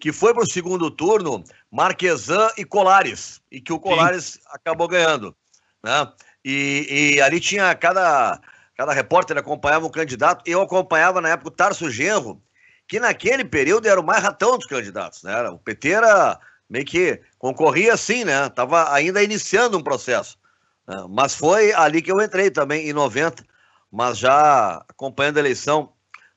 que 0.00 0.12
foi 0.12 0.32
para 0.32 0.44
o 0.44 0.48
segundo 0.48 0.92
turno 0.92 1.42
Marquesan 1.72 2.48
e 2.56 2.64
Colares, 2.64 3.40
e 3.50 3.60
que 3.60 3.72
o 3.72 3.80
Colares 3.80 4.24
Sim. 4.24 4.40
acabou 4.52 4.86
ganhando. 4.86 5.34
Né? 5.82 6.12
E, 6.44 7.14
e, 7.16 7.20
ali 7.20 7.40
tinha 7.40 7.74
cada, 7.74 8.40
cada 8.76 8.92
repórter 8.92 9.36
acompanhava 9.36 9.86
um 9.86 9.90
candidato. 9.90 10.48
Eu 10.48 10.62
acompanhava 10.62 11.20
na 11.20 11.30
época 11.30 11.48
o 11.48 11.52
Tarso 11.52 11.90
Genro, 11.90 12.40
que 12.86 13.00
naquele 13.00 13.44
período 13.44 13.88
era 13.88 14.00
o 14.00 14.06
mais 14.06 14.22
ratão 14.22 14.56
dos 14.56 14.66
candidatos. 14.66 15.24
Né? 15.24 15.48
O 15.48 15.58
PT 15.58 15.90
era 15.90 16.38
meio 16.68 16.84
que 16.84 17.20
concorria 17.38 17.94
assim, 17.94 18.24
né? 18.24 18.48
Tava 18.50 18.92
ainda 18.94 19.20
iniciando 19.20 19.76
um 19.76 19.82
processo. 19.82 20.38
Né? 20.86 21.04
Mas 21.08 21.34
foi 21.34 21.72
ali 21.72 22.02
que 22.02 22.10
eu 22.10 22.20
entrei 22.20 22.50
também, 22.50 22.88
em 22.88 22.92
90, 22.92 23.44
mas 23.90 24.18
já 24.18 24.84
acompanhando 24.88 25.38
a 25.38 25.40
eleição 25.40 25.92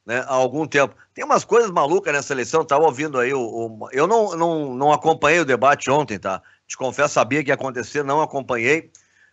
né, 0.06 0.20
há 0.28 0.34
algum 0.34 0.68
tempo. 0.68 0.96
Tem 1.14 1.24
umas 1.24 1.44
coisas 1.44 1.72
malucas 1.72 2.14
nessa 2.14 2.34
eleição, 2.34 2.66
tava 2.66 2.86
ouvindo 2.86 3.20
aí, 3.20 3.34
o, 3.34 3.40
o, 3.40 3.90
eu 3.92 4.08
não, 4.08 4.36
não, 4.36 4.76
não 4.76 4.92
acompanhei 4.92 5.40
o 5.40 5.46
debate 5.46 5.90
ontem, 5.90 6.18
tá? 6.18 6.42
Te 6.68 6.78
confesso, 6.78 7.14
sabia 7.14 7.44
que 7.44 7.50
ia 7.50 7.56
acontecer, 7.56 8.04
não 8.04 8.22
acompanhei, 8.22 8.92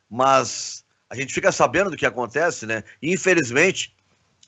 mas 0.08 0.84
a 1.08 1.14
gente 1.14 1.32
fica 1.32 1.50
sabendo 1.50 1.90
do 1.90 1.96
que 1.96 2.06
acontece, 2.06 2.66
né? 2.66 2.84
E, 3.02 3.12
infelizmente, 3.12 3.94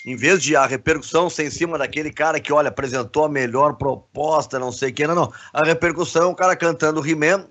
em 0.05 0.17
vez 0.17 0.43
de 0.43 0.57
a 0.57 0.67
repercussão 0.67 1.31
ser 1.31 1.45
em 1.45 1.51
cima 1.51 1.79
daquele 1.79 2.13
cara 2.13 2.41
que, 2.41 2.53
olha, 2.53 2.69
apresentou 2.69 3.25
a 3.25 3.29
melhor 3.29 3.75
proposta, 3.75 4.59
não 4.59 4.73
sei 4.73 4.93
que, 4.93 5.07
não, 5.07 5.15
não. 5.15 5.33
A 5.53 5.65
repercussão 5.65 6.25
é 6.25 6.27
um 6.27 6.35
cara 6.35 6.57
cantando 6.57 7.07
He-Man 7.07 7.49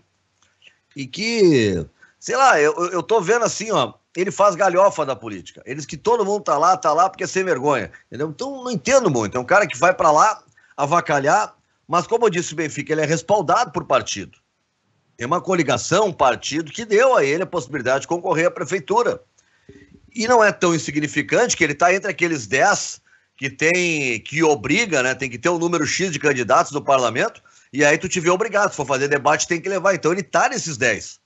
e 0.95 1.07
que, 1.07 1.85
sei 2.21 2.37
lá, 2.37 2.61
eu, 2.61 2.73
eu 2.91 3.01
tô 3.01 3.19
vendo 3.19 3.43
assim, 3.43 3.71
ó, 3.71 3.93
ele 4.15 4.29
faz 4.29 4.55
galhofa 4.55 5.03
da 5.03 5.15
política. 5.15 5.63
Eles 5.65 5.87
que 5.87 5.97
todo 5.97 6.23
mundo 6.23 6.43
tá 6.43 6.55
lá, 6.55 6.77
tá 6.77 6.93
lá 6.93 7.09
porque 7.09 7.23
é 7.23 7.27
sem 7.27 7.43
vergonha, 7.43 7.91
entendeu? 8.05 8.29
Então 8.29 8.63
não 8.63 8.69
entendo 8.69 9.09
muito. 9.09 9.35
É 9.35 9.41
um 9.41 9.45
cara 9.45 9.65
que 9.65 9.75
vai 9.75 9.91
para 9.91 10.11
lá 10.11 10.43
avacalhar, 10.77 11.55
mas 11.87 12.05
como 12.05 12.25
eu 12.25 12.29
disse 12.29 12.53
o 12.53 12.55
Benfica, 12.55 12.93
ele 12.93 13.01
é 13.01 13.05
respaldado 13.05 13.71
por 13.71 13.85
partido. 13.85 14.37
Tem 15.17 15.25
uma 15.25 15.41
coligação, 15.41 16.07
um 16.07 16.13
partido 16.13 16.71
que 16.71 16.85
deu 16.85 17.17
a 17.17 17.25
ele 17.25 17.41
a 17.41 17.47
possibilidade 17.47 18.01
de 18.01 18.07
concorrer 18.07 18.47
à 18.47 18.51
prefeitura. 18.51 19.19
E 20.13 20.27
não 20.27 20.43
é 20.43 20.51
tão 20.51 20.75
insignificante 20.75 21.57
que 21.57 21.63
ele 21.63 21.73
está 21.73 21.91
entre 21.91 22.11
aqueles 22.11 22.45
10 22.45 23.01
que 23.35 23.49
tem 23.49 24.19
que 24.19 24.43
obriga, 24.43 25.01
né? 25.01 25.15
Tem 25.15 25.29
que 25.29 25.39
ter 25.39 25.49
um 25.49 25.57
número 25.57 25.87
X 25.87 26.11
de 26.11 26.19
candidatos 26.19 26.71
no 26.71 26.83
parlamento, 26.83 27.41
e 27.73 27.83
aí 27.83 27.97
tu 27.97 28.07
te 28.07 28.19
vê 28.19 28.29
obrigado. 28.29 28.69
Se 28.69 28.77
for 28.77 28.85
fazer 28.85 29.07
debate, 29.07 29.47
tem 29.47 29.59
que 29.59 29.67
levar. 29.67 29.95
Então 29.95 30.11
ele 30.11 30.21
está 30.21 30.47
nesses 30.47 30.77
10. 30.77 31.20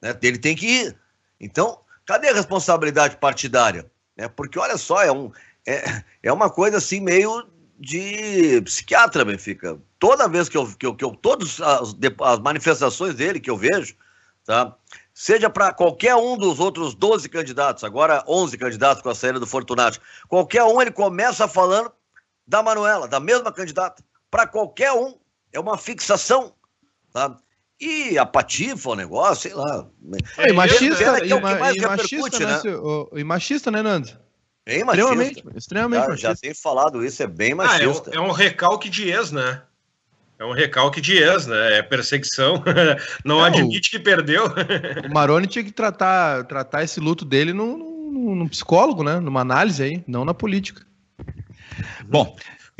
Né? 0.00 0.16
Ele 0.22 0.38
tem 0.38 0.56
que 0.56 0.66
ir. 0.66 0.96
Então, 1.40 1.80
cadê 2.06 2.28
a 2.28 2.34
responsabilidade 2.34 3.16
partidária? 3.16 3.90
É, 4.16 4.28
porque, 4.28 4.58
olha 4.58 4.76
só, 4.76 5.02
é, 5.02 5.10
um, 5.10 5.32
é, 5.66 6.04
é 6.22 6.32
uma 6.32 6.50
coisa 6.50 6.78
assim 6.78 7.00
meio 7.00 7.46
de 7.78 8.60
psiquiatra, 8.62 9.24
Benfica. 9.24 9.80
Toda 9.98 10.28
vez 10.28 10.48
que 10.48 10.56
eu, 10.56 10.66
que 10.66 10.86
eu, 10.86 10.94
que 10.94 11.04
eu 11.04 11.14
todas 11.14 11.60
as, 11.60 11.94
as 12.20 12.38
manifestações 12.38 13.14
dele 13.14 13.40
que 13.40 13.50
eu 13.50 13.56
vejo, 13.56 13.94
tá? 14.44 14.76
Seja 15.14 15.48
para 15.48 15.72
qualquer 15.72 16.14
um 16.14 16.36
dos 16.36 16.60
outros 16.60 16.94
12 16.94 17.28
candidatos, 17.28 17.84
agora 17.84 18.24
11 18.26 18.56
candidatos 18.58 19.02
com 19.02 19.08
a 19.08 19.14
saída 19.14 19.40
do 19.40 19.46
Fortunato, 19.46 20.00
qualquer 20.28 20.64
um 20.64 20.80
ele 20.80 20.90
começa 20.90 21.48
falando 21.48 21.90
da 22.46 22.62
Manuela, 22.62 23.08
da 23.08 23.20
mesma 23.20 23.52
candidata. 23.52 24.02
Para 24.30 24.46
qualquer 24.46 24.92
um, 24.92 25.14
é 25.52 25.58
uma 25.58 25.78
fixação, 25.78 26.54
tá? 27.12 27.36
E 27.80 28.18
a 28.18 28.26
patifa, 28.26 28.90
o 28.90 28.94
negócio, 28.94 29.48
sei 29.48 29.54
lá. 29.54 29.86
É, 30.36 30.50
e 30.50 30.52
machista, 30.52 31.02
é, 31.02 31.40
ma 31.40 31.72
e 31.72 31.80
machista, 31.80 32.38
né? 32.38 32.60
né? 32.62 32.76
O, 32.76 33.10
e 33.16 33.24
machista, 33.24 33.70
né, 33.70 33.82
Nando? 33.82 34.10
Bem 34.66 34.84
machista. 34.84 35.08
Extremamente, 35.10 35.44
extremamente 35.56 36.02
já, 36.02 36.08
machista. 36.08 36.28
Já 36.28 36.36
tem 36.36 36.54
falado 36.54 37.04
isso, 37.04 37.22
é 37.22 37.26
bem 37.26 37.54
machista. 37.54 38.10
Ah, 38.10 38.14
é, 38.14 38.20
um, 38.20 38.24
é 38.24 38.28
um 38.28 38.32
recalque 38.32 38.90
de 38.90 39.10
ex, 39.10 39.32
né? 39.32 39.62
É 40.38 40.44
um 40.44 40.52
recalque 40.52 41.00
de 41.00 41.16
ex, 41.16 41.46
né? 41.46 41.78
É 41.78 41.82
perseguição. 41.82 42.62
Não 43.24 43.44
é, 43.44 43.48
admite 43.48 43.90
que 43.90 43.98
perdeu. 43.98 44.44
o 45.08 45.12
Maroni 45.12 45.46
tinha 45.46 45.64
que 45.64 45.72
tratar, 45.72 46.44
tratar 46.44 46.82
esse 46.82 47.00
luto 47.00 47.24
dele 47.24 47.54
num, 47.54 47.78
num, 48.10 48.34
num 48.34 48.48
psicólogo, 48.48 49.02
né? 49.02 49.20
Numa 49.20 49.40
análise 49.40 49.82
aí, 49.82 50.04
não 50.06 50.24
na 50.24 50.34
política. 50.34 50.82
Bom, 52.06 52.36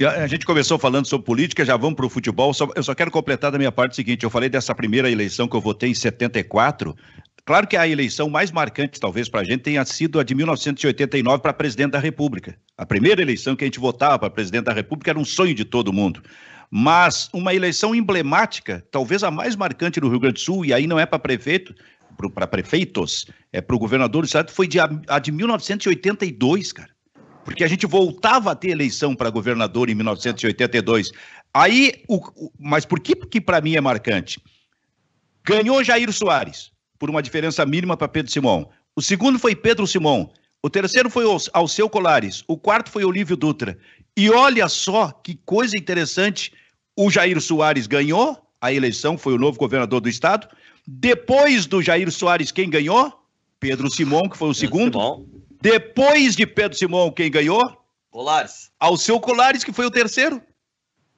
a 0.06 0.26
gente 0.26 0.46
começou 0.46 0.78
falando 0.78 1.06
sobre 1.06 1.26
política, 1.26 1.62
já 1.62 1.76
vamos 1.76 1.94
para 1.94 2.06
o 2.06 2.08
futebol. 2.08 2.52
eu 2.74 2.82
só 2.82 2.94
quero 2.94 3.10
completar 3.10 3.52
da 3.52 3.58
minha 3.58 3.70
parte 3.70 3.92
o 3.92 3.96
seguinte: 3.96 4.24
eu 4.24 4.30
falei 4.30 4.48
dessa 4.48 4.74
primeira 4.74 5.10
eleição 5.10 5.46
que 5.46 5.54
eu 5.54 5.60
votei 5.60 5.90
em 5.90 5.94
74. 5.94 6.96
Claro 7.44 7.66
que 7.66 7.76
a 7.76 7.86
eleição 7.86 8.30
mais 8.30 8.50
marcante, 8.50 8.98
talvez, 8.98 9.28
para 9.28 9.40
a 9.40 9.44
gente 9.44 9.60
tenha 9.60 9.84
sido 9.84 10.18
a 10.18 10.24
de 10.24 10.34
1989 10.34 11.42
para 11.42 11.52
presidente 11.52 11.92
da 11.92 11.98
República. 11.98 12.56
A 12.78 12.86
primeira 12.86 13.20
eleição 13.20 13.54
que 13.54 13.64
a 13.64 13.66
gente 13.66 13.80
votava 13.80 14.18
para 14.18 14.30
presidente 14.30 14.64
da 14.64 14.72
República 14.72 15.10
era 15.10 15.18
um 15.18 15.24
sonho 15.24 15.54
de 15.54 15.64
todo 15.64 15.92
mundo. 15.92 16.22
Mas 16.70 17.28
uma 17.32 17.52
eleição 17.52 17.94
emblemática, 17.94 18.82
talvez 18.90 19.24
a 19.24 19.30
mais 19.30 19.56
marcante 19.56 20.00
do 20.00 20.08
Rio 20.08 20.20
Grande 20.20 20.34
do 20.34 20.40
Sul, 20.40 20.64
e 20.64 20.72
aí 20.72 20.86
não 20.86 20.98
é 20.98 21.04
para 21.04 21.18
prefeito, 21.18 21.74
para 22.34 22.46
prefeitos, 22.46 23.26
é 23.52 23.60
para 23.60 23.74
o 23.74 23.78
governador 23.78 24.22
do 24.22 24.26
estado, 24.26 24.52
foi 24.52 24.68
de, 24.68 24.78
a 24.78 25.18
de 25.18 25.32
1982, 25.32 26.72
cara 26.72 26.99
porque 27.44 27.64
a 27.64 27.68
gente 27.68 27.86
voltava 27.86 28.52
a 28.52 28.54
ter 28.54 28.70
eleição 28.70 29.14
para 29.14 29.30
governador 29.30 29.88
em 29.88 29.94
1982. 29.94 31.12
Aí, 31.52 32.02
o, 32.08 32.16
o, 32.16 32.52
mas 32.58 32.84
por 32.84 33.00
que, 33.00 33.14
que 33.14 33.40
para 33.40 33.60
mim 33.60 33.76
é 33.76 33.80
marcante? 33.80 34.40
Ganhou 35.44 35.82
Jair 35.82 36.12
Soares, 36.12 36.70
por 36.98 37.10
uma 37.10 37.22
diferença 37.22 37.64
mínima 37.64 37.96
para 37.96 38.08
Pedro 38.08 38.30
Simão. 38.30 38.68
O 38.94 39.02
segundo 39.02 39.38
foi 39.38 39.56
Pedro 39.56 39.86
Simão. 39.86 40.30
O 40.62 40.68
terceiro 40.68 41.08
foi 41.08 41.24
Alceu 41.52 41.88
Colares. 41.88 42.44
O 42.46 42.56
quarto 42.56 42.90
foi 42.90 43.04
Olívio 43.04 43.36
Dutra. 43.36 43.78
E 44.16 44.28
olha 44.30 44.68
só 44.68 45.10
que 45.10 45.38
coisa 45.46 45.76
interessante: 45.76 46.52
o 46.96 47.10
Jair 47.10 47.40
Soares 47.40 47.86
ganhou 47.86 48.38
a 48.60 48.72
eleição, 48.72 49.16
foi 49.16 49.32
o 49.32 49.38
novo 49.38 49.58
governador 49.58 50.00
do 50.00 50.08
estado. 50.08 50.46
Depois 50.86 51.66
do 51.66 51.80
Jair 51.80 52.10
Soares, 52.10 52.52
quem 52.52 52.68
ganhou? 52.68 53.18
Pedro 53.58 53.90
Simão, 53.90 54.28
que 54.28 54.36
foi 54.36 54.48
o 54.48 54.54
Pedro 54.54 54.60
segundo. 54.60 54.92
Simão. 54.92 55.26
Depois 55.60 56.34
de 56.36 56.46
Pedro 56.46 56.76
Simão, 56.76 57.10
quem 57.10 57.30
ganhou? 57.30 57.76
Colares. 58.10 58.70
Alceu 58.78 59.20
Colares, 59.20 59.62
que 59.62 59.72
foi 59.72 59.86
o 59.86 59.90
terceiro. 59.90 60.42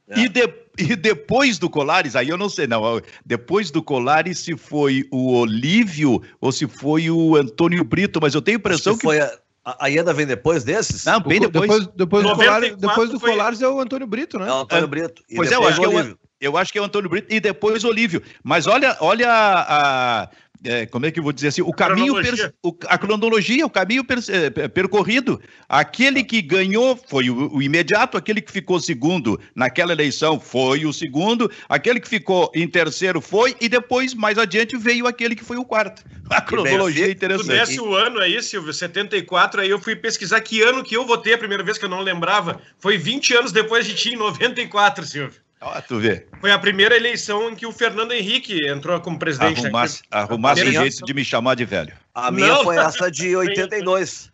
É. 0.09 0.21
E, 0.21 0.29
de, 0.29 0.53
e 0.79 0.97
depois 0.97 1.59
do 1.59 1.71
Colares, 1.71 2.17
aí 2.17 2.29
eu 2.29 2.37
não 2.37 2.49
sei, 2.49 2.67
não. 2.67 3.01
Depois 3.25 3.71
do 3.71 3.83
Colares, 3.83 4.39
se 4.41 4.57
foi 4.57 5.07
o 5.11 5.35
Olívio 5.39 6.23
ou 6.41 6.53
se 6.53 6.67
foi 6.67 7.11
o 7.11 7.37
Antônio 7.37 7.85
Brito, 7.85 8.21
mas 8.21 8.35
eu 8.35 8.43
tenho 8.43 8.59
a 8.59 8.61
impressão 8.61 8.95
que, 8.95 9.01
que. 9.01 9.07
Foi 9.07 9.21
a, 9.21 9.31
a 9.65 9.87
Ieda 9.87 10.13
vem 10.13 10.27
depois 10.27 10.65
desses? 10.65 11.05
Não, 11.05 11.21
bem 11.21 11.41
depois. 11.41 11.69
Depois, 11.69 11.87
depois 11.95 12.25
do, 12.25 12.35
Colares, 12.35 12.77
depois 12.77 13.11
do 13.11 13.21
Colares 13.21 13.63
é 13.63 13.69
o 13.69 13.81
Antônio 13.81 14.07
Brito, 14.07 14.39
né? 14.39 14.49
É 14.49 14.53
o 14.53 14.61
Antônio 14.61 14.89
Brito. 14.89 15.23
E 15.31 15.37
pois 15.37 15.53
é, 15.53 15.55
eu 15.55 15.67
acho, 15.67 15.81
que 15.81 15.87
é 15.87 15.89
o, 15.89 16.19
eu 16.41 16.57
acho 16.57 16.73
que 16.73 16.79
é 16.79 16.83
o 16.83 16.85
Antônio 16.85 17.09
Brito 17.09 17.33
e 17.33 17.39
depois 17.39 17.85
o 17.85 17.89
Olívio. 17.89 18.23
Mas 18.43 18.67
olha, 18.67 18.97
olha 19.01 19.31
a, 19.31 20.29
é, 20.65 20.87
como 20.87 21.07
é 21.07 21.11
que 21.11 21.19
eu 21.19 21.23
vou 21.23 21.33
dizer 21.33 21.49
assim, 21.49 21.63
o 21.63 21.73
caminho, 21.73 22.15
cronologia. 22.15 22.55
o, 22.63 22.77
a 22.87 22.99
cronologia, 22.99 23.67
o 23.67 23.71
caminho 23.71 24.05
per, 24.05 24.19
é, 24.29 24.69
percorrido. 24.69 25.41
Aquele 25.69 26.23
que 26.23 26.41
ganhou 26.41 26.97
foi 27.09 27.31
o, 27.31 27.55
o, 27.55 27.63
imediato, 27.63 28.17
aquele 28.17 28.41
que 28.41 28.53
ficou 28.53 28.81
segundo 28.81 29.41
naquela 29.55 29.93
eleição 29.93 30.39
foi 30.39 30.85
o 30.87 30.93
segundo, 30.93 31.51
aquele 31.69 32.01
que 32.01 32.09
ficou 32.09 32.51
em 32.55 32.69
terceiro 32.69 33.21
foi, 33.21 33.57
e 33.61 33.69
depois, 33.69 34.15
mais 34.15 34.39
adiante, 34.39 34.77
veio 34.77 35.07
aquele 35.07 35.35
que 35.35 35.45
foi 35.45 35.57
o 35.57 35.65
quarto. 35.65 36.05
A 36.31 36.41
cronologia 36.41 37.07
é 37.07 37.11
interessante. 37.11 37.47
Tu 37.47 37.53
desce 37.53 37.81
o 37.81 37.95
ano 37.95 38.21
aí, 38.21 38.43
Silvio, 38.43 38.73
74, 38.73 39.61
aí 39.61 39.71
eu 39.71 39.79
fui 39.79 39.97
pesquisar 39.97 40.41
que 40.41 40.63
ano 40.63 40.83
que 40.83 40.97
eu 40.97 41.07
votei 41.07 41.35
a 41.35 41.39
primeira 41.39 41.63
vez 41.63 41.77
que 41.77 41.85
eu 41.85 41.91
não 41.91 42.01
lembrava. 42.01 42.61
Foi 42.79 42.97
20 42.97 43.35
anos 43.35 43.53
depois 43.53 43.87
de 43.87 43.95
ti, 43.95 44.11
em 44.11 44.17
94, 44.17 45.05
Silvio. 45.05 45.41
Ó, 45.63 45.81
tu 45.81 46.01
vê. 46.01 46.27
Foi 46.41 46.51
a 46.51 46.59
primeira 46.59 46.97
eleição 46.97 47.51
em 47.51 47.55
que 47.55 47.65
o 47.65 47.73
Fernando 47.73 48.13
Henrique 48.13 48.67
entrou 48.69 49.01
como 49.01 49.17
presidente. 49.19 49.61
Arrumasse, 49.61 50.03
né? 50.03 50.09
arrumasse 50.11 50.65
um 50.65 50.73
jeito 50.73 51.05
de 51.05 51.15
me 51.15 51.25
chamar 51.25 51.55
de 51.55 51.65
velho. 51.65 51.93
A 52.13 52.31
minha 52.33 52.49
Não. 52.49 52.65
foi 52.65 52.77
essa 52.77 53.11
de 53.11 53.35
82. 53.37 54.31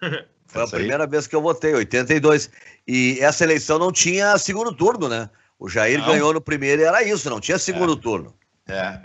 Foi 0.48 0.62
a 0.62 0.68
primeira 0.68 1.06
vez 1.06 1.26
que 1.26 1.36
eu 1.36 1.42
votei, 1.42 1.74
82. 1.74 2.48
E 2.86 3.18
essa 3.20 3.44
eleição 3.44 3.78
não 3.78 3.92
tinha 3.92 4.38
segundo 4.38 4.72
turno, 4.72 5.06
né? 5.06 5.28
O 5.58 5.68
Jair 5.68 5.98
não. 5.98 6.06
ganhou 6.06 6.32
no 6.32 6.40
primeiro 6.40 6.80
e 6.80 6.84
era 6.84 7.02
isso, 7.02 7.28
não 7.28 7.40
tinha 7.40 7.58
segundo 7.58 7.92
é. 7.92 7.96
turno. 7.96 8.34
É. 8.66 9.00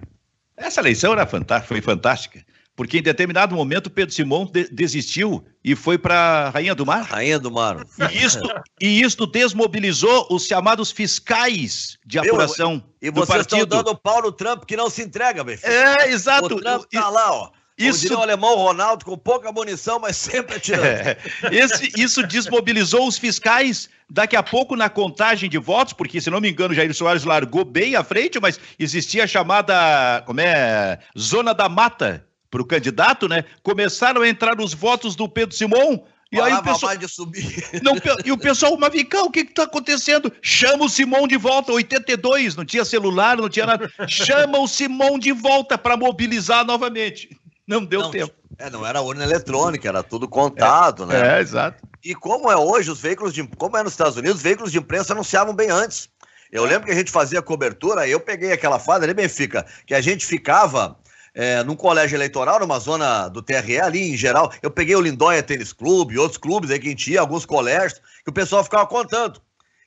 Essa 0.55 0.79
eleição 0.79 1.11
era 1.11 1.25
fantástica, 1.25 1.67
foi 1.67 1.81
fantástica 1.81 2.45
porque 2.75 2.99
em 2.99 3.01
determinado 3.01 3.55
momento 3.55 3.89
Pedro 3.89 4.13
Simão 4.13 4.45
de 4.45 4.67
desistiu 4.71 5.43
e 5.63 5.75
foi 5.75 5.97
para 5.97 6.49
Rainha 6.49 6.73
do 6.73 6.85
Mar. 6.85 7.03
Rainha 7.03 7.37
do 7.37 7.51
Mar. 7.51 7.85
E 8.11 8.23
isto, 8.23 8.47
e 8.79 9.01
isto 9.01 9.27
desmobilizou 9.27 10.27
os 10.29 10.45
chamados 10.45 10.91
fiscais 10.91 11.97
de 12.05 12.17
apuração 12.17 12.83
Eu, 13.01 13.09
e 13.09 13.11
do 13.11 13.25
vocês 13.25 13.41
estão 13.41 13.65
dando 13.65 13.95
pau 13.95 14.21
no 14.21 14.31
Trump 14.31 14.63
que 14.65 14.75
não 14.75 14.89
se 14.89 15.03
entrega, 15.03 15.43
meu 15.43 15.57
filho. 15.57 15.71
É, 15.71 16.09
exato. 16.09 16.55
O 16.55 16.61
Trump 16.61 16.85
tá 16.91 17.09
lá, 17.09 17.33
ó. 17.33 17.51
Isso... 17.77 18.13
o 18.13 18.21
alemão 18.21 18.55
Ronaldo 18.55 19.03
com 19.03 19.17
pouca 19.17 19.51
munição, 19.51 19.99
mas 19.99 20.15
sempre 20.15 20.57
atirando. 20.57 20.85
É. 20.85 21.17
Esse, 21.51 21.91
isso 21.97 22.25
desmobilizou 22.25 23.07
os 23.07 23.17
fiscais. 23.17 23.89
Daqui 24.09 24.35
a 24.35 24.43
pouco, 24.43 24.75
na 24.75 24.89
contagem 24.89 25.49
de 25.49 25.57
votos, 25.57 25.93
porque, 25.93 26.19
se 26.19 26.29
não 26.29 26.41
me 26.41 26.51
engano, 26.51 26.73
Jair 26.73 26.93
Soares 26.93 27.23
largou 27.23 27.63
bem 27.63 27.95
à 27.95 28.03
frente, 28.03 28.39
mas 28.41 28.59
existia 28.77 29.23
a 29.23 29.27
chamada, 29.27 30.21
como 30.25 30.41
é, 30.41 30.99
zona 31.17 31.53
da 31.53 31.69
mata, 31.69 32.25
para 32.51 32.61
o 32.61 32.65
candidato, 32.65 33.29
né? 33.29 33.45
Começaram 33.63 34.21
a 34.21 34.27
entrar 34.27 34.59
os 34.59 34.73
votos 34.73 35.15
do 35.15 35.27
Pedro 35.27 35.55
Simão. 35.55 36.03
E 36.31 36.39
aí 36.39 36.53
o 36.53 36.63
pessoal. 36.63 36.95
de 36.95 37.07
subir. 37.07 37.65
Não, 37.83 37.93
e 38.23 38.31
o 38.31 38.37
pessoal, 38.37 38.77
mas 38.77 38.91
vem 38.91 39.05
cá, 39.05 39.23
o 39.23 39.31
que 39.31 39.41
está 39.41 39.63
acontecendo? 39.63 40.31
Chama 40.41 40.85
o 40.85 40.89
Simão 40.89 41.27
de 41.27 41.35
volta, 41.35 41.73
82, 41.73 42.55
não 42.55 42.63
tinha 42.63 42.85
celular, 42.85 43.35
não 43.35 43.49
tinha 43.49 43.65
nada. 43.65 43.91
Chama 44.07 44.57
o 44.59 44.67
Simão 44.67 45.19
de 45.19 45.33
volta 45.33 45.77
para 45.77 45.97
mobilizar 45.97 46.65
novamente. 46.65 47.37
Não 47.67 47.83
deu 47.83 48.03
não, 48.03 48.11
tempo. 48.11 48.33
É, 48.57 48.69
não 48.69 48.85
era 48.85 49.01
urna 49.01 49.25
eletrônica, 49.25 49.87
era 49.87 50.01
tudo 50.03 50.25
contado, 50.27 51.03
é, 51.03 51.05
né? 51.07 51.37
É, 51.37 51.41
exato. 51.41 51.85
E 52.03 52.15
como 52.15 52.49
é 52.49 52.55
hoje, 52.55 52.89
os 52.89 53.01
veículos 53.01 53.33
de. 53.33 53.43
Como 53.43 53.75
é 53.75 53.83
nos 53.83 53.91
Estados 53.91 54.15
Unidos, 54.15 54.37
os 54.37 54.43
veículos 54.43 54.71
de 54.71 54.77
imprensa 54.77 55.11
anunciavam 55.11 55.53
bem 55.53 55.69
antes. 55.69 56.09
Eu 56.49 56.63
lembro 56.63 56.85
que 56.85 56.91
a 56.91 56.95
gente 56.95 57.11
fazia 57.11 57.41
cobertura, 57.41 58.07
eu 58.07 58.19
peguei 58.19 58.51
aquela 58.51 58.79
fase 58.79 59.03
ali, 59.03 59.13
Benfica, 59.13 59.65
que 59.85 59.93
a 59.93 60.01
gente 60.01 60.25
ficava 60.25 60.97
é, 61.33 61.63
num 61.63 61.75
colégio 61.75 62.15
eleitoral, 62.15 62.59
numa 62.59 62.79
zona 62.79 63.27
do 63.27 63.41
TRE, 63.41 63.79
ali 63.79 64.11
em 64.13 64.17
geral. 64.17 64.51
Eu 64.61 64.69
peguei 64.69 64.95
o 64.95 65.01
Lindóia 65.01 65.41
Tênis 65.41 65.73
Clube, 65.73 66.17
outros 66.17 66.37
clubes 66.37 66.69
aí 66.69 66.79
que 66.79 66.87
a 66.87 66.91
gente 66.91 67.11
ia, 67.11 67.21
alguns 67.21 67.45
colégios, 67.45 68.01
que 68.23 68.29
o 68.29 68.33
pessoal 68.33 68.63
ficava 68.63 68.85
contando. 68.85 69.41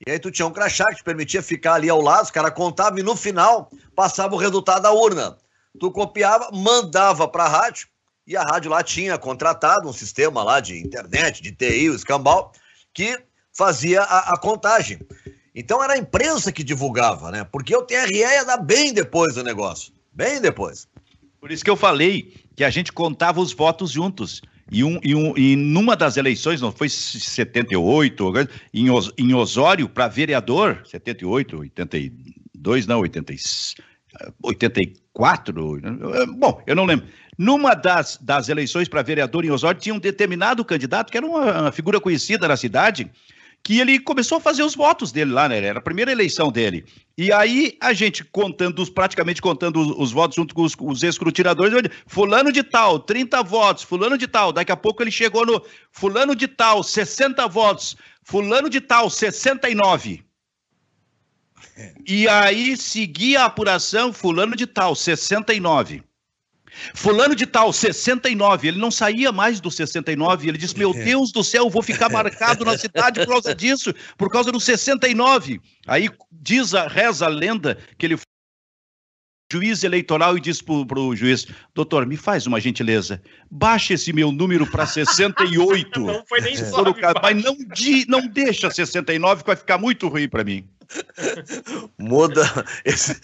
E 0.05 0.11
aí 0.11 0.19
tu 0.19 0.31
tinha 0.31 0.45
um 0.45 0.51
crachá 0.51 0.85
que 0.85 0.97
te 0.97 1.03
permitia 1.03 1.41
ficar 1.41 1.75
ali 1.75 1.89
ao 1.89 2.01
lado, 2.01 2.25
os 2.25 2.31
caras 2.31 2.53
contavam 2.53 2.99
e 2.99 3.03
no 3.03 3.15
final 3.15 3.69
passava 3.95 4.35
o 4.35 4.37
resultado 4.37 4.83
da 4.83 4.91
urna. 4.91 5.37
Tu 5.79 5.91
copiava, 5.91 6.49
mandava 6.51 7.27
para 7.27 7.45
a 7.45 7.49
rádio, 7.49 7.87
e 8.27 8.35
a 8.35 8.41
rádio 8.41 8.71
lá 8.71 8.81
tinha 8.81 9.17
contratado 9.17 9.87
um 9.87 9.93
sistema 9.93 10.43
lá 10.43 10.59
de 10.59 10.79
internet, 10.79 11.41
de 11.41 11.51
TI, 11.51 11.89
o 11.89 11.95
escambau, 11.95 12.51
que 12.93 13.19
fazia 13.53 14.01
a, 14.01 14.33
a 14.33 14.39
contagem. 14.39 14.99
Então 15.53 15.81
era 15.83 15.93
a 15.93 15.97
imprensa 15.97 16.51
que 16.51 16.63
divulgava, 16.63 17.31
né? 17.31 17.45
Porque 17.49 17.75
o 17.75 17.83
TRE 17.83 18.17
ia 18.17 18.43
dar 18.43 18.57
bem 18.57 18.93
depois 18.93 19.35
do 19.35 19.43
negócio. 19.43 19.93
Bem 20.11 20.41
depois. 20.41 20.87
Por 21.45 21.51
isso 21.51 21.63
que 21.63 21.69
eu 21.69 21.75
falei 21.75 22.33
que 22.55 22.63
a 22.63 22.71
gente 22.71 22.91
contava 22.91 23.39
os 23.39 23.53
votos 23.53 23.91
juntos. 23.91 24.41
E, 24.71 24.83
um, 24.83 24.99
e, 25.03 25.13
um, 25.13 25.37
e 25.37 25.55
numa 25.55 25.95
das 25.95 26.17
eleições, 26.17 26.59
não 26.59 26.71
foi 26.71 26.89
78, 26.89 28.33
em, 28.73 28.89
Os, 28.89 29.13
em 29.15 29.31
Osório, 29.31 29.87
para 29.87 30.07
vereador, 30.07 30.81
78, 30.85 31.59
82, 31.59 32.87
não, 32.87 32.99
80, 33.01 33.35
84, 34.41 35.81
bom, 36.35 36.63
eu 36.65 36.75
não 36.75 36.83
lembro. 36.83 37.05
Numa 37.37 37.75
das, 37.75 38.17
das 38.19 38.49
eleições 38.49 38.89
para 38.89 39.03
vereador 39.03 39.45
em 39.45 39.51
Osório, 39.51 39.79
tinha 39.79 39.93
um 39.93 39.99
determinado 39.99 40.65
candidato, 40.65 41.11
que 41.11 41.17
era 41.17 41.27
uma, 41.27 41.61
uma 41.61 41.71
figura 41.71 41.99
conhecida 41.99 42.47
na 42.47 42.57
cidade, 42.57 43.07
que 43.65 43.79
ele 43.79 43.97
começou 43.99 44.37
a 44.37 44.41
fazer 44.41 44.61
os 44.61 44.75
votos 44.75 45.11
dele 45.11 45.31
lá, 45.31 45.49
né? 45.49 45.57
Era 45.57 45.79
a 45.79 45.81
primeira 45.81 46.11
eleição 46.11 46.51
dele. 46.51 46.85
E 47.17 47.31
aí 47.31 47.75
a 47.81 47.93
gente 47.93 48.23
contando, 48.23 48.85
praticamente 48.91 49.41
contando 49.41 49.81
os, 49.81 49.89
os 49.97 50.11
votos 50.11 50.35
junto 50.35 50.53
com 50.53 50.61
os, 50.61 50.75
os 50.79 51.01
escrutinadores, 51.01 51.89
fulano 52.05 52.51
de 52.51 52.61
tal, 52.61 52.99
30 52.99 53.41
votos, 53.41 53.83
fulano 53.83 54.19
de 54.19 54.27
tal. 54.27 54.53
Daqui 54.53 54.71
a 54.71 54.77
pouco 54.77 55.01
ele 55.01 55.09
chegou 55.09 55.47
no 55.47 55.59
fulano 55.91 56.35
de 56.35 56.47
tal, 56.47 56.83
60 56.83 57.47
votos, 57.47 57.97
fulano 58.21 58.69
de 58.69 58.79
tal, 58.79 59.09
69. 59.09 60.23
E 62.05 62.27
aí 62.27 62.77
seguia 62.77 63.41
a 63.41 63.45
apuração, 63.45 64.13
fulano 64.13 64.55
de 64.55 64.67
tal, 64.67 64.93
69. 64.93 66.03
Fulano 66.93 67.35
de 67.35 67.45
tal, 67.45 67.71
69. 67.71 68.67
Ele 68.67 68.77
não 68.77 68.91
saía 68.91 69.31
mais 69.31 69.59
do 69.59 69.71
69. 69.71 70.47
Ele 70.47 70.57
disse: 70.57 70.77
Meu 70.77 70.93
Deus 70.93 71.31
do 71.31 71.43
céu, 71.43 71.65
eu 71.65 71.69
vou 71.69 71.81
ficar 71.81 72.09
marcado 72.09 72.65
na 72.65 72.77
cidade 72.77 73.19
por 73.21 73.27
causa 73.27 73.55
disso, 73.55 73.93
por 74.17 74.29
causa 74.29 74.51
do 74.51 74.59
69. 74.59 75.59
Aí 75.87 76.09
diz 76.31 76.73
a 76.73 76.87
reza 76.87 77.25
a 77.25 77.29
lenda 77.29 77.77
que 77.97 78.05
ele 78.05 78.17
juiz 79.51 79.83
eleitoral 79.83 80.37
e 80.37 80.41
disse 80.41 80.63
para 80.63 80.99
o 80.99 81.15
juiz: 81.15 81.47
Doutor, 81.73 82.05
me 82.05 82.17
faz 82.17 82.45
uma 82.45 82.59
gentileza, 82.59 83.21
baixa 83.49 83.93
esse 83.93 84.11
meu 84.11 84.31
número 84.31 84.67
para 84.67 84.85
68. 84.85 85.99
não 86.01 86.25
foi 86.25 86.41
nem 86.41 86.55
só. 86.57 86.83
Mas 87.21 87.43
não, 87.43 87.55
não 88.07 88.27
deixa 88.27 88.69
69, 88.69 89.43
que 89.43 89.47
vai 89.47 89.55
ficar 89.55 89.77
muito 89.77 90.07
ruim 90.07 90.27
para 90.27 90.43
mim. 90.43 90.67
Muda. 91.97 92.43
Esse... 92.83 93.19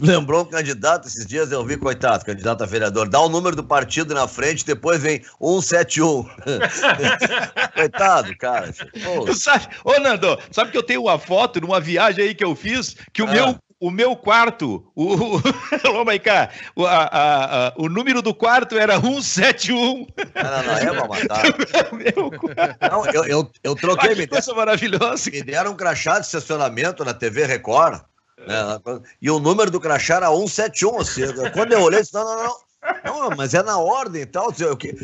Lembrou 0.00 0.42
um 0.42 0.46
candidato 0.46 1.08
esses 1.08 1.26
dias, 1.26 1.52
eu 1.52 1.64
vi, 1.64 1.76
coitado, 1.76 2.24
candidato 2.24 2.62
a 2.62 2.66
vereador. 2.66 3.08
Dá 3.08 3.20
o 3.20 3.28
número 3.28 3.54
do 3.54 3.64
partido 3.64 4.14
na 4.14 4.26
frente, 4.26 4.64
depois 4.64 5.02
vem 5.02 5.22
171. 5.40 6.24
coitado, 7.74 8.36
cara. 8.38 8.72
Pô. 9.04 9.32
Sabe, 9.34 9.68
ô, 9.84 9.98
Nando, 9.98 10.38
sabe 10.50 10.70
que 10.70 10.78
eu 10.78 10.82
tenho 10.82 11.02
uma 11.02 11.18
foto 11.18 11.60
numa 11.60 11.80
viagem 11.80 12.24
aí 12.24 12.34
que 12.34 12.44
eu 12.44 12.54
fiz 12.54 12.96
que 13.12 13.22
o 13.22 13.28
ah. 13.28 13.32
meu 13.32 13.58
o 13.82 13.90
meu 13.90 14.14
quarto, 14.14 14.86
o, 14.94 15.14
o, 15.14 15.42
o, 16.76 16.86
a, 16.86 16.92
a, 16.92 17.66
a, 17.66 17.74
o 17.76 17.88
número 17.88 18.22
do 18.22 18.32
quarto 18.32 18.78
era 18.78 18.94
171. 19.00 19.74
Não, 19.74 20.44
não, 20.44 20.62
não, 20.62 20.76
é 20.76 20.86
pra 20.86 21.08
matar. 21.08 21.42
não, 22.88 23.06
eu, 23.06 23.24
eu, 23.24 23.50
eu 23.64 23.74
troquei. 23.74 24.14
Que 24.14 24.28
coisa 24.28 24.54
maravilhosa. 24.54 25.28
Me 25.32 25.42
deram 25.42 25.72
um 25.72 25.76
crachá 25.76 26.20
de 26.20 26.26
estacionamento 26.26 27.04
na 27.04 27.12
TV 27.12 27.44
Record. 27.44 28.02
Né, 28.38 28.56
e 29.20 29.28
o 29.28 29.40
número 29.40 29.68
do 29.68 29.80
crachá 29.80 30.14
era 30.14 30.28
171. 30.28 31.00
Assim, 31.00 31.22
quando 31.52 31.72
eu 31.72 31.82
olhei, 31.82 32.02
disse, 32.02 32.14
não, 32.14 32.24
não, 32.24 32.44
não. 32.44 32.56
Não, 33.04 33.30
mas 33.36 33.54
é 33.54 33.62
na 33.62 33.78
ordem 33.78 34.22
e 34.22 34.26
tal. 34.26 34.48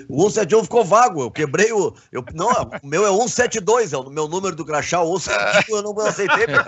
O 0.09 0.31
171 0.31 0.65
ficou 0.65 0.85
vago. 0.85 1.23
Eu 1.23 1.31
quebrei 1.31 1.73
o. 1.73 1.95
Eu, 2.11 2.25
não, 2.35 2.49
o 2.83 2.87
meu 2.87 3.07
é 3.07 3.11
172, 3.11 3.93
é 3.93 3.97
o 3.97 4.11
meu 4.11 4.27
número 4.27 4.57
do 4.57 4.65
crachá. 4.65 5.01
O 5.01 5.19
171 5.19 5.77
eu 5.77 5.83
não 5.83 5.99
aceitei. 6.01 6.47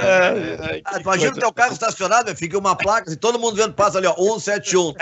É, 0.00 0.80
ah, 0.84 1.00
imagina 1.00 1.32
o 1.32 1.38
teu 1.38 1.52
carro 1.52 1.72
estacionado, 1.72 2.34
fica 2.34 2.56
uma 2.56 2.76
placa, 2.76 3.10
e 3.12 3.16
todo 3.16 3.38
mundo 3.38 3.56
vendo, 3.56 3.74
passa 3.74 3.98
ali, 3.98 4.06
ó, 4.06 4.14
171. 4.14 4.94
Pô, 4.94 4.98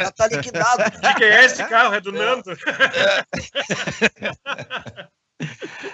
já 0.00 0.10
tá 0.10 0.26
liquidado. 0.26 0.90
De 1.00 1.14
quem 1.14 1.26
é 1.26 1.44
esse 1.44 1.64
carro? 1.64 1.94
É 1.94 2.00
do 2.00 2.12
Nando. 2.12 2.56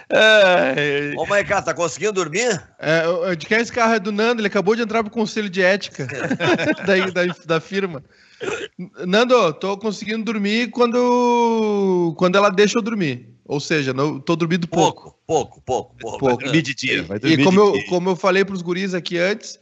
É. 0.09 1.14
Ô, 1.16 1.26
Maicá, 1.26 1.62
tá 1.62 1.74
conseguindo 1.74 2.12
dormir? 2.12 2.62
É, 2.78 3.35
de 3.35 3.46
quem 3.46 3.59
é 3.59 3.61
esse 3.61 3.72
carro? 3.72 3.94
É 3.94 3.98
do 3.98 4.12
Nando, 4.12 4.40
ele 4.40 4.48
acabou 4.48 4.74
de 4.74 4.82
entrar 4.82 5.02
pro 5.02 5.12
conselho 5.12 5.48
de 5.48 5.62
ética 5.62 6.06
da, 6.87 7.24
da, 7.24 7.35
da 7.44 7.61
firma. 7.61 8.02
Nando, 9.07 9.53
tô 9.55 9.77
conseguindo 9.79 10.25
dormir 10.25 10.70
quando, 10.70 12.14
quando 12.18 12.37
ela 12.37 12.51
deixa 12.51 12.79
eu 12.79 12.83
dormir. 12.83 13.35
Ou 13.44 13.61
seja, 13.61 13.92
não, 13.92 14.18
tô 14.18 14.35
dormindo 14.35 14.66
pouco. 14.66 15.16
Pouco, 15.27 15.62
pouco, 15.64 15.94
pouco. 15.96 16.18
pouco. 16.18 16.25
Vai 16.37 16.44
dormir 16.44 16.62
de 16.62 16.75
dia. 16.75 17.03
Vai 17.05 17.18
dormir 17.18 17.40
e 17.40 17.44
como, 17.44 17.61
eu, 17.61 17.72
dia. 17.72 17.87
como 17.87 18.11
eu 18.11 18.16
falei 18.16 18.44
pros 18.44 18.61
guris 18.61 18.92
aqui 18.92 19.18
antes, 19.18 19.59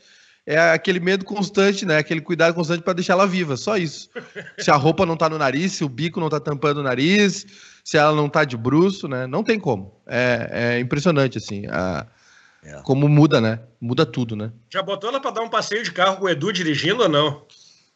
é 0.46 0.58
aquele 0.72 1.00
medo 1.00 1.24
constante, 1.24 1.84
né? 1.84 1.98
Aquele 1.98 2.20
cuidado 2.20 2.54
constante 2.54 2.82
para 2.82 2.94
deixar 2.94 3.12
ela 3.14 3.26
viva, 3.26 3.56
só 3.56 3.76
isso. 3.76 4.08
Se 4.58 4.70
a 4.70 4.76
roupa 4.76 5.04
não 5.04 5.16
tá 5.16 5.28
no 5.28 5.38
nariz, 5.38 5.72
se 5.72 5.84
o 5.84 5.88
bico 5.88 6.18
não 6.18 6.28
tá 6.28 6.40
tampando 6.40 6.78
o 6.78 6.82
nariz, 6.82 7.46
se 7.84 7.96
ela 7.96 8.14
não 8.14 8.28
tá 8.28 8.44
de 8.44 8.56
bruxo, 8.56 9.06
né? 9.06 9.26
Não 9.26 9.42
tem 9.44 9.60
como. 9.60 10.00
É, 10.06 10.76
é 10.76 10.80
impressionante, 10.80 11.38
assim, 11.38 11.66
a, 11.66 12.06
é. 12.62 12.80
como 12.82 13.08
muda, 13.08 13.40
né? 13.40 13.60
Muda 13.80 14.06
tudo, 14.06 14.34
né? 14.34 14.50
Já 14.70 14.82
botou 14.82 15.10
ela 15.10 15.20
para 15.20 15.30
dar 15.30 15.42
um 15.42 15.50
passeio 15.50 15.84
de 15.84 15.92
carro 15.92 16.16
com 16.16 16.24
o 16.24 16.28
Edu 16.28 16.52
dirigindo 16.52 17.02
ou 17.02 17.08
não? 17.08 17.46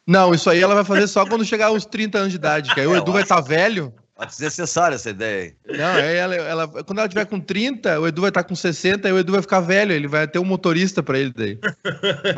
Não, 0.09 0.33
isso 0.33 0.49
aí 0.49 0.59
ela 0.63 0.75
vai 0.75 0.85
fazer 0.85 1.07
só 1.07 1.27
quando 1.27 1.45
chegar 1.45 1.67
aos 1.67 1.85
30 1.85 2.17
anos 2.17 2.31
de 2.31 2.37
idade, 2.37 2.73
que 2.73 2.81
aí 2.81 2.87
o 2.87 2.97
Edu 2.97 3.13
vai 3.13 3.23
estar 3.23 3.35
tá 3.35 3.41
velho. 3.43 3.93
É 4.19 4.25
desnecessária 4.25 4.95
essa 4.95 5.11
ideia 5.11 5.55
aí. 5.69 5.77
Não, 5.77 5.85
aí 5.85 6.17
ela, 6.17 6.35
ela, 6.35 6.69
quando 6.83 6.99
ela 6.99 7.09
tiver 7.09 7.27
com 7.27 7.39
30, 7.39 8.01
o 8.01 8.09
Edu 8.09 8.23
vai 8.23 8.31
estar 8.31 8.43
tá 8.43 8.49
com 8.49 8.55
60 8.55 9.07
e 9.07 9.13
o 9.13 9.19
Edu 9.19 9.33
vai 9.33 9.43
ficar 9.43 9.61
velho, 9.61 9.93
ele 9.93 10.09
vai 10.09 10.27
ter 10.27 10.39
um 10.39 10.47
motorista 10.47 11.03
para 11.03 11.19
ele 11.19 11.31
daí. 11.37 11.59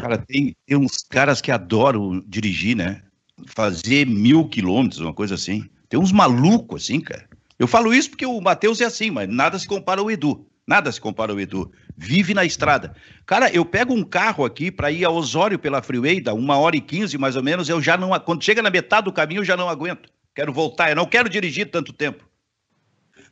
Cara, 0.01 0.19
tem, 0.19 0.53
tem 0.67 0.77
uns 0.77 1.05
caras 1.09 1.41
que 1.41 1.53
adoram 1.53 2.21
dirigir, 2.27 2.77
né? 2.77 3.03
Fazer 3.47 4.05
mil 4.05 4.49
quilômetros, 4.49 5.01
uma 5.01 5.15
coisa 5.15 5.37
assim. 5.37 5.65
Tem 5.89 5.99
uns 5.99 6.11
malucos 6.11 6.83
assim, 6.83 7.01
cara. 7.01 7.25
Eu 7.57 7.69
falo 7.69 7.95
isso 7.95 8.11
porque 8.11 8.27
o 8.27 8.41
Matheus 8.41 8.81
é 8.81 8.85
assim, 8.85 9.13
mas 9.13 9.29
nada 9.29 9.57
se 9.61 9.69
compara 9.69 10.01
ao 10.01 10.11
Edu. 10.11 10.45
Nada 10.67 10.91
se 10.91 11.01
compara 11.01 11.31
ao 11.31 11.39
Edu. 11.39 11.71
Vive 12.03 12.33
na 12.33 12.47
estrada. 12.47 12.97
Cara, 13.27 13.51
eu 13.51 13.63
pego 13.63 13.93
um 13.93 14.03
carro 14.03 14.43
aqui 14.43 14.71
para 14.71 14.91
ir 14.91 15.05
a 15.05 15.11
Osório 15.11 15.59
pela 15.59 15.83
Freeway, 15.83 16.19
dá 16.19 16.33
uma 16.33 16.57
hora 16.57 16.75
e 16.75 16.81
quinze 16.81 17.19
mais 17.19 17.37
ou 17.37 17.43
menos, 17.43 17.69
eu 17.69 17.83
já 17.83 17.95
não. 17.95 18.19
Quando 18.21 18.43
chega 18.43 18.63
na 18.63 18.71
metade 18.71 19.05
do 19.05 19.13
caminho, 19.13 19.41
eu 19.41 19.45
já 19.45 19.55
não 19.55 19.69
aguento. 19.69 20.09
Quero 20.35 20.51
voltar, 20.51 20.89
eu 20.89 20.97
não 20.97 21.05
quero 21.05 21.29
dirigir 21.29 21.71
tanto 21.71 21.93
tempo. 21.93 22.25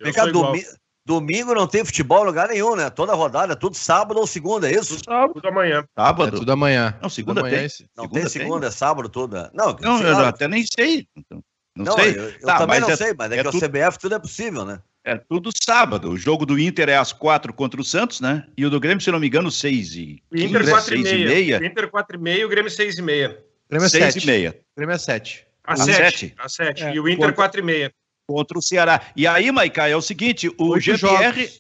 Fica 0.04 0.30
domi 0.30 0.62
domingo 1.06 1.54
não 1.54 1.66
tem 1.66 1.82
futebol 1.82 2.24
em 2.24 2.26
lugar 2.26 2.48
nenhum, 2.48 2.76
né? 2.76 2.90
Toda 2.90 3.14
rodada, 3.14 3.56
tudo 3.56 3.74
sábado 3.74 4.20
ou 4.20 4.26
segunda, 4.26 4.70
é 4.70 4.74
isso? 4.74 4.98
Tudo 4.98 5.04
sábado 5.06 5.48
amanhã. 5.48 5.82
Sábado? 5.98 6.36
É 6.36 6.38
tudo 6.38 6.52
amanhã. 6.52 6.94
Não, 7.00 7.08
segunda 7.08 7.42
tem. 7.42 7.54
É 7.54 7.62
não 7.62 8.04
segunda 8.04 8.20
tem 8.20 8.28
segunda, 8.28 8.60
tem. 8.60 8.68
é 8.68 8.70
sábado 8.70 9.08
toda. 9.08 9.50
Não, 9.54 9.74
não 9.80 10.02
eu 10.02 10.18
até 10.18 10.46
nem 10.46 10.62
sei. 10.66 11.08
Não, 11.30 11.42
não 11.86 11.92
sei. 11.94 12.10
Eu, 12.10 12.24
eu 12.28 12.40
tá, 12.40 12.58
também 12.58 12.80
não 12.80 12.90
é, 12.90 12.96
sei, 12.96 13.14
mas 13.16 13.32
é, 13.32 13.36
é 13.36 13.42
que 13.42 13.50
tudo... 13.50 13.64
o 13.64 13.68
CBF 13.68 13.98
tudo 13.98 14.14
é 14.16 14.18
possível, 14.18 14.66
né? 14.66 14.82
É 15.08 15.16
tudo 15.16 15.50
sábado. 15.64 16.10
O 16.10 16.18
jogo 16.18 16.44
do 16.44 16.58
Inter 16.58 16.90
é 16.90 16.96
às 16.98 17.14
quatro 17.14 17.50
contra 17.50 17.80
o 17.80 17.84
Santos, 17.84 18.20
né? 18.20 18.44
E 18.58 18.66
o 18.66 18.68
do 18.68 18.78
Grêmio, 18.78 19.00
se 19.00 19.10
não 19.10 19.18
me 19.18 19.26
engano, 19.26 19.50
seis 19.50 19.94
e... 19.94 20.22
O 20.30 20.36
Inter 20.36 20.68
quatro 20.68 20.94
e 20.94 21.02
meia. 21.02 21.58
O 21.58 21.64
Inter 21.64 21.90
quatro 21.90 22.16
e 22.18 22.20
meia, 22.20 22.44
o 22.44 22.48
Grêmio 22.50 22.70
seis 22.70 22.98
e 22.98 23.02
meia. 23.02 23.42
Grêmio 23.70 23.86
é 23.86 23.88
seis 23.88 24.12
sete. 24.12 24.24
e 24.24 24.26
meia. 24.26 24.60
Grêmio 24.76 24.94
é 24.94 24.98
sete. 24.98 25.46
Às 25.64 25.80
sete. 25.80 26.34
Às 26.36 26.52
sete. 26.52 26.84
É. 26.84 26.94
E 26.94 27.00
o 27.00 27.08
Inter 27.08 27.32
quatro 27.32 27.58
e 27.58 27.64
meia. 27.64 27.90
Contra 28.26 28.58
o 28.58 28.62
Ceará. 28.62 29.00
E 29.16 29.26
aí, 29.26 29.50
Maica, 29.50 29.88
é 29.88 29.96
o 29.96 30.02
seguinte, 30.02 30.52
o 30.58 30.78
Jean-Pierre... 30.78 31.52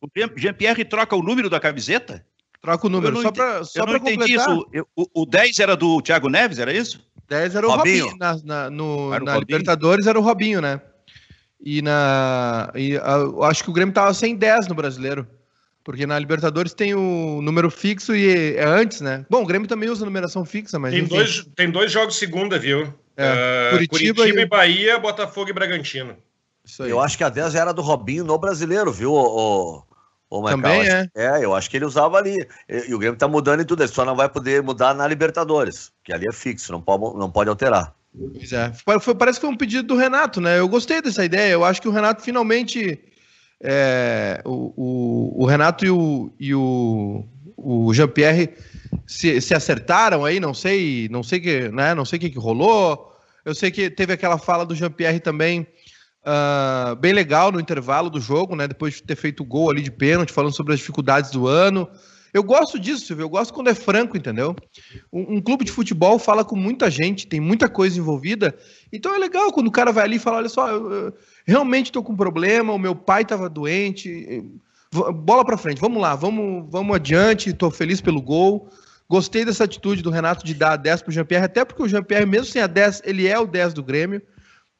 O 0.00 0.08
Jean-Pierre 0.38 0.84
troca 0.86 1.14
o 1.14 1.22
número 1.22 1.50
da 1.50 1.60
camiseta? 1.60 2.24
Troca 2.62 2.86
o 2.86 2.90
número, 2.90 3.20
só 3.20 3.30
para 3.30 3.64
só 3.64 3.84
para 3.84 4.00
completar. 4.00 4.28
Isso. 4.28 4.66
O, 4.96 5.22
o 5.22 5.26
10 5.26 5.58
era 5.58 5.76
do 5.76 6.00
Thiago 6.00 6.30
Neves, 6.30 6.58
era 6.58 6.72
isso? 6.72 7.06
10 7.28 7.56
era 7.56 7.66
o 7.66 7.70
Robinho. 7.70 8.04
Robinho. 8.04 8.18
Na, 8.18 8.40
na, 8.42 8.70
no, 8.70 9.10
na 9.10 9.34
Robinho? 9.34 9.40
Libertadores 9.40 10.06
era 10.06 10.18
o 10.18 10.22
Robinho, 10.22 10.62
né? 10.62 10.80
E 11.64 11.80
na. 11.80 12.70
E, 12.74 12.92
eu 12.92 13.42
acho 13.42 13.64
que 13.64 13.70
o 13.70 13.72
Grêmio 13.72 13.94
tava 13.94 14.12
sem 14.12 14.36
10 14.36 14.68
no 14.68 14.74
brasileiro. 14.74 15.26
Porque 15.82 16.06
na 16.06 16.18
Libertadores 16.18 16.72
tem 16.72 16.94
o 16.94 17.42
número 17.42 17.70
fixo 17.70 18.14
e 18.14 18.56
é 18.56 18.64
antes, 18.64 19.02
né? 19.02 19.24
Bom, 19.28 19.42
o 19.42 19.46
Grêmio 19.46 19.68
também 19.68 19.88
usa 19.88 20.04
numeração 20.04 20.44
fixa, 20.44 20.78
mas. 20.78 20.92
Tem, 20.92 21.04
dois, 21.04 21.46
tem 21.54 21.70
dois 21.70 21.92
jogos 21.92 22.16
segunda, 22.16 22.58
viu? 22.58 22.92
É, 23.16 23.70
uh, 23.72 23.88
Curitiba, 23.88 24.22
Curitiba 24.22 24.40
e... 24.40 24.42
e... 24.42 24.46
Bahia, 24.46 24.98
Botafogo 24.98 25.50
e 25.50 25.52
Bragantino. 25.52 26.16
Eu 26.80 27.00
acho 27.00 27.18
que 27.18 27.24
a 27.24 27.28
10 27.28 27.54
era 27.54 27.72
do 27.72 27.82
Robinho 27.82 28.24
no 28.24 28.38
brasileiro, 28.38 28.90
viu, 28.90 29.12
o, 29.12 29.82
o, 30.30 30.40
o 30.40 30.48
Também 30.48 30.88
é. 30.88 31.06
É, 31.14 31.44
eu 31.44 31.54
acho 31.54 31.68
que 31.68 31.76
ele 31.76 31.84
usava 31.84 32.16
ali. 32.16 32.34
E, 32.66 32.90
e, 32.90 32.94
o 32.94 32.98
Grêmio 32.98 33.18
tá 33.18 33.28
mudando 33.28 33.60
e 33.60 33.66
tudo, 33.66 33.82
ele 33.82 33.92
só 33.92 34.04
não 34.04 34.16
vai 34.16 34.30
poder 34.30 34.62
mudar 34.62 34.94
na 34.94 35.06
Libertadores, 35.06 35.92
que 36.02 36.12
ali 36.12 36.26
é 36.26 36.32
fixo, 36.32 36.72
não 36.72 36.80
pode, 36.80 37.18
não 37.18 37.30
pode 37.30 37.50
alterar. 37.50 37.94
Pois 38.16 38.52
é. 38.52 38.72
Foi, 39.00 39.14
parece 39.14 39.38
que 39.40 39.46
foi 39.46 39.54
um 39.54 39.56
pedido 39.56 39.88
do 39.88 39.96
Renato, 39.96 40.40
né? 40.40 40.58
Eu 40.58 40.68
gostei 40.68 41.02
dessa 41.02 41.24
ideia. 41.24 41.52
Eu 41.52 41.64
acho 41.64 41.82
que 41.82 41.88
o 41.88 41.92
Renato 41.92 42.22
finalmente. 42.22 43.00
É, 43.66 44.42
o, 44.44 44.74
o, 44.76 45.42
o, 45.42 45.46
Renato 45.46 45.86
e 45.86 45.90
o, 45.90 46.30
e 46.38 46.54
o, 46.54 47.24
o 47.56 47.94
Jean-Pierre 47.94 48.50
se, 49.06 49.40
se 49.40 49.54
acertaram 49.54 50.24
aí, 50.24 50.38
não 50.38 50.52
sei, 50.52 51.08
não 51.10 51.22
sei 51.22 51.40
que, 51.40 51.68
né? 51.70 51.94
Não 51.94 52.04
sei 52.04 52.18
o 52.18 52.20
que, 52.20 52.30
que 52.30 52.38
rolou. 52.38 53.12
Eu 53.44 53.54
sei 53.54 53.70
que 53.70 53.90
teve 53.90 54.12
aquela 54.12 54.38
fala 54.38 54.66
do 54.66 54.74
Jean-Pierre 54.74 55.20
também. 55.20 55.66
Uh, 56.26 56.96
bem 56.96 57.12
legal 57.12 57.52
no 57.52 57.60
intervalo 57.60 58.08
do 58.08 58.20
jogo, 58.20 58.56
né? 58.56 58.66
Depois 58.68 58.94
de 58.94 59.02
ter 59.02 59.16
feito 59.16 59.42
o 59.42 59.46
gol 59.46 59.70
ali 59.70 59.82
de 59.82 59.90
pênalti, 59.90 60.32
falando 60.32 60.54
sobre 60.54 60.72
as 60.72 60.78
dificuldades 60.78 61.30
do 61.30 61.46
ano. 61.46 61.88
Eu 62.34 62.42
gosto 62.42 62.80
disso, 62.80 63.06
Silvio. 63.06 63.22
Eu 63.22 63.28
gosto 63.28 63.54
quando 63.54 63.70
é 63.70 63.74
franco, 63.74 64.16
entendeu? 64.16 64.56
Um, 65.12 65.36
um, 65.36 65.40
clube 65.40 65.64
de 65.64 65.70
futebol 65.70 66.18
fala 66.18 66.44
com 66.44 66.56
muita 66.56 66.90
gente, 66.90 67.28
tem 67.28 67.38
muita 67.38 67.68
coisa 67.68 67.96
envolvida. 67.96 68.52
Então 68.92 69.14
é 69.14 69.18
legal 69.18 69.52
quando 69.52 69.68
o 69.68 69.72
cara 69.72 69.92
vai 69.92 70.02
ali 70.02 70.16
e 70.16 70.18
fala: 70.18 70.38
olha 70.38 70.48
só, 70.48 70.68
eu, 70.68 70.92
eu 70.92 71.14
realmente 71.46 71.86
estou 71.86 72.02
com 72.02 72.16
problema, 72.16 72.72
o 72.72 72.78
meu 72.78 72.96
pai 72.96 73.22
estava 73.22 73.48
doente. 73.48 74.42
Bola 74.92 75.44
para 75.44 75.56
frente, 75.56 75.80
vamos 75.80 76.02
lá, 76.02 76.16
vamos, 76.16 76.66
vamos 76.68 76.96
adiante. 76.96 77.50
Estou 77.50 77.70
feliz 77.70 78.00
pelo 78.00 78.20
gol. 78.20 78.68
Gostei 79.08 79.44
dessa 79.44 79.62
atitude 79.62 80.02
do 80.02 80.10
Renato 80.10 80.44
de 80.44 80.54
dar 80.54 80.72
a 80.72 80.76
10 80.76 81.02
para 81.02 81.10
o 81.10 81.12
Jean-Pierre, 81.12 81.44
até 81.44 81.64
porque 81.64 81.82
o 81.82 81.88
Jean-Pierre, 81.88 82.26
mesmo 82.26 82.46
sem 82.46 82.60
a 82.60 82.66
10, 82.66 83.02
ele 83.04 83.28
é 83.28 83.38
o 83.38 83.46
10 83.46 83.74
do 83.74 83.82
Grêmio. 83.82 84.20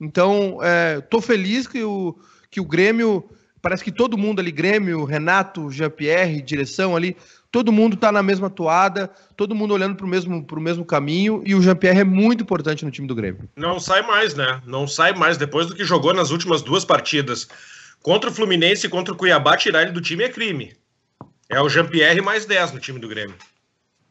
Então, 0.01 0.59
estou 0.99 1.21
é, 1.21 1.23
feliz 1.23 1.69
que 1.69 1.85
o, 1.85 2.17
que 2.51 2.61
o 2.61 2.65
Grêmio 2.65 3.29
parece 3.65 3.83
que 3.83 3.91
todo 3.91 4.19
mundo 4.19 4.41
ali, 4.41 4.53
Grêmio, 4.53 5.05
Renato, 5.05 5.71
Jean-Pierre, 5.71 6.43
direção 6.43 6.95
ali, 6.95 7.17
todo 7.55 7.71
mundo 7.71 7.95
está 7.95 8.11
na 8.11 8.21
mesma 8.21 8.51
toada, 8.51 9.09
todo 9.37 9.55
mundo 9.55 9.73
olhando 9.73 9.95
para 9.95 10.05
o 10.05 10.09
mesmo, 10.09 10.45
mesmo 10.57 10.85
caminho, 10.85 11.41
e 11.47 11.55
o 11.55 11.63
Jean-Pierre 11.63 12.01
é 12.01 12.05
muito 12.05 12.43
importante 12.43 12.85
no 12.85 12.91
time 12.91 13.07
do 13.07 13.15
Grêmio. 13.15 13.49
Não 13.55 13.79
sai 13.79 14.03
mais, 14.03 14.35
né? 14.35 14.61
Não 14.67 14.89
sai 14.89 15.13
mais. 15.13 15.37
Depois 15.37 15.69
do 15.69 15.77
que 15.77 15.85
jogou 15.85 16.13
nas 16.13 16.33
últimas 16.33 16.63
duas 16.63 16.85
partidas 16.85 17.47
contra 18.03 18.29
o 18.29 18.33
Fluminense 18.33 18.89
e 18.89 18.91
contra 18.91 19.15
o 19.15 19.17
Cuiabá, 19.17 19.57
tirar 19.57 19.83
ele 19.83 19.93
do 19.93 20.01
time 20.01 20.25
é 20.25 20.29
crime. 20.29 20.73
É 21.49 21.61
o 21.61 21.69
Jean-Pierre 21.69 22.21
mais 22.21 22.45
10 22.45 22.73
no 22.73 22.81
time 22.81 22.99
do 22.99 23.07
Grêmio. 23.07 23.37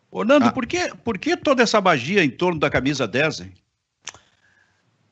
Ô, 0.09 0.23
Nando, 0.23 0.45
ah. 0.45 0.51
por, 0.53 0.65
que, 0.65 0.95
por 1.03 1.17
que 1.17 1.35
toda 1.35 1.63
essa 1.63 1.81
magia 1.81 2.23
em 2.23 2.29
torno 2.29 2.61
da 2.61 2.69
camisa 2.69 3.05
10, 3.05 3.41
hein? 3.41 3.53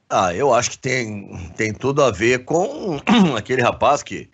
Ah, 0.10 0.34
eu 0.34 0.54
acho 0.54 0.72
que 0.72 0.78
tem, 0.78 1.52
tem 1.58 1.74
tudo 1.74 2.02
a 2.02 2.10
ver 2.12 2.46
com 2.46 2.98
aquele 3.36 3.62
rapaz 3.62 4.02
que 4.02 4.30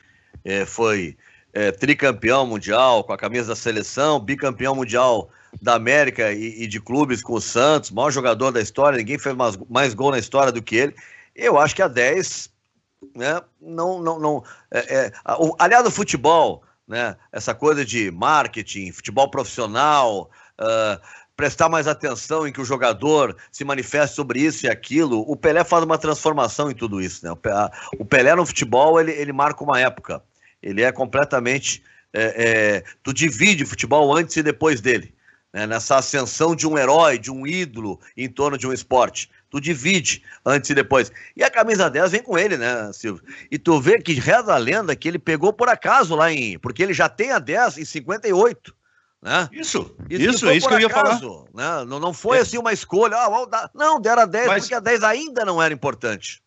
é, 0.46 0.68
foi 0.68 1.18
é, 1.58 1.72
tricampeão 1.72 2.46
mundial 2.46 3.04
com 3.04 3.12
a 3.14 3.18
camisa 3.18 3.48
da 3.48 3.56
seleção, 3.56 4.20
bicampeão 4.20 4.76
mundial 4.76 5.28
da 5.60 5.74
América 5.74 6.32
e, 6.32 6.62
e, 6.62 6.68
de 6.68 6.80
clubes 6.80 7.24
com 7.24 7.34
o 7.34 7.42
Santos, 7.42 7.90
maior 7.90 8.12
jogador 8.12 8.52
da 8.52 8.62
história, 8.62 8.96
ninguém 8.96 9.18
fez 9.18 9.36
mais, 9.36 9.58
mais 9.68 9.96
gol 9.96 10.12
na 10.12 10.20
história 10.20 10.52
do 10.52 10.62
que 10.62 10.76
ele. 10.76 10.96
Eu 11.36 11.58
acho 11.58 11.76
que 11.76 11.82
a 11.82 11.88
10, 11.88 12.52
né, 13.16 13.42
não, 13.60 14.00
não, 14.04 14.20
não, 14.20 14.44
é, 14.70 15.06
é, 15.06 15.12
o, 15.40 15.56
aliás, 15.58 15.84
o 15.88 15.90
futebol, 15.90 16.62
né, 16.88 17.18
essa 17.32 17.56
coisa 17.56 17.84
de 17.84 18.12
marketing, 18.12 18.92
futebol 18.92 19.28
profissional, 19.28 20.30
uh, 20.62 21.02
prestar 21.36 21.70
mais 21.70 21.88
atenção 21.88 22.48
em 22.48 22.54
que 22.54 22.62
o 22.62 22.66
jogador 22.66 23.36
se 23.52 23.64
manifeste 23.64 24.16
sobre 24.16 24.42
isso 24.42 24.68
e 24.68 24.70
aquilo. 24.70 25.26
O 25.28 25.36
Pelé 25.36 25.64
faz 25.64 25.84
uma 25.84 25.98
transformação 25.98 26.70
em 26.70 26.76
tudo 26.76 27.02
isso, 27.02 27.26
né? 27.26 27.32
O 27.98 28.06
Pelé 28.06 28.36
no 28.36 28.46
futebol, 28.46 29.00
ele, 29.00 29.12
ele 29.12 29.34
marca 29.34 29.64
uma 29.64 29.80
época. 29.80 30.22
Ele 30.62 30.82
é 30.82 30.92
completamente. 30.92 31.84
É, 32.14 32.46
é, 32.78 32.84
tu 33.04 33.14
divide 33.14 33.64
o 33.64 33.68
futebol 33.68 34.16
antes 34.16 34.36
e 34.38 34.44
depois 34.44 34.82
dele. 34.82 35.14
Né? 35.54 35.68
Nessa 35.68 35.98
ascensão 35.98 36.56
de 36.56 36.68
um 36.68 36.78
herói, 36.78 37.18
de 37.18 37.32
um 37.32 37.46
ídolo 37.46 38.00
em 38.16 38.30
torno 38.30 38.58
de 38.58 38.68
um 38.68 38.74
esporte. 38.74 39.30
Tu 39.50 39.62
divide 39.62 40.24
antes 40.46 40.70
e 40.70 40.76
depois. 40.76 41.12
E 41.36 41.44
a 41.44 41.50
camisa 41.50 41.90
10 41.90 42.12
vem 42.12 42.22
com 42.22 42.38
ele, 42.38 42.58
né, 42.58 42.92
Silvio? 42.92 43.24
E 43.50 43.58
tu 43.58 43.80
vê 43.80 44.02
que 44.02 44.14
reza 44.14 44.54
a 44.54 44.58
lenda 44.58 44.96
que 44.96 45.08
ele 45.08 45.20
pegou 45.20 45.54
por 45.54 45.70
acaso 45.70 46.16
lá 46.16 46.32
em. 46.32 46.60
Porque 46.60 46.84
ele 46.84 46.94
já 46.94 47.08
tem 47.08 47.32
a 47.32 47.40
10 47.40 47.78
em 47.78 47.86
58. 47.86 48.76
Né? 49.22 49.50
Isso, 49.52 49.96
isso, 50.10 50.30
isso, 50.30 50.50
é 50.50 50.56
isso 50.56 50.68
que 50.68 50.74
eu 50.74 50.80
ia 50.80 50.88
acaso, 50.88 51.48
falar. 51.54 51.80
Né? 51.82 51.86
Não, 51.86 52.00
não 52.00 52.14
foi 52.14 52.38
é. 52.38 52.42
assim 52.42 52.58
uma 52.58 52.74
escolha, 52.74 53.16
ah, 53.16 53.70
não, 53.74 54.00
deram 54.00 54.24
a 54.24 54.26
10 54.26 54.48
mas, 54.48 54.64
porque 54.64 54.76
a 54.76 54.80
10 54.80 55.04
ainda 55.04 55.44
não 55.44 55.62
era 55.62 55.74
importante. 55.74 56.42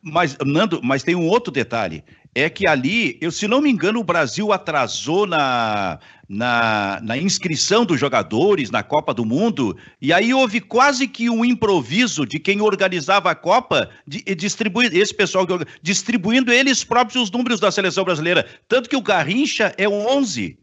Mas, 0.00 0.36
Nando, 0.44 0.80
mas 0.82 1.02
tem 1.02 1.14
um 1.14 1.28
outro 1.28 1.52
detalhe, 1.52 2.04
é 2.34 2.48
que 2.48 2.66
ali, 2.66 3.18
eu 3.20 3.30
se 3.30 3.46
não 3.46 3.60
me 3.60 3.70
engano, 3.70 4.00
o 4.00 4.04
Brasil 4.04 4.52
atrasou 4.52 5.26
na, 5.26 5.98
na, 6.28 6.98
na 7.02 7.18
inscrição 7.18 7.84
dos 7.84 8.00
jogadores 8.00 8.70
na 8.70 8.82
Copa 8.82 9.12
do 9.12 9.24
Mundo, 9.24 9.76
e 10.00 10.12
aí 10.12 10.32
houve 10.32 10.60
quase 10.60 11.06
que 11.06 11.28
um 11.28 11.44
improviso 11.44 12.24
de 12.24 12.38
quem 12.38 12.62
organizava 12.62 13.30
a 13.30 13.34
Copa, 13.34 13.90
de, 14.06 14.22
distribuir, 14.34 14.96
esse 14.96 15.14
pessoal 15.14 15.46
distribuindo 15.82 16.50
eles 16.50 16.82
próprios 16.82 17.24
os 17.24 17.30
números 17.30 17.60
da 17.60 17.70
seleção 17.70 18.04
brasileira, 18.04 18.46
tanto 18.66 18.88
que 18.88 18.96
o 18.96 19.02
Garrincha 19.02 19.74
é 19.76 19.86
11, 19.86 20.58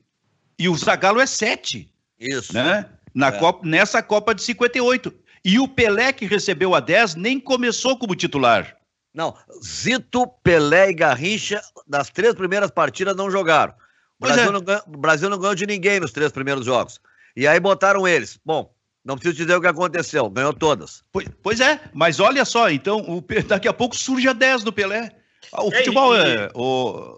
e 0.57 0.67
o 0.67 0.75
Zagallo 0.75 1.21
é 1.21 1.25
7. 1.27 1.87
Isso. 2.19 2.53
Né? 2.53 2.85
Na 3.13 3.27
é. 3.27 3.31
Copa, 3.31 3.65
nessa 3.65 4.01
Copa 4.01 4.33
de 4.33 4.41
58. 4.41 5.13
E 5.45 5.57
o 5.57 5.67
Pelé, 5.67 6.11
que 6.11 6.25
recebeu 6.25 6.75
a 6.75 6.81
10, 6.81 7.15
nem 7.15 7.39
começou 7.39 7.97
como 7.97 8.13
titular. 8.13 8.75
Não, 9.13 9.35
Zito, 9.63 10.27
Pelé 10.43 10.89
e 10.89 10.93
Garrincha, 10.93 11.61
das 11.87 12.09
três 12.09 12.33
primeiras 12.35 12.71
partidas, 12.71 13.15
não 13.15 13.31
jogaram. 13.31 13.73
O 14.19 14.25
Brasil, 14.25 14.43
é. 14.43 14.51
não 14.51 14.61
ganhou, 14.61 14.83
o 14.87 14.97
Brasil 14.97 15.29
não 15.29 15.39
ganhou 15.39 15.55
de 15.55 15.65
ninguém 15.65 15.99
nos 15.99 16.11
três 16.11 16.31
primeiros 16.31 16.65
jogos. 16.65 16.99
E 17.35 17.47
aí 17.47 17.59
botaram 17.59 18.07
eles. 18.07 18.39
Bom, 18.45 18.73
não 19.03 19.15
preciso 19.15 19.37
dizer 19.37 19.55
o 19.55 19.61
que 19.61 19.67
aconteceu, 19.67 20.29
ganhou 20.29 20.53
todas. 20.53 21.03
Pois, 21.11 21.27
pois 21.41 21.59
é, 21.59 21.79
mas 21.93 22.19
olha 22.19 22.45
só, 22.45 22.69
então 22.69 22.99
o, 22.99 23.23
daqui 23.47 23.67
a 23.67 23.73
pouco 23.73 23.95
surge 23.95 24.27
a 24.27 24.33
10 24.33 24.63
do 24.63 24.73
Pelé. 24.73 25.11
O 25.53 25.71
futebol 25.71 26.15
e, 26.15 26.19
é. 26.19 26.51
O, 26.53 27.15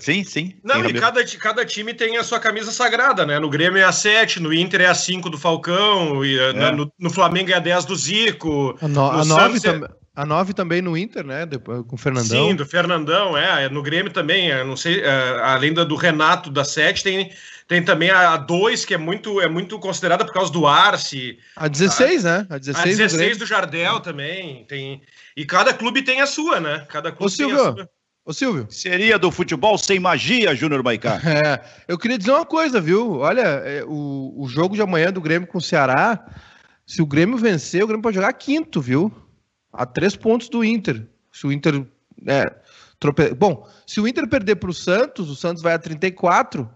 Sim, 0.00 0.24
sim. 0.24 0.54
Não, 0.64 0.84
e 0.84 0.94
cada, 0.94 1.22
cada 1.38 1.64
time 1.64 1.92
tem 1.92 2.16
a 2.16 2.24
sua 2.24 2.40
camisa 2.40 2.72
sagrada, 2.72 3.26
né? 3.26 3.38
No 3.38 3.50
Grêmio 3.50 3.78
é 3.78 3.84
a 3.84 3.92
7, 3.92 4.40
no 4.40 4.52
Inter 4.52 4.80
é 4.80 4.86
a 4.86 4.94
5 4.94 5.28
do 5.28 5.38
Falcão, 5.38 6.24
e, 6.24 6.38
é. 6.38 6.52
né? 6.54 6.70
no, 6.70 6.90
no, 6.98 7.10
Flamengo 7.10 7.50
é 7.50 7.54
a 7.54 7.58
10 7.58 7.84
do 7.84 7.94
Zico. 7.94 8.76
A, 8.80 8.88
no, 8.88 9.10
a 9.10 9.24
9 9.24 9.60
também. 9.60 9.88
A 10.16 10.24
9 10.24 10.54
também 10.54 10.80
no 10.80 10.96
Inter, 10.96 11.26
né? 11.26 11.44
Depois, 11.44 11.84
com 11.86 11.94
o 11.94 11.98
Fernandão. 11.98 12.48
Sim, 12.48 12.56
do 12.56 12.64
Fernandão, 12.64 13.36
é. 13.36 13.68
No 13.68 13.82
Grêmio 13.82 14.10
também, 14.10 14.50
é, 14.50 14.64
não 14.64 14.74
sei, 14.74 15.02
é, 15.02 15.40
além 15.42 15.74
da, 15.74 15.84
do 15.84 15.94
Renato 15.94 16.50
da 16.50 16.64
7, 16.64 17.04
tem, 17.04 17.30
tem 17.68 17.84
também 17.84 18.08
a 18.08 18.34
2, 18.38 18.86
que 18.86 18.94
é 18.94 18.96
muito, 18.96 19.42
é 19.42 19.48
muito 19.48 19.78
considerada 19.78 20.24
por 20.24 20.32
causa 20.32 20.50
do 20.50 20.66
Arce. 20.66 21.38
A 21.54 21.68
16, 21.68 22.24
a, 22.24 22.38
né? 22.38 22.46
A 22.48 22.56
16, 22.56 22.78
a 22.98 23.02
16 23.04 23.36
do, 23.36 23.40
do, 23.40 23.46
Jardel 23.46 24.00
também. 24.00 24.64
Tem, 24.64 25.02
e 25.36 25.44
cada 25.44 25.74
clube 25.74 26.00
tem 26.00 26.22
a 26.22 26.26
sua, 26.26 26.60
né? 26.60 26.86
Cada 26.88 27.12
clube 27.12 27.26
Ô, 27.26 27.28
Silvio, 27.28 27.56
tem 27.56 27.66
a 27.66 27.74
sua. 27.74 27.90
Ô 28.24 28.32
Silvio. 28.32 28.66
Seria 28.70 29.18
do 29.18 29.30
futebol 29.30 29.76
sem 29.76 30.00
magia, 30.00 30.54
Júnior 30.54 30.82
Maicá. 30.82 31.20
É, 31.28 31.60
eu 31.86 31.98
queria 31.98 32.16
dizer 32.16 32.30
uma 32.30 32.46
coisa, 32.46 32.80
viu? 32.80 33.18
Olha, 33.18 33.42
é, 33.42 33.84
o, 33.84 34.32
o 34.34 34.48
jogo 34.48 34.74
de 34.74 34.80
amanhã 34.80 35.12
do 35.12 35.20
Grêmio 35.20 35.46
com 35.46 35.58
o 35.58 35.62
Ceará, 35.62 36.26
se 36.86 37.02
o 37.02 37.06
Grêmio 37.06 37.36
vencer, 37.36 37.84
o 37.84 37.86
Grêmio 37.86 38.02
pode 38.02 38.16
jogar 38.16 38.32
quinto, 38.32 38.80
viu? 38.80 39.12
A 39.76 39.86
três 39.86 40.16
pontos 40.16 40.48
do 40.48 40.64
Inter. 40.64 41.06
Se 41.32 41.46
o 41.46 41.52
Inter. 41.52 41.86
É, 42.26 42.44
trope... 42.98 43.34
Bom, 43.34 43.68
se 43.86 44.00
o 44.00 44.08
Inter 44.08 44.26
perder 44.28 44.56
para 44.56 44.70
o 44.70 44.74
Santos, 44.74 45.28
o 45.28 45.36
Santos 45.36 45.62
vai 45.62 45.74
a 45.74 45.78
34. 45.78 46.68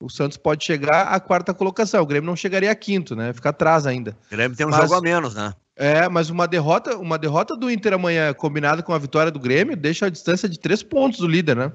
O 0.00 0.10
Santos 0.10 0.36
pode 0.36 0.64
chegar 0.64 1.08
à 1.08 1.20
quarta 1.20 1.54
colocação. 1.54 2.02
O 2.02 2.06
Grêmio 2.06 2.26
não 2.26 2.36
chegaria 2.36 2.70
a 2.70 2.74
quinto, 2.74 3.14
né? 3.14 3.32
Fica 3.32 3.50
atrás 3.50 3.86
ainda. 3.86 4.16
O 4.26 4.30
Grêmio 4.30 4.56
tem 4.56 4.66
um 4.66 4.70
Mas... 4.70 4.80
jogo 4.82 4.94
a 4.94 5.00
menos, 5.00 5.34
né? 5.34 5.54
É, 5.76 6.08
mas 6.08 6.30
uma 6.30 6.46
derrota, 6.46 6.96
uma 6.96 7.18
derrota 7.18 7.56
do 7.56 7.68
Inter 7.68 7.94
amanhã 7.94 8.32
combinada 8.32 8.80
com 8.80 8.92
a 8.92 8.98
vitória 8.98 9.32
do 9.32 9.40
Grêmio 9.40 9.76
deixa 9.76 10.06
a 10.06 10.10
distância 10.10 10.48
de 10.48 10.58
três 10.58 10.84
pontos 10.84 11.18
do 11.18 11.26
líder, 11.26 11.56
né? 11.56 11.72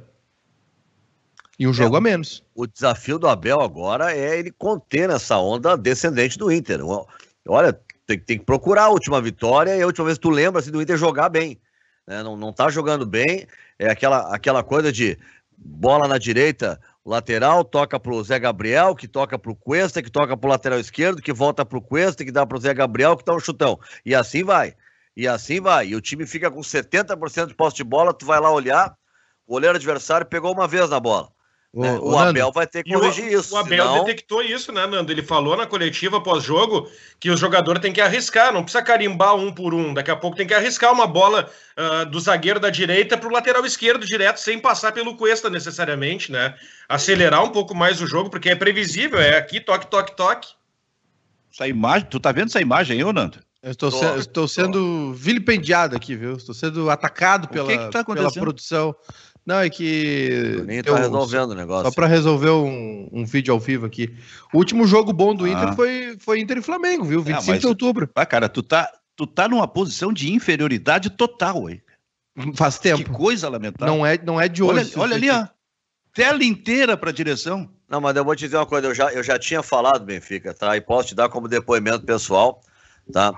E 1.58 1.68
um 1.68 1.74
jogo 1.74 1.96
é, 1.96 1.98
a 1.98 2.02
menos. 2.02 2.42
O 2.56 2.66
desafio 2.66 3.20
do 3.20 3.28
Abel 3.28 3.60
agora 3.60 4.16
é 4.16 4.40
ele 4.40 4.52
conter 4.52 5.10
essa 5.10 5.38
onda 5.38 5.76
descendente 5.76 6.38
do 6.38 6.50
Inter. 6.50 6.80
Olha, 7.46 7.78
tem, 8.10 8.20
tem 8.20 8.40
que 8.40 8.46
procurar 8.46 8.86
a 8.86 8.90
última 8.90 9.22
vitória 9.22 9.76
e 9.76 9.82
a 9.84 9.86
última 9.86 10.06
vez 10.06 10.18
que 10.18 10.24
tu 10.24 10.32
lembra 10.32 10.60
assim, 10.60 10.72
do 10.72 10.82
Inter 10.82 10.98
jogar 10.98 11.30
bem. 11.30 11.62
Né? 12.08 12.24
Não, 12.24 12.36
não 12.36 12.52
tá 12.52 12.70
jogando 12.70 13.06
bem, 13.06 13.46
é 13.78 13.90
aquela, 13.90 14.34
aquela 14.34 14.64
coisa 14.64 14.92
de 14.92 15.16
bola 15.56 16.08
na 16.08 16.18
direita, 16.18 16.80
lateral 17.06 17.64
toca 17.64 18.00
pro 18.00 18.24
Zé 18.24 18.40
Gabriel, 18.40 18.96
que 18.96 19.08
toca 19.08 19.38
pro 19.38 19.56
Cuesta, 19.56 20.02
que 20.02 20.10
toca 20.10 20.36
pro 20.36 20.50
lateral 20.50 20.80
esquerdo, 20.80 21.22
que 21.22 21.32
volta 21.32 21.64
pro 21.64 21.82
Cuesta, 21.82 22.26
que 22.26 22.32
dá 22.32 22.46
pro 22.48 22.60
Zé 22.60 22.74
Gabriel, 22.74 23.16
que 23.16 23.26
dá 23.26 23.36
um 23.36 23.40
chutão. 23.40 23.80
E 24.04 24.16
assim 24.16 24.44
vai. 24.44 24.74
E 25.16 25.28
assim 25.28 25.62
vai. 25.62 25.90
E 25.90 25.96
o 25.96 26.02
time 26.02 26.26
fica 26.26 26.50
com 26.50 26.62
70% 26.62 27.48
de 27.48 27.54
posse 27.54 27.76
de 27.76 27.84
bola, 27.84 28.14
tu 28.14 28.26
vai 28.26 28.40
lá 28.40 28.52
olhar, 28.52 28.96
o 29.46 29.54
goleiro 29.54 29.76
adversário 29.76 30.26
pegou 30.26 30.52
uma 30.52 30.68
vez 30.68 30.90
na 30.90 31.00
bola. 31.00 31.30
O, 31.72 31.82
né? 31.84 32.00
o 32.00 32.18
Abel 32.18 32.52
vai 32.52 32.66
ter 32.66 32.84
que 32.84 32.92
corrigir 32.92 33.26
o, 33.26 33.40
isso. 33.40 33.54
O 33.54 33.58
Abel 33.58 33.86
senão... 33.86 34.04
detectou 34.04 34.42
isso, 34.42 34.72
né, 34.72 34.88
Nando? 34.88 35.12
Ele 35.12 35.22
falou 35.22 35.56
na 35.56 35.68
coletiva 35.68 36.22
pós-jogo 36.22 36.90
que 37.20 37.30
o 37.30 37.38
jogador 37.38 37.78
tem 37.78 37.94
que 37.94 38.02
arriscar, 38.02 38.52
não 38.52 38.64
precisa 38.64 38.84
carimbar 38.84 39.36
um 39.36 39.52
por 39.52 39.74
um. 39.74 39.94
Daqui 39.94 40.10
a 40.10 40.16
pouco 40.16 40.36
tem 40.36 40.48
que 40.48 40.54
arriscar 40.54 40.92
uma 40.92 41.06
bola 41.06 41.50
uh, 41.78 42.06
do 42.08 42.20
zagueiro 42.20 42.60
da 42.60 42.72
direita 42.72 43.18
para 43.18 43.30
o 43.30 43.32
lateral 43.32 43.64
esquerdo 43.66 44.06
direto, 44.06 44.38
sem 44.38 44.60
passar 44.60 44.92
pelo 44.94 45.16
Cuesta 45.16 45.50
necessariamente, 45.50 46.32
né? 46.32 46.56
Acelerar 46.88 47.44
um 47.44 47.52
pouco 47.52 47.76
mais 47.76 48.02
o 48.02 48.08
jogo, 48.08 48.32
porque 48.32 48.50
é 48.50 48.56
previsível, 48.56 49.20
é 49.20 49.38
aqui, 49.38 49.60
toque, 49.60 49.86
toque, 49.88 50.16
toque. 50.16 50.50
Essa 51.54 51.68
imagem, 51.68 52.08
tu 52.10 52.20
tá 52.20 52.32
vendo 52.32 52.48
essa 52.48 52.62
imagem 52.62 52.98
aí, 52.98 53.14
Nando? 53.14 53.40
Eu 53.62 53.72
estou, 53.72 53.92
se, 53.92 54.06
estou 54.18 54.48
sendo 54.48 55.14
vilipendiado 55.14 55.94
aqui, 55.94 56.16
viu? 56.16 56.38
Estou 56.38 56.56
sendo 56.56 56.90
atacado 56.90 57.50
pela, 57.50 57.68
que 57.68 57.78
que 57.78 57.92
tá 57.92 58.06
pela 58.06 58.32
produção. 58.32 58.96
Não, 59.46 59.60
é 59.60 59.70
que. 59.70 60.62
Nem 60.66 60.84
tá 60.84 60.96
resolvendo 60.96 61.52
o 61.52 61.56
negócio. 61.56 61.86
Só 61.86 61.92
para 61.92 62.08
resolver 62.08 62.52
um, 62.52 63.10
um, 63.12 63.26
vídeo 63.26 63.54
ao 63.54 63.60
vivo 63.60 63.86
aqui. 63.86 64.16
O 64.54 64.58
último 64.58 64.86
jogo 64.86 65.12
bom 65.12 65.34
do 65.34 65.48
Inter 65.48 65.70
ah. 65.70 65.74
foi, 65.74 66.18
foi 66.20 66.40
Inter 66.40 66.58
e 66.58 66.62
Flamengo, 66.62 67.04
viu? 67.04 67.22
25 67.22 67.52
é, 67.52 67.58
de 67.58 67.68
outubro. 67.68 68.10
Ah, 68.14 68.26
cara, 68.26 68.48
tu 68.48 68.62
tá, 68.62 68.88
tu 69.16 69.26
tá 69.26 69.48
numa 69.48 69.68
posição 69.68 70.14
de 70.14 70.32
inferioridade 70.32 71.10
total, 71.10 71.68
aí. 71.68 71.82
Faz 72.56 72.78
tempo. 72.78 73.04
Que 73.04 73.10
coisa 73.10 73.50
lamentável. 73.50 73.94
Não 73.94 74.06
é, 74.06 74.20
não 74.24 74.40
é 74.40 74.48
de 74.48 74.64
hoje. 74.64 74.92
Olha, 74.96 75.04
olha 75.04 75.16
ali, 75.16 75.30
ó. 75.30 75.48
Tela 76.14 76.44
inteira 76.44 76.96
para 76.96 77.12
direção. 77.12 77.70
Não, 77.88 78.00
mas 78.00 78.16
eu 78.16 78.24
vou 78.24 78.36
te 78.36 78.46
dizer 78.46 78.58
uma 78.58 78.66
coisa. 78.66 78.88
Eu 78.88 78.94
já, 78.94 79.12
eu 79.12 79.24
já 79.24 79.40
tinha 79.40 79.64
falado, 79.64 80.06
Benfica, 80.06 80.54
tá? 80.54 80.78
E 80.78 80.82
posso 80.82 81.10
te 81.10 81.16
dar 81.16 81.30
como 81.30 81.48
depoimento 81.48 82.06
pessoal, 82.06 82.62
tá? 83.12 83.34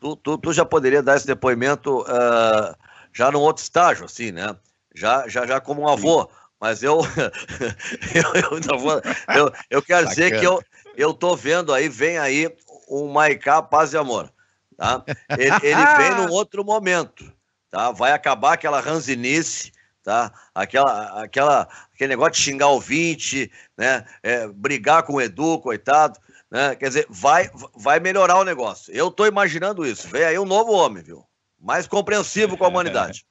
Tu, 0.00 0.16
tu, 0.16 0.38
tu 0.38 0.52
já 0.52 0.64
poderia 0.64 1.02
dar 1.02 1.16
esse 1.16 1.26
depoimento 1.26 2.00
uh, 2.00 2.74
já 3.12 3.30
num 3.30 3.40
outro 3.40 3.62
estágio, 3.62 4.04
assim, 4.04 4.32
né? 4.32 4.56
Já, 4.94 5.28
já, 5.28 5.46
já 5.46 5.60
como 5.60 5.82
um 5.82 5.88
avô, 5.88 6.28
mas 6.60 6.82
eu, 6.82 7.00
eu, 8.14 8.60
eu, 8.70 8.78
vou, 8.78 9.02
eu, 9.34 9.52
eu 9.70 9.82
quero 9.82 10.06
Bacana. 10.06 10.08
dizer 10.08 10.38
que 10.38 10.46
eu, 10.46 10.62
eu 10.96 11.12
tô 11.12 11.34
vendo 11.34 11.72
aí, 11.72 11.88
vem 11.88 12.18
aí 12.18 12.54
um 12.88 13.08
Maicá 13.08 13.60
Paz 13.62 13.92
e 13.92 13.96
Amor, 13.96 14.32
tá? 14.76 15.02
Ele, 15.30 15.54
ele 15.62 15.86
vem 15.96 16.14
num 16.14 16.30
outro 16.32 16.64
momento, 16.64 17.32
tá? 17.70 17.90
Vai 17.90 18.12
acabar 18.12 18.52
aquela 18.52 18.80
ranzinice, 18.80 19.72
tá? 20.02 20.32
Aquela, 20.54 21.22
aquela, 21.22 21.68
aquele 21.94 22.10
negócio 22.10 22.32
de 22.32 22.38
xingar 22.38 22.68
o 22.68 22.80
20, 22.80 23.50
né? 23.76 24.04
É, 24.22 24.46
brigar 24.46 25.02
com 25.02 25.14
o 25.14 25.20
Edu, 25.20 25.58
coitado, 25.58 26.18
né? 26.50 26.76
Quer 26.76 26.88
dizer, 26.88 27.06
vai, 27.08 27.50
vai 27.74 27.98
melhorar 27.98 28.36
o 28.36 28.44
negócio. 28.44 28.94
Eu 28.94 29.10
tô 29.10 29.26
imaginando 29.26 29.86
isso. 29.86 30.06
Vem 30.08 30.24
aí 30.24 30.38
um 30.38 30.44
novo 30.44 30.72
homem, 30.72 31.02
viu? 31.02 31.24
Mais 31.58 31.86
compreensivo 31.86 32.56
com 32.56 32.64
a 32.64 32.68
humanidade. 32.68 33.24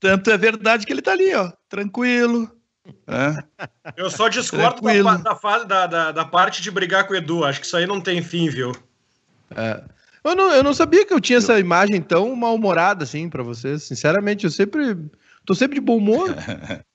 Tanto 0.00 0.30
é 0.30 0.38
verdade 0.38 0.86
que 0.86 0.92
ele 0.92 1.02
tá 1.02 1.12
ali, 1.12 1.34
ó, 1.34 1.52
tranquilo. 1.68 2.50
É. 3.06 3.36
Eu 3.96 4.10
só 4.10 4.28
discordo 4.28 4.80
da, 4.80 5.16
da, 5.18 5.64
da, 5.64 5.86
da, 5.86 6.12
da, 6.12 6.24
parte 6.24 6.62
de 6.62 6.70
brigar 6.70 7.06
com 7.06 7.12
o 7.12 7.16
Edu. 7.16 7.44
Acho 7.44 7.60
que 7.60 7.66
isso 7.66 7.76
aí 7.76 7.86
não 7.86 8.00
tem 8.00 8.22
fim, 8.22 8.48
viu? 8.48 8.72
É. 9.54 9.82
Eu 10.24 10.34
não, 10.34 10.52
eu 10.52 10.62
não 10.62 10.74
sabia 10.74 11.04
que 11.04 11.12
eu 11.12 11.20
tinha 11.20 11.38
essa 11.38 11.58
imagem 11.58 12.00
tão 12.00 12.34
mal-humorada 12.34 13.04
assim 13.04 13.28
para 13.28 13.42
vocês. 13.42 13.84
Sinceramente, 13.84 14.44
eu 14.44 14.50
sempre 14.50 14.96
tô 15.44 15.54
sempre 15.54 15.76
de 15.76 15.80
bom 15.80 15.98
humor. 15.98 16.34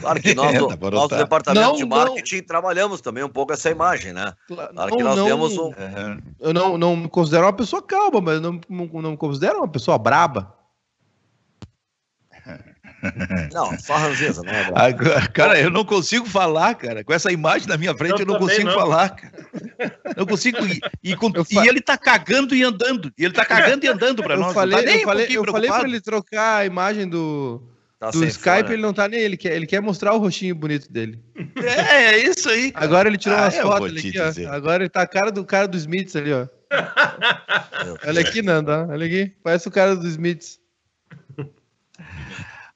Claro 0.00 0.20
que 0.20 0.34
nós, 0.34 0.54
é, 0.54 0.58
do, 0.58 0.68
tá 0.68 0.90
nós 0.90 1.08
do 1.08 1.16
departamento 1.16 1.66
não, 1.66 1.74
de 1.74 1.84
marketing, 1.84 2.36
não. 2.36 2.44
trabalhamos 2.44 3.00
também 3.00 3.24
um 3.24 3.28
pouco 3.28 3.52
essa 3.52 3.70
imagem, 3.70 4.12
né? 4.12 4.32
Claro 4.46 4.72
não, 4.72 4.86
que 4.88 5.02
nós 5.02 5.24
temos 5.24 5.58
um. 5.58 5.72
Eu 6.38 6.52
não, 6.52 6.78
não 6.78 6.96
me 6.96 7.08
considero 7.08 7.46
uma 7.46 7.52
pessoa 7.52 7.82
calma, 7.82 8.20
mas 8.20 8.40
não, 8.40 8.60
não, 8.68 8.86
não 8.86 9.10
me 9.12 9.16
considero 9.16 9.58
uma 9.58 9.68
pessoa 9.68 9.98
braba. 9.98 10.54
Não, 13.52 13.78
só 13.78 13.96
ranzeza, 13.96 14.42
não 14.42 14.52
é 14.52 14.70
Agora, 14.74 15.28
cara, 15.28 15.60
eu 15.60 15.70
não 15.70 15.84
consigo 15.84 16.26
falar, 16.26 16.74
cara. 16.74 17.04
Com 17.04 17.12
essa 17.12 17.30
imagem 17.30 17.68
na 17.68 17.76
minha 17.76 17.94
frente, 17.94 18.12
eu, 18.12 18.18
eu 18.20 18.26
não 18.26 18.38
consigo 18.38 18.68
não. 18.68 18.74
falar, 18.74 19.10
cara. 19.10 19.32
Não 20.16 20.26
consigo. 20.26 20.58
E, 20.66 20.80
e, 21.02 21.16
com, 21.16 21.30
e, 21.50 21.68
ele 21.68 21.80
tá 21.80 21.96
cagando 21.96 22.54
e 22.54 22.62
andando. 22.62 23.12
E 23.18 23.24
ele 23.24 23.34
tá 23.34 23.44
cagando 23.44 23.84
e 23.84 23.88
andando 23.88 24.22
pra 24.22 24.36
nós. 24.36 24.54
Falei, 24.54 24.84
tá 24.84 24.90
eu 24.90 25.02
falei, 25.02 25.26
eu 25.30 25.44
falei 25.44 25.70
pra 25.70 25.88
ele 25.88 26.00
trocar 26.00 26.58
a 26.58 26.66
imagem 26.66 27.08
do, 27.08 27.62
tá 27.98 28.10
do 28.10 28.24
Skype, 28.24 28.62
fora. 28.62 28.72
ele 28.72 28.82
não 28.82 28.92
tá 28.92 29.08
nem. 29.08 29.20
Ele 29.20 29.36
quer, 29.36 29.54
ele 29.54 29.66
quer 29.66 29.80
mostrar 29.80 30.14
o 30.14 30.18
rostinho 30.18 30.54
bonito 30.54 30.90
dele. 30.90 31.18
É, 31.56 32.14
é 32.14 32.18
isso 32.18 32.48
aí. 32.48 32.72
Cara. 32.72 32.84
Agora 32.84 33.08
ele 33.08 33.18
tirou 33.18 33.38
ah, 33.38 33.42
umas 33.42 33.56
fotos 33.56 33.90
ali 33.90 34.18
aqui. 34.18 34.46
Agora 34.46 34.82
ele 34.82 34.90
tá 34.90 35.02
a 35.02 35.06
cara 35.06 35.30
do 35.30 35.44
cara 35.44 35.68
do 35.68 35.76
Smiths 35.76 36.16
ali, 36.16 36.32
ó. 36.32 36.46
Olha 38.06 38.20
aqui, 38.20 38.42
Nanda. 38.42 38.86
Olha 38.88 39.06
aqui. 39.06 39.32
Parece 39.42 39.68
o 39.68 39.70
cara 39.70 39.94
do 39.94 40.06
Smiths. 40.06 40.63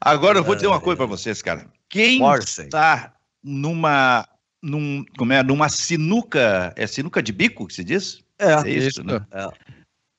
Agora 0.00 0.38
eu 0.38 0.44
vou 0.44 0.54
dizer 0.54 0.68
uma 0.68 0.80
coisa 0.80 0.96
para 0.96 1.06
vocês, 1.06 1.42
cara. 1.42 1.66
Quem 1.88 2.20
está 2.34 3.14
numa, 3.42 4.28
num, 4.62 5.04
como 5.16 5.32
é, 5.32 5.42
numa 5.42 5.68
sinuca, 5.68 6.72
é 6.76 6.86
sinuca 6.86 7.22
de 7.22 7.32
bico 7.32 7.66
que 7.66 7.74
se 7.74 7.82
diz? 7.82 8.22
É, 8.38 8.52
é 8.52 8.70
isso, 8.70 9.02
né? 9.02 9.20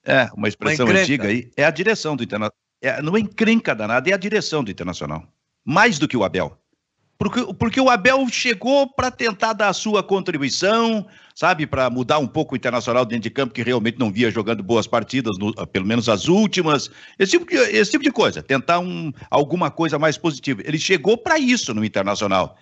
É. 0.04 0.14
é. 0.14 0.30
uma 0.36 0.48
expressão 0.50 0.86
uma 0.86 1.00
antiga 1.00 1.28
aí. 1.28 1.50
É 1.56 1.64
a 1.64 1.72
direção 1.72 2.16
do 2.16 2.24
Internacional. 2.24 2.54
É, 2.82 3.02
não 3.02 3.16
é 3.16 3.20
encrenca 3.20 3.74
danada, 3.74 4.10
é 4.10 4.14
a 4.14 4.18
direção 4.18 4.64
do 4.64 4.72
Internacional. 4.72 5.26
Mais 5.64 5.98
do 5.98 6.08
que 6.08 6.18
o 6.18 6.24
Abel. 6.24 6.59
Porque, 7.20 7.54
porque 7.56 7.82
o 7.82 7.90
Abel 7.90 8.26
chegou 8.30 8.88
para 8.88 9.12
tentar 9.12 9.52
dar 9.52 9.68
a 9.68 9.74
sua 9.74 10.02
contribuição, 10.02 11.06
sabe, 11.36 11.68
para 11.68 11.90
mudar 11.90 12.18
um 12.18 12.26
pouco 12.26 12.54
o 12.54 12.58
internacional 12.58 13.04
dentro 13.04 13.24
de 13.24 13.30
campo, 13.30 13.54
que 13.54 13.62
realmente 13.62 14.00
não 14.00 14.10
via 14.10 14.32
jogando 14.32 14.64
boas 14.64 14.88
partidas, 14.88 15.38
no, 15.38 15.54
pelo 15.68 15.86
menos 15.86 16.08
as 16.08 16.30
últimas, 16.30 16.90
esse 17.20 17.34
tipo 17.34 17.46
de, 17.46 17.58
esse 17.58 17.92
tipo 17.92 18.06
de 18.06 18.10
coisa, 18.10 18.42
tentar 18.42 18.80
um, 18.80 19.12
alguma 19.30 19.70
coisa 19.70 20.00
mais 20.00 20.18
positiva. 20.18 20.62
Ele 20.64 20.80
chegou 20.80 21.18
para 21.18 21.38
isso 21.38 21.74
no 21.74 21.84
internacional. 21.84 22.58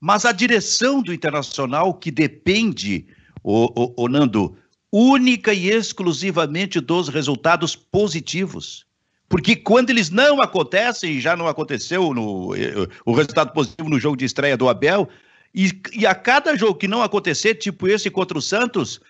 Mas 0.00 0.24
a 0.24 0.30
direção 0.30 1.02
do 1.02 1.12
internacional, 1.12 1.92
que 1.92 2.12
depende, 2.12 3.08
o, 3.42 3.72
o, 3.74 4.04
o 4.04 4.08
Nando, 4.08 4.56
única 4.92 5.52
e 5.52 5.68
exclusivamente 5.68 6.78
dos 6.78 7.08
resultados 7.08 7.74
positivos. 7.74 8.86
Porque 9.28 9.56
quando 9.56 9.90
eles 9.90 10.10
não 10.10 10.40
acontecem, 10.40 11.20
já 11.20 11.36
não 11.36 11.48
aconteceu 11.48 12.14
no, 12.14 12.54
o 13.04 13.12
resultado 13.12 13.52
positivo 13.52 13.88
no 13.88 13.98
jogo 13.98 14.16
de 14.16 14.24
estreia 14.24 14.56
do 14.56 14.68
Abel, 14.68 15.08
e, 15.54 15.70
e 15.92 16.06
a 16.06 16.14
cada 16.14 16.56
jogo 16.56 16.78
que 16.78 16.86
não 16.86 17.02
acontecer, 17.02 17.54
tipo 17.56 17.88
esse 17.88 18.10
contra 18.10 18.38
o 18.38 18.42
Santos, 18.42 19.00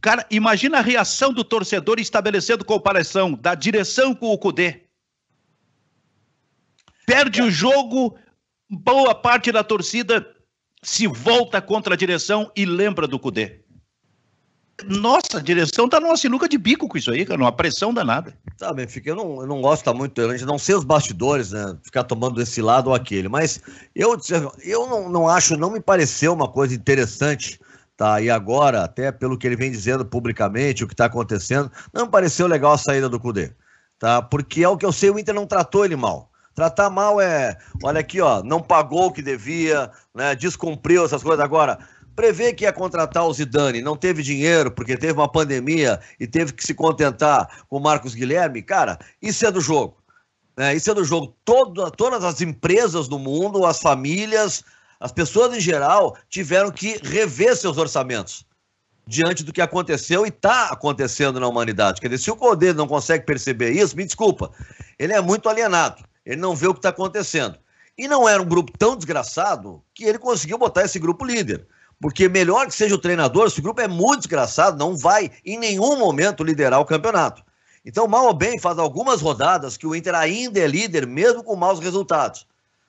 cara, 0.00 0.24
imagina 0.30 0.78
a 0.78 0.82
reação 0.82 1.32
do 1.32 1.42
torcedor 1.42 1.98
estabelecendo 1.98 2.64
comparação 2.64 3.32
da 3.32 3.54
direção 3.54 4.14
com 4.14 4.26
o 4.26 4.38
Cudê. 4.38 4.82
Perde 7.04 7.42
o 7.42 7.50
jogo, 7.50 8.16
boa 8.68 9.14
parte 9.14 9.50
da 9.50 9.64
torcida 9.64 10.34
se 10.82 11.06
volta 11.08 11.60
contra 11.60 11.94
a 11.94 11.96
direção 11.96 12.52
e 12.54 12.64
lembra 12.64 13.08
do 13.08 13.18
Cudê. 13.18 13.65
Nossa, 14.84 15.38
a 15.38 15.40
direção 15.40 15.88
tá 15.88 15.98
numa 15.98 16.16
sinuca 16.16 16.48
de 16.48 16.58
bico 16.58 16.86
com 16.86 16.98
isso 16.98 17.10
aí, 17.10 17.24
cara, 17.24 17.38
numa 17.38 17.52
pressão 17.52 17.94
danada. 17.94 18.36
Tá, 18.58 18.72
Benfica, 18.74 19.08
eu 19.08 19.16
não, 19.16 19.40
eu 19.40 19.46
não 19.46 19.62
gosto 19.62 19.92
muito, 19.94 20.20
a 20.20 20.32
gente 20.36 20.44
não 20.44 20.58
sei 20.58 20.74
os 20.74 20.84
bastidores, 20.84 21.52
né, 21.52 21.76
ficar 21.82 22.04
tomando 22.04 22.36
desse 22.36 22.60
lado 22.60 22.88
ou 22.88 22.94
aquele, 22.94 23.28
mas 23.28 23.60
eu, 23.94 24.18
eu 24.62 24.86
não, 24.86 25.08
não 25.08 25.28
acho, 25.28 25.56
não 25.56 25.70
me 25.70 25.80
pareceu 25.80 26.32
uma 26.32 26.48
coisa 26.48 26.74
interessante, 26.74 27.58
tá, 27.96 28.20
e 28.20 28.28
agora, 28.28 28.84
até 28.84 29.10
pelo 29.10 29.38
que 29.38 29.46
ele 29.46 29.56
vem 29.56 29.70
dizendo 29.70 30.04
publicamente, 30.04 30.84
o 30.84 30.88
que 30.88 30.94
tá 30.94 31.06
acontecendo, 31.06 31.70
não 31.92 32.04
me 32.04 32.10
pareceu 32.10 32.46
legal 32.46 32.72
a 32.72 32.78
saída 32.78 33.08
do 33.08 33.18
Cudê, 33.18 33.52
tá, 33.98 34.20
porque 34.20 34.62
é 34.62 34.68
o 34.68 34.76
que 34.76 34.84
eu 34.84 34.92
sei, 34.92 35.10
o 35.10 35.18
Inter 35.18 35.34
não 35.34 35.46
tratou 35.46 35.84
ele 35.84 35.96
mal. 35.96 36.30
Tratar 36.54 36.88
mal 36.88 37.20
é, 37.20 37.58
olha 37.82 38.00
aqui, 38.00 38.18
ó, 38.18 38.42
não 38.42 38.62
pagou 38.62 39.08
o 39.08 39.12
que 39.12 39.20
devia, 39.20 39.90
né, 40.14 40.34
descumpriu 40.34 41.04
essas 41.04 41.22
coisas. 41.22 41.44
Agora, 41.44 41.78
prevê 42.16 42.54
que 42.54 42.64
ia 42.64 42.72
contratar 42.72 43.26
o 43.26 43.32
Zidane, 43.32 43.82
não 43.82 43.96
teve 43.96 44.22
dinheiro 44.22 44.70
porque 44.70 44.96
teve 44.96 45.12
uma 45.12 45.30
pandemia 45.30 46.00
e 46.18 46.26
teve 46.26 46.54
que 46.54 46.66
se 46.66 46.72
contentar 46.72 47.64
com 47.68 47.76
o 47.76 47.80
Marcos 47.80 48.14
Guilherme, 48.14 48.62
cara, 48.62 48.98
isso 49.20 49.46
é 49.46 49.50
do 49.52 49.60
jogo. 49.60 50.02
Né? 50.56 50.74
Isso 50.74 50.90
é 50.90 50.94
do 50.94 51.04
jogo. 51.04 51.36
Todo, 51.44 51.90
todas 51.90 52.24
as 52.24 52.40
empresas 52.40 53.06
do 53.06 53.18
mundo, 53.18 53.66
as 53.66 53.80
famílias, 53.80 54.64
as 54.98 55.12
pessoas 55.12 55.54
em 55.54 55.60
geral 55.60 56.16
tiveram 56.30 56.70
que 56.70 56.98
rever 57.02 57.54
seus 57.54 57.76
orçamentos 57.76 58.44
diante 59.06 59.44
do 59.44 59.52
que 59.52 59.60
aconteceu 59.60 60.24
e 60.24 60.30
está 60.30 60.70
acontecendo 60.70 61.38
na 61.38 61.46
humanidade. 61.46 62.00
Quer 62.00 62.08
dizer, 62.08 62.24
se 62.24 62.30
o 62.30 62.36
Codê 62.36 62.72
não 62.72 62.88
consegue 62.88 63.24
perceber 63.24 63.70
isso, 63.70 63.96
me 63.96 64.04
desculpa, 64.04 64.50
ele 64.98 65.12
é 65.12 65.20
muito 65.20 65.48
alienado, 65.48 66.02
ele 66.24 66.40
não 66.40 66.56
vê 66.56 66.66
o 66.66 66.72
que 66.72 66.80
está 66.80 66.88
acontecendo. 66.88 67.56
E 67.96 68.08
não 68.08 68.28
era 68.28 68.42
um 68.42 68.46
grupo 68.46 68.72
tão 68.76 68.96
desgraçado 68.96 69.82
que 69.94 70.04
ele 70.04 70.18
conseguiu 70.18 70.58
botar 70.58 70.82
esse 70.82 70.98
grupo 70.98 71.24
líder. 71.24 71.66
Porque 72.00 72.28
melhor 72.28 72.66
que 72.66 72.74
seja 72.74 72.94
o 72.94 72.98
treinador, 72.98 73.46
esse 73.46 73.60
grupo 73.60 73.80
é 73.80 73.88
muito 73.88 74.18
desgraçado, 74.18 74.76
não 74.76 74.96
vai 74.96 75.30
em 75.44 75.58
nenhum 75.58 75.98
momento 75.98 76.44
liderar 76.44 76.80
o 76.80 76.84
campeonato. 76.84 77.42
Então, 77.84 78.06
mal 78.08 78.26
ou 78.26 78.34
bem, 78.34 78.58
faz 78.58 78.78
algumas 78.78 79.20
rodadas 79.20 79.76
que 79.76 79.86
o 79.86 79.94
Inter 79.94 80.14
ainda 80.14 80.58
é 80.58 80.66
líder, 80.66 81.06
mesmo 81.06 81.42
com 81.42 81.54
maus 81.54 81.78
resultados. 81.78 82.46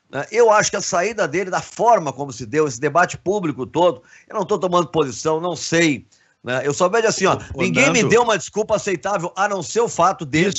Né? 0.09 0.25
Eu 0.31 0.51
acho 0.51 0.71
que 0.71 0.77
a 0.77 0.81
saída 0.81 1.27
dele, 1.27 1.49
da 1.49 1.61
forma 1.61 2.11
como 2.11 2.33
se 2.33 2.45
deu, 2.45 2.67
esse 2.67 2.79
debate 2.79 3.17
público 3.17 3.65
todo, 3.65 4.01
eu 4.27 4.35
não 4.35 4.41
estou 4.41 4.59
tomando 4.59 4.87
posição, 4.87 5.39
não 5.39 5.55
sei. 5.55 6.05
Né? 6.43 6.61
Eu 6.65 6.73
só 6.73 6.89
vejo 6.89 7.07
assim, 7.07 7.27
ó, 7.27 7.39
ninguém 7.55 7.91
me 7.91 8.03
deu 8.03 8.23
uma 8.23 8.37
desculpa 8.37 8.75
aceitável, 8.75 9.31
a 9.35 9.47
não 9.47 9.61
ser 9.61 9.81
o 9.81 9.89
fato 9.89 10.25
dele, 10.25 10.53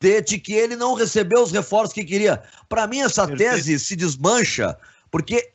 de, 0.00 0.22
de 0.22 0.38
que 0.38 0.54
ele 0.54 0.74
não 0.74 0.94
recebeu 0.94 1.42
os 1.42 1.52
reforços 1.52 1.92
que 1.92 2.04
queria. 2.04 2.42
Para 2.68 2.86
mim, 2.86 3.00
essa 3.00 3.28
tese 3.28 3.78
se 3.78 3.94
desmancha 3.94 4.76
porque 5.10 5.52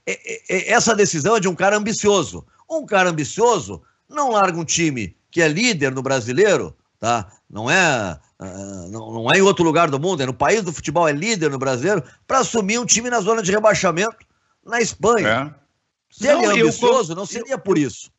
essa 0.49 0.95
decisão 0.95 1.35
é 1.35 1.39
de 1.39 1.47
um 1.47 1.55
cara 1.55 1.77
ambicioso. 1.77 2.45
Um 2.69 2.85
cara 2.85 3.09
ambicioso 3.09 3.81
não 4.09 4.31
larga 4.31 4.59
um 4.59 4.65
time 4.65 5.15
que 5.29 5.41
é 5.41 5.47
líder 5.47 5.91
no 5.91 6.01
brasileiro, 6.01 6.75
tá? 6.99 7.31
Não 7.49 7.69
é, 7.69 8.19
uh, 8.39 8.87
não, 8.89 9.11
não 9.11 9.31
é 9.31 9.37
em 9.37 9.41
outro 9.41 9.63
lugar 9.63 9.89
do 9.89 9.99
mundo, 9.99 10.21
é 10.21 10.25
no 10.25 10.33
país 10.33 10.61
do 10.61 10.73
futebol, 10.73 11.07
é 11.07 11.13
líder 11.13 11.49
no 11.49 11.57
brasileiro, 11.57 12.03
para 12.27 12.39
assumir 12.39 12.79
um 12.79 12.85
time 12.85 13.09
na 13.09 13.21
zona 13.21 13.41
de 13.41 13.51
rebaixamento 13.51 14.25
na 14.65 14.81
Espanha. 14.81 15.55
É. 15.57 15.61
Se 16.09 16.27
não, 16.27 16.43
ele 16.43 16.59
é 16.59 16.63
ambicioso, 16.63 17.13
eu, 17.13 17.15
não 17.15 17.25
seria 17.25 17.57
por 17.57 17.77
isso. 17.77 18.11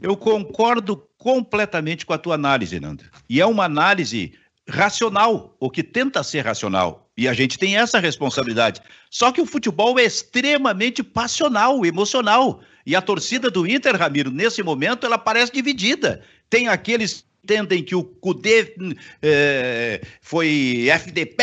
Eu 0.00 0.16
concordo 0.16 1.06
completamente 1.18 2.04
com 2.06 2.12
a 2.12 2.18
tua 2.18 2.34
análise, 2.34 2.80
Nando. 2.80 3.04
E 3.28 3.40
é 3.40 3.46
uma 3.46 3.64
análise 3.64 4.32
racional, 4.68 5.54
ou 5.60 5.70
que 5.70 5.82
tenta 5.82 6.22
ser 6.22 6.40
racional. 6.40 7.01
E 7.16 7.28
a 7.28 7.34
gente 7.34 7.58
tem 7.58 7.76
essa 7.76 7.98
responsabilidade. 7.98 8.80
Só 9.10 9.30
que 9.30 9.40
o 9.40 9.46
futebol 9.46 9.98
é 9.98 10.04
extremamente 10.04 11.02
passional, 11.02 11.84
emocional. 11.84 12.60
E 12.86 12.96
a 12.96 13.02
torcida 13.02 13.50
do 13.50 13.66
Inter, 13.66 13.96
Ramiro, 13.96 14.30
nesse 14.30 14.62
momento, 14.62 15.04
ela 15.04 15.18
parece 15.18 15.52
dividida. 15.52 16.22
Tem 16.48 16.68
aqueles 16.68 17.24
entendem 17.44 17.82
que 17.82 17.94
o 17.94 18.04
Cudê 18.04 18.74
é, 19.20 20.00
foi 20.20 20.86
FDP, 20.88 21.42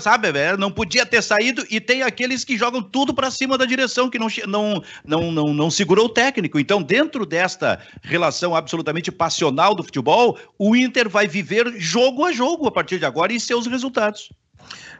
sabe, 0.00 0.28
não 0.58 0.70
podia 0.70 1.06
ter 1.06 1.22
saído, 1.22 1.64
e 1.70 1.80
tem 1.80 2.02
aqueles 2.02 2.44
que 2.44 2.58
jogam 2.58 2.82
tudo 2.82 3.14
para 3.14 3.30
cima 3.30 3.56
da 3.56 3.64
direção, 3.64 4.10
que 4.10 4.18
não, 4.18 4.26
não, 4.48 4.82
não, 5.04 5.32
não, 5.32 5.54
não 5.54 5.70
segurou 5.70 6.06
o 6.06 6.08
técnico. 6.08 6.58
Então, 6.58 6.82
dentro 6.82 7.24
desta 7.24 7.80
relação 8.02 8.54
absolutamente 8.54 9.12
passional 9.12 9.74
do 9.74 9.84
futebol, 9.84 10.38
o 10.58 10.74
Inter 10.74 11.08
vai 11.08 11.28
viver 11.28 11.72
jogo 11.78 12.24
a 12.24 12.32
jogo 12.32 12.66
a 12.66 12.72
partir 12.72 12.98
de 12.98 13.04
agora 13.04 13.32
e 13.32 13.38
seus 13.38 13.66
resultados. 13.66 14.28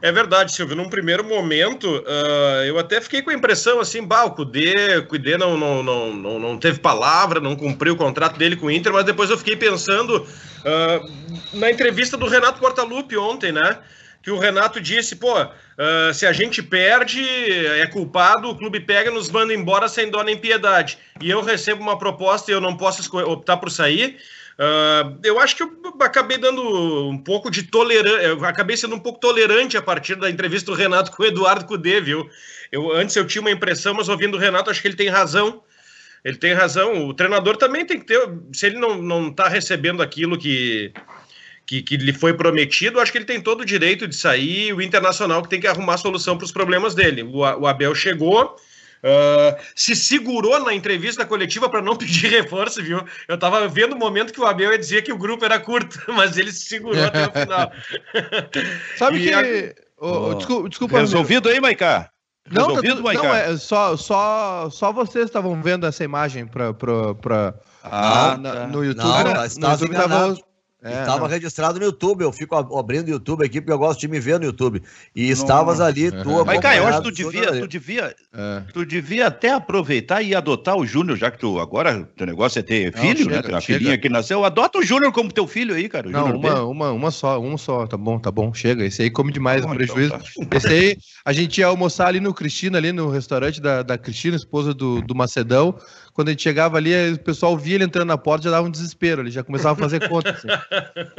É 0.02 0.10
verdade, 0.10 0.52
Silvio. 0.52 0.74
Num 0.74 0.88
primeiro 0.88 1.22
momento, 1.22 1.86
uh, 1.88 2.64
eu 2.66 2.76
até 2.76 3.00
fiquei 3.00 3.22
com 3.22 3.30
a 3.30 3.34
impressão 3.34 3.78
assim, 3.78 4.04
bah, 4.04 4.24
o 4.24 4.32
Cudê, 4.32 4.96
o 4.96 5.06
Cudê 5.06 5.38
não, 5.38 5.56
não, 5.56 5.80
não, 5.80 6.12
não, 6.12 6.38
não 6.40 6.58
teve 6.58 6.80
palavra, 6.80 7.38
não 7.38 7.54
cumpriu 7.54 7.94
o 7.94 7.96
contrato 7.96 8.36
dele 8.36 8.56
com 8.56 8.66
o 8.66 8.70
Inter, 8.70 8.92
mas 8.92 9.04
depois 9.04 9.30
eu 9.30 9.38
fiquei 9.38 9.54
pensando 9.54 10.16
uh, 10.16 11.56
na 11.56 11.70
entrevista 11.70 12.16
do 12.16 12.26
Renato 12.26 12.58
Portaluppi 12.58 13.16
ontem, 13.16 13.52
né? 13.52 13.78
Que 14.20 14.32
o 14.32 14.38
Renato 14.38 14.80
disse, 14.80 15.14
pô, 15.14 15.40
uh, 15.40 16.12
se 16.12 16.26
a 16.26 16.32
gente 16.32 16.60
perde, 16.64 17.24
é 17.80 17.86
culpado, 17.86 18.50
o 18.50 18.56
clube 18.56 18.80
pega 18.80 19.08
e 19.08 19.14
nos 19.14 19.30
manda 19.30 19.54
embora 19.54 19.88
sem 19.88 20.10
dó 20.10 20.24
nem 20.24 20.36
piedade. 20.36 20.98
E 21.20 21.30
eu 21.30 21.42
recebo 21.42 21.80
uma 21.80 21.96
proposta 21.96 22.50
e 22.50 22.54
eu 22.54 22.60
não 22.60 22.76
posso 22.76 23.16
optar 23.18 23.56
por 23.56 23.70
sair. 23.70 24.18
Uh, 24.58 25.18
eu 25.24 25.40
acho 25.40 25.56
que 25.56 25.62
eu 25.62 25.72
acabei 26.00 26.38
dando 26.38 26.62
um 27.08 27.18
pouco 27.18 27.50
de 27.50 27.62
tolerância, 27.62 28.32
acabei 28.46 28.76
sendo 28.76 28.94
um 28.94 29.00
pouco 29.00 29.18
tolerante 29.18 29.76
a 29.76 29.82
partir 29.82 30.14
da 30.14 30.30
entrevista 30.30 30.70
do 30.70 30.76
Renato 30.76 31.10
com 31.10 31.22
o 31.22 31.26
Eduardo 31.26 31.64
Cudê, 31.64 32.00
viu? 32.00 32.28
Eu, 32.70 32.92
antes 32.92 33.16
eu 33.16 33.26
tinha 33.26 33.40
uma 33.40 33.50
impressão, 33.50 33.94
mas 33.94 34.08
ouvindo 34.08 34.36
o 34.36 34.40
Renato, 34.40 34.70
acho 34.70 34.80
que 34.80 34.88
ele 34.88 34.96
tem 34.96 35.08
razão. 35.08 35.62
Ele 36.24 36.36
tem 36.36 36.52
razão. 36.52 37.08
O 37.08 37.14
treinador 37.14 37.56
também 37.56 37.84
tem 37.84 37.98
que 37.98 38.06
ter. 38.06 38.20
Se 38.52 38.66
ele 38.66 38.78
não, 38.78 39.00
não 39.00 39.32
tá 39.32 39.48
recebendo 39.48 40.02
aquilo 40.02 40.38
que, 40.38 40.92
que, 41.66 41.82
que 41.82 41.96
lhe 41.96 42.12
foi 42.12 42.32
prometido, 42.34 43.00
acho 43.00 43.10
que 43.10 43.18
ele 43.18 43.24
tem 43.24 43.40
todo 43.40 43.62
o 43.62 43.66
direito 43.66 44.06
de 44.06 44.14
sair. 44.14 44.72
O 44.72 44.80
Internacional 44.80 45.42
que 45.42 45.48
tem 45.48 45.60
que 45.60 45.66
arrumar 45.66 45.96
solução 45.96 46.36
para 46.36 46.44
os 46.44 46.52
problemas 46.52 46.94
dele. 46.94 47.22
O, 47.22 47.38
o 47.38 47.66
Abel 47.66 47.94
chegou. 47.94 48.56
Uh, 49.02 49.60
se 49.74 49.96
segurou 49.96 50.64
na 50.64 50.72
entrevista 50.72 51.26
coletiva 51.26 51.68
para 51.68 51.82
não 51.82 51.96
pedir 51.96 52.28
reforço, 52.28 52.82
viu? 52.82 53.04
Eu 53.26 53.34
estava 53.34 53.66
vendo 53.66 53.94
o 53.94 53.98
momento 53.98 54.32
que 54.32 54.40
o 54.40 54.46
Abel 54.46 54.70
ia 54.70 54.78
dizer 54.78 55.02
que 55.02 55.12
o 55.12 55.18
grupo 55.18 55.44
era 55.44 55.58
curto, 55.58 55.98
mas 56.12 56.36
ele 56.36 56.52
se 56.52 56.66
segurou 56.66 57.04
até 57.04 57.26
o 57.26 57.32
final. 57.40 57.72
Sabe 58.96 59.18
e 59.18 59.22
que. 59.22 59.32
A... 59.32 59.82
Oh, 59.98 60.30
oh, 60.30 60.34
desculpa, 60.34 60.68
desculpa, 60.68 60.98
Resolvido 60.98 61.48
aí, 61.48 61.60
Maiká? 61.60 62.10
Não, 62.50 62.74
tá 62.74 62.82
não 62.82 63.34
é, 63.34 63.56
só, 63.56 63.96
só, 63.96 64.68
só 64.68 64.92
vocês 64.92 65.26
estavam 65.26 65.62
vendo 65.62 65.86
essa 65.86 66.02
imagem 66.02 66.44
pra, 66.44 66.74
pra, 66.74 67.14
pra, 67.14 67.54
ah, 67.84 68.36
na, 68.36 68.52
tá. 68.52 68.66
no 68.66 68.84
YouTube. 68.84 69.06
Não, 69.06 69.24
né? 69.24 69.48
no 69.58 69.70
YouTube 69.70 69.94
tava, 69.94 70.36
é, 70.82 71.00
estava 71.00 71.28
registrado 71.28 71.78
no 71.78 71.84
YouTube. 71.84 72.22
Eu 72.22 72.32
fico 72.32 72.54
abrindo 72.76 73.06
o 73.06 73.10
YouTube 73.10 73.44
aqui 73.44 73.60
porque 73.60 73.72
eu 73.72 73.78
gosto 73.78 74.00
de 74.00 74.08
me 74.08 74.18
ver 74.18 74.38
no 74.38 74.46
YouTube. 74.46 74.82
E 75.14 75.30
estavas 75.30 75.80
ali, 75.80 76.10
tu 76.10 76.44
Mas, 76.44 76.60
cara, 76.60 76.76
eu 76.76 76.86
acho 76.86 77.02
que 77.02 77.04
tu 77.04 77.14
devia, 77.14 77.60
tu 77.60 77.68
devia, 77.68 78.16
é. 78.32 78.62
tu 78.72 78.84
devia 78.84 79.26
até 79.28 79.50
aproveitar 79.50 80.22
e 80.22 80.34
adotar 80.34 80.76
o 80.76 80.84
Júnior, 80.84 81.16
já 81.16 81.30
que 81.30 81.38
tu 81.38 81.60
agora 81.60 82.08
teu 82.16 82.26
negócio 82.26 82.58
é 82.58 82.62
ter 82.62 82.92
filho, 82.92 83.26
Não, 83.26 83.36
chega, 83.36 83.48
né? 83.48 83.58
A 83.58 83.60
filhinha 83.60 83.98
que 83.98 84.08
nasceu. 84.08 84.44
Adota 84.44 84.78
o 84.78 84.82
Júnior 84.82 85.12
como 85.12 85.30
teu 85.30 85.46
filho 85.46 85.74
aí, 85.74 85.88
cara. 85.88 86.10
Não, 86.10 86.36
uma, 86.36 86.62
uma, 86.64 86.92
uma 86.92 87.10
só, 87.10 87.40
um 87.40 87.56
só, 87.56 87.86
tá 87.86 87.96
bom, 87.96 88.18
tá 88.18 88.30
bom, 88.30 88.52
chega. 88.52 88.84
Esse 88.84 89.02
aí 89.02 89.10
come 89.10 89.32
demais, 89.32 89.64
Bom, 89.64 89.74
prejuízo. 89.74 90.14
Então 90.36 90.46
tá. 90.46 90.56
Esse 90.56 90.68
aí, 90.68 90.96
a 91.24 91.32
gente 91.32 91.58
ia 91.58 91.66
almoçar 91.66 92.08
ali 92.08 92.18
no 92.18 92.34
Cristina, 92.34 92.78
ali 92.78 92.92
no 92.92 93.08
restaurante 93.08 93.60
da, 93.60 93.82
da 93.82 93.96
Cristina, 93.96 94.36
esposa 94.36 94.74
do, 94.74 95.00
do 95.02 95.14
Macedão. 95.14 95.76
Quando 96.12 96.28
a 96.28 96.30
gente 96.32 96.42
chegava 96.42 96.76
ali, 96.76 96.92
o 97.12 97.18
pessoal 97.18 97.56
via 97.56 97.76
ele 97.76 97.84
entrando 97.84 98.08
na 98.08 98.18
porta, 98.18 98.44
já 98.44 98.50
dava 98.50 98.66
um 98.66 98.70
desespero, 98.70 99.22
ele 99.22 99.30
já 99.30 99.42
começava 99.42 99.74
a 99.74 99.82
fazer 99.82 100.08
conta. 100.08 100.30
Assim. 100.30 100.48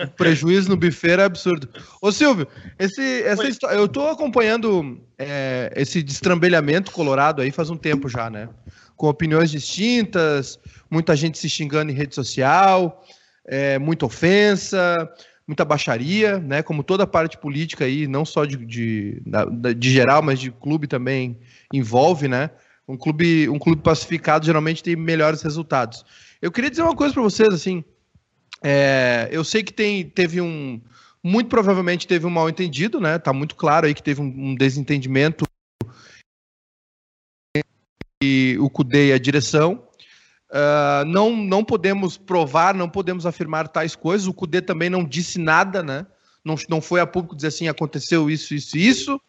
O 0.04 0.12
prejuízo 0.12 0.70
no 0.70 0.78
buffet 0.78 1.12
era 1.12 1.26
absurdo. 1.26 1.68
Ô 2.00 2.12
Silvio, 2.12 2.48
esse, 2.78 3.24
essa 3.24 3.48
história, 3.48 3.76
eu 3.76 3.88
tô 3.88 4.08
acompanhando 4.08 5.02
é, 5.18 5.74
esse 5.76 6.04
destrambelhamento 6.04 6.91
colorado 6.91 7.41
aí 7.41 7.50
faz 7.50 7.72
um 7.72 7.78
tempo 7.78 8.08
já, 8.08 8.30
né? 8.30 8.50
Com 8.96 9.08
opiniões 9.08 9.50
distintas, 9.50 10.60
muita 10.91 11.16
gente 11.16 11.39
se 11.39 11.50
xingando 11.50 11.91
em 11.91 11.96
rede 11.96 12.14
social, 12.14 13.04
é, 13.48 13.80
muita 13.80 14.06
ofensa, 14.06 15.10
muita 15.48 15.66
baixaria, 15.66 16.38
né? 16.38 16.62
Como 16.62 16.84
toda 16.84 17.08
parte 17.08 17.36
política 17.38 17.86
aí, 17.86 18.08
não 18.08 18.24
só 18.24 18.46
de, 18.46 18.58
de, 18.58 19.24
de 19.76 19.91
geral, 19.91 20.22
mas 20.22 20.39
de 20.39 20.52
clube 20.52 20.86
também 20.86 21.39
envolve, 21.74 22.28
né? 22.28 22.52
Um 22.88 22.97
clube, 22.97 23.47
um 23.49 23.57
clube 23.57 23.81
pacificado 23.81 24.45
geralmente 24.45 24.84
tem 24.84 24.95
melhores 24.95 25.41
resultados. 25.41 26.05
Eu 26.41 26.51
queria 26.51 26.69
dizer 26.69 26.84
uma 26.84 26.95
coisa 26.95 27.13
para 27.13 27.23
vocês, 27.23 27.53
assim. 27.53 27.84
É, 28.61 29.29
eu 29.31 29.43
sei 29.43 29.63
que 29.63 29.73
tem, 29.73 30.09
teve 30.09 30.41
um. 30.41 30.81
Muito 31.23 31.47
provavelmente 31.47 32.05
teve 32.05 32.25
um 32.25 32.29
mal 32.29 32.49
entendido, 32.49 32.99
né? 32.99 33.17
Tá 33.17 33.31
muito 33.31 33.55
claro 33.55 33.86
aí 33.86 33.93
que 33.93 34.03
teve 34.03 34.21
um, 34.21 34.25
um 34.25 34.55
desentendimento 34.55 35.45
e 38.21 38.57
o 38.59 38.69
CUDE 38.69 39.07
e 39.09 39.13
a 39.13 39.17
direção. 39.17 39.88
Uh, 40.49 41.05
não, 41.05 41.36
não 41.36 41.63
podemos 41.63 42.17
provar, 42.17 42.75
não 42.75 42.89
podemos 42.89 43.25
afirmar 43.25 43.67
tais 43.67 43.95
coisas. 43.95 44.27
O 44.27 44.34
CUDE 44.34 44.61
também 44.61 44.89
não 44.89 45.03
disse 45.03 45.39
nada, 45.39 45.81
né? 45.81 46.05
Não, 46.43 46.55
não 46.69 46.81
foi 46.81 46.99
a 46.99 47.07
público 47.07 47.36
dizer 47.36 47.47
assim, 47.47 47.67
aconteceu 47.67 48.29
isso, 48.29 48.53
isso 48.53 48.77
isso. 48.77 49.21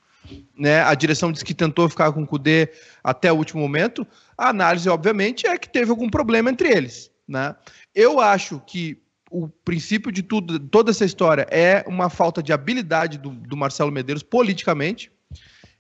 Né? 0.56 0.82
A 0.82 0.94
direção 0.94 1.32
disse 1.32 1.44
que 1.44 1.54
tentou 1.54 1.88
ficar 1.88 2.12
com 2.12 2.22
o 2.22 2.26
Cudê 2.26 2.70
até 3.02 3.32
o 3.32 3.36
último 3.36 3.60
momento. 3.60 4.06
A 4.36 4.48
análise, 4.48 4.88
obviamente, 4.88 5.46
é 5.46 5.58
que 5.58 5.68
teve 5.68 5.90
algum 5.90 6.08
problema 6.08 6.50
entre 6.50 6.68
eles. 6.68 7.10
Né? 7.26 7.54
Eu 7.94 8.20
acho 8.20 8.60
que 8.66 8.98
o 9.30 9.48
princípio 9.48 10.12
de 10.12 10.22
tudo, 10.22 10.60
toda 10.60 10.90
essa 10.90 11.04
história 11.04 11.46
é 11.50 11.84
uma 11.88 12.08
falta 12.08 12.42
de 12.42 12.52
habilidade 12.52 13.18
do, 13.18 13.30
do 13.30 13.56
Marcelo 13.56 13.90
Medeiros 13.90 14.22
politicamente 14.22 15.10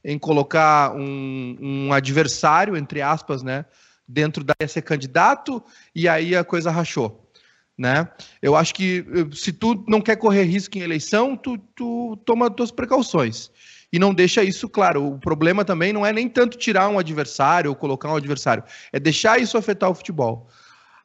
em 0.04 0.18
colocar 0.18 0.94
um, 0.94 1.56
um, 1.60 1.92
adversário, 1.92 2.76
entre 2.76 3.00
aspas, 3.00 3.42
né, 3.42 3.64
dentro 4.06 4.44
da 4.44 4.54
ser 4.66 4.82
candidato, 4.82 5.62
e 5.94 6.06
aí 6.06 6.36
a 6.36 6.44
coisa 6.44 6.70
rachou. 6.70 7.30
Né? 7.76 8.08
Eu 8.42 8.54
acho 8.54 8.74
que 8.74 9.04
se 9.32 9.52
tu 9.52 9.82
não 9.88 10.00
quer 10.00 10.16
correr 10.16 10.44
risco 10.44 10.76
em 10.76 10.82
eleição, 10.82 11.36
tu, 11.36 11.56
tu 11.74 12.16
toma 12.24 12.50
tuas 12.50 12.70
precauções 12.70 13.50
e 13.94 13.98
não 14.00 14.12
deixa 14.12 14.42
isso 14.42 14.68
claro. 14.68 15.06
O 15.06 15.20
problema 15.20 15.64
também 15.64 15.92
não 15.92 16.04
é 16.04 16.12
nem 16.12 16.28
tanto 16.28 16.58
tirar 16.58 16.88
um 16.88 16.98
adversário 16.98 17.70
ou 17.70 17.76
colocar 17.76 18.10
um 18.10 18.16
adversário, 18.16 18.64
é 18.92 18.98
deixar 18.98 19.40
isso 19.40 19.56
afetar 19.56 19.88
o 19.88 19.94
futebol. 19.94 20.48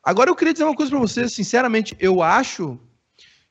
Agora 0.03 0.31
eu 0.31 0.35
queria 0.35 0.53
dizer 0.53 0.65
uma 0.65 0.75
coisa 0.75 0.89
para 0.89 0.99
vocês, 0.99 1.31
sinceramente, 1.31 1.95
eu 1.99 2.23
acho 2.23 2.79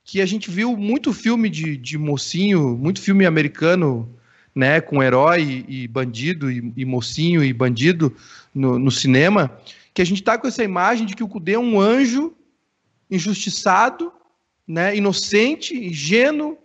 que 0.03 0.20
a 0.20 0.26
gente 0.26 0.51
viu 0.51 0.76
muito 0.76 1.12
filme 1.12 1.49
de, 1.49 1.76
de 1.76 1.97
mocinho, 1.97 2.76
muito 2.76 3.01
filme 3.01 3.24
americano, 3.26 4.12
né, 4.53 4.80
com 4.80 5.01
herói 5.01 5.64
e 5.68 5.86
bandido, 5.86 6.51
e, 6.51 6.72
e 6.76 6.84
mocinho 6.84 7.45
e 7.45 7.53
bandido 7.53 8.16
no, 8.53 8.76
no, 8.76 8.91
cinema, 8.91 9.57
que 9.95 10.03
a 10.03 10.05
gente 10.05 10.20
tá 10.20 10.36
com 10.36 10.49
essa 10.49 10.64
imagem 10.64 11.07
de 11.07 11.14
que 11.14 11.22
o 11.22 11.28
Cudê 11.28 11.53
é 11.53 11.59
um 11.61 11.80
anjo 11.80 12.34
injustiçado, 13.09 14.12
né, 14.66 14.97
inocente, 14.97 15.76
ingênuo, 15.76 16.59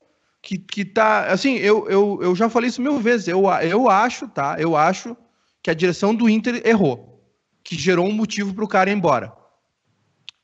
que, 0.44 0.58
que 0.58 0.84
tá. 0.84 1.28
Assim, 1.28 1.56
eu, 1.56 1.88
eu, 1.90 2.20
eu 2.22 2.36
já 2.36 2.50
falei 2.50 2.70
isso 2.70 2.82
mil 2.82 3.00
vezes. 3.00 3.30
Eu, 3.30 3.46
eu 3.62 3.90
acho, 3.90 4.28
tá? 4.28 4.58
Eu 4.60 4.76
acho 4.76 5.16
que 5.64 5.72
a 5.72 5.74
direção 5.74 6.14
do 6.14 6.30
Inter 6.30 6.62
errou, 6.66 7.26
que 7.64 7.76
gerou 7.76 8.06
um 8.06 8.12
motivo 8.12 8.54
para 8.54 8.66
o 8.66 8.68
cara 8.68 8.92
ir 8.92 8.94
embora. 8.94 9.34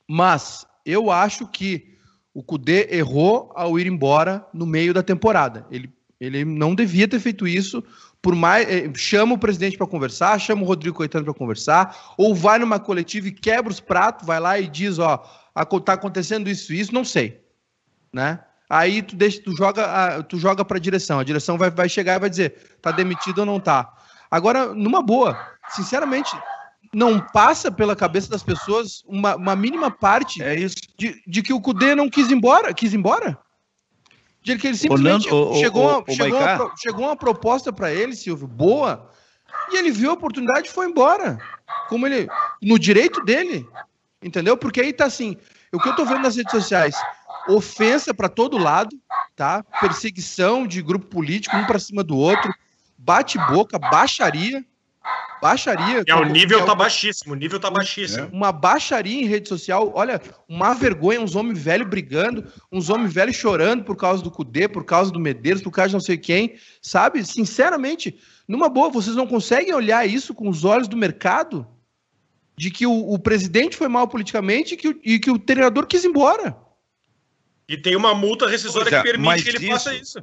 Mas 0.08 0.66
eu 0.84 1.10
acho 1.10 1.46
que 1.46 1.98
o 2.32 2.42
Cudê 2.42 2.88
errou 2.90 3.52
ao 3.54 3.78
ir 3.78 3.86
embora 3.86 4.44
no 4.54 4.64
meio 4.64 4.94
da 4.94 5.02
temporada. 5.02 5.66
Ele, 5.70 5.92
ele 6.18 6.44
não 6.46 6.74
devia 6.74 7.06
ter 7.06 7.20
feito 7.20 7.46
isso. 7.46 7.84
Por 8.22 8.34
mais 8.34 8.68
eh, 8.68 8.90
chama 8.94 9.34
o 9.34 9.38
presidente 9.38 9.76
para 9.76 9.86
conversar, 9.86 10.38
chama 10.38 10.62
o 10.62 10.66
Rodrigo 10.66 10.96
Coitano 10.96 11.24
para 11.24 11.34
conversar, 11.34 12.14
ou 12.16 12.34
vai 12.34 12.58
numa 12.58 12.78
coletiva 12.78 13.28
e 13.28 13.32
quebra 13.32 13.70
os 13.70 13.80
pratos, 13.80 14.26
vai 14.26 14.40
lá 14.40 14.58
e 14.58 14.68
diz, 14.68 14.98
ó, 14.98 15.18
tá 15.84 15.92
acontecendo 15.92 16.48
isso 16.48 16.72
isso, 16.72 16.92
não 16.92 17.04
sei, 17.04 17.40
né? 18.12 18.40
Aí 18.70 19.02
tu 19.02 19.16
deixa, 19.16 19.42
tu 19.42 19.56
joga, 19.56 20.22
tu 20.22 20.38
joga 20.38 20.64
para 20.64 20.76
a 20.76 20.80
direção. 20.80 21.18
A 21.18 21.24
direção 21.24 21.58
vai, 21.58 21.72
vai 21.72 21.88
chegar 21.88 22.14
e 22.14 22.20
vai 22.20 22.30
dizer, 22.30 22.78
tá 22.80 22.92
demitido 22.92 23.40
ou 23.40 23.46
não 23.46 23.58
tá. 23.58 23.92
Agora, 24.30 24.72
numa 24.72 25.02
boa, 25.02 25.36
sinceramente, 25.70 26.30
não 26.94 27.18
passa 27.18 27.72
pela 27.72 27.96
cabeça 27.96 28.30
das 28.30 28.44
pessoas 28.44 29.02
uma, 29.08 29.34
uma 29.34 29.56
mínima 29.56 29.90
parte 29.90 30.40
é. 30.40 30.54
De, 30.96 31.20
de 31.26 31.42
que 31.42 31.52
o 31.52 31.60
Cudê 31.60 31.96
não 31.96 32.08
quis 32.08 32.30
ir 32.30 32.34
embora, 32.34 32.72
quis 32.72 32.92
ir 32.92 32.96
embora. 32.96 33.36
De 34.40 34.56
que 34.56 34.68
ele 34.68 34.76
simplesmente 34.76 35.24
chegou, 35.24 35.44
o, 35.44 35.50
o, 35.50 35.56
chegou, 36.14 36.40
uma, 36.40 36.72
chegou 36.76 37.06
uma 37.06 37.16
proposta 37.16 37.72
para 37.72 37.92
ele, 37.92 38.14
Silvio, 38.14 38.46
boa, 38.46 39.10
e 39.72 39.76
ele 39.76 39.90
viu 39.90 40.10
a 40.10 40.14
oportunidade 40.14 40.68
e 40.68 40.72
foi 40.72 40.86
embora. 40.86 41.38
Como 41.88 42.06
ele, 42.06 42.28
no 42.62 42.78
direito 42.78 43.20
dele, 43.24 43.66
entendeu? 44.22 44.56
Porque 44.56 44.80
aí 44.80 44.92
tá 44.92 45.06
assim, 45.06 45.36
o 45.72 45.78
que 45.78 45.88
eu 45.88 45.96
tô 45.96 46.04
vendo 46.04 46.22
nas 46.22 46.36
redes 46.36 46.52
sociais, 46.52 46.96
ofensa 47.48 48.12
para 48.12 48.28
todo 48.28 48.58
lado, 48.58 48.96
tá? 49.34 49.62
Perseguição 49.80 50.66
de 50.66 50.82
grupo 50.82 51.06
político, 51.06 51.56
um 51.56 51.66
para 51.66 51.78
cima 51.78 52.02
do 52.02 52.16
outro, 52.16 52.52
bate-boca, 52.98 53.78
baixaria. 53.78 54.64
Baixaria. 55.40 56.04
É, 56.06 56.14
o 56.14 56.24
nível 56.26 56.60
é 56.60 56.66
tá 56.66 56.74
baixíssimo, 56.74 57.32
o 57.32 57.36
nível 57.36 57.58
tá 57.58 57.70
baixíssimo. 57.70 58.28
Uma 58.30 58.52
baixaria 58.52 59.22
em 59.22 59.24
rede 59.24 59.48
social, 59.48 59.90
olha, 59.94 60.20
uma 60.46 60.74
vergonha, 60.74 61.20
uns 61.20 61.34
homens 61.34 61.58
velhos 61.58 61.88
brigando, 61.88 62.44
uns 62.70 62.90
homens 62.90 63.12
velhos 63.12 63.36
chorando 63.36 63.82
por 63.82 63.96
causa 63.96 64.22
do 64.22 64.30
Cudê, 64.30 64.68
por 64.68 64.84
causa 64.84 65.10
do 65.10 65.18
Medeiros, 65.18 65.62
por 65.62 65.70
causa 65.70 65.88
de 65.88 65.94
não 65.94 66.00
sei 66.00 66.18
quem, 66.18 66.56
sabe? 66.82 67.24
Sinceramente, 67.24 68.18
numa 68.46 68.68
boa, 68.68 68.90
vocês 68.90 69.16
não 69.16 69.26
conseguem 69.26 69.72
olhar 69.72 70.06
isso 70.06 70.34
com 70.34 70.46
os 70.46 70.62
olhos 70.64 70.86
do 70.86 70.96
mercado? 70.96 71.66
De 72.54 72.70
que 72.70 72.86
o, 72.86 72.92
o 72.92 73.18
presidente 73.18 73.78
foi 73.78 73.88
mal 73.88 74.06
politicamente 74.06 74.74
e 74.74 74.76
que, 74.76 74.88
o, 74.88 75.00
e 75.02 75.18
que 75.18 75.30
o 75.30 75.38
treinador 75.38 75.86
quis 75.86 76.04
ir 76.04 76.08
embora. 76.08 76.54
E 77.70 77.76
tem 77.76 77.94
uma 77.94 78.12
multa 78.12 78.48
rescisória 78.48 78.92
é, 78.92 78.98
que 78.98 79.08
permite 79.08 79.44
que 79.44 79.48
ele 79.50 79.58
isso, 79.58 79.68
faça 79.68 79.94
isso. 79.94 80.18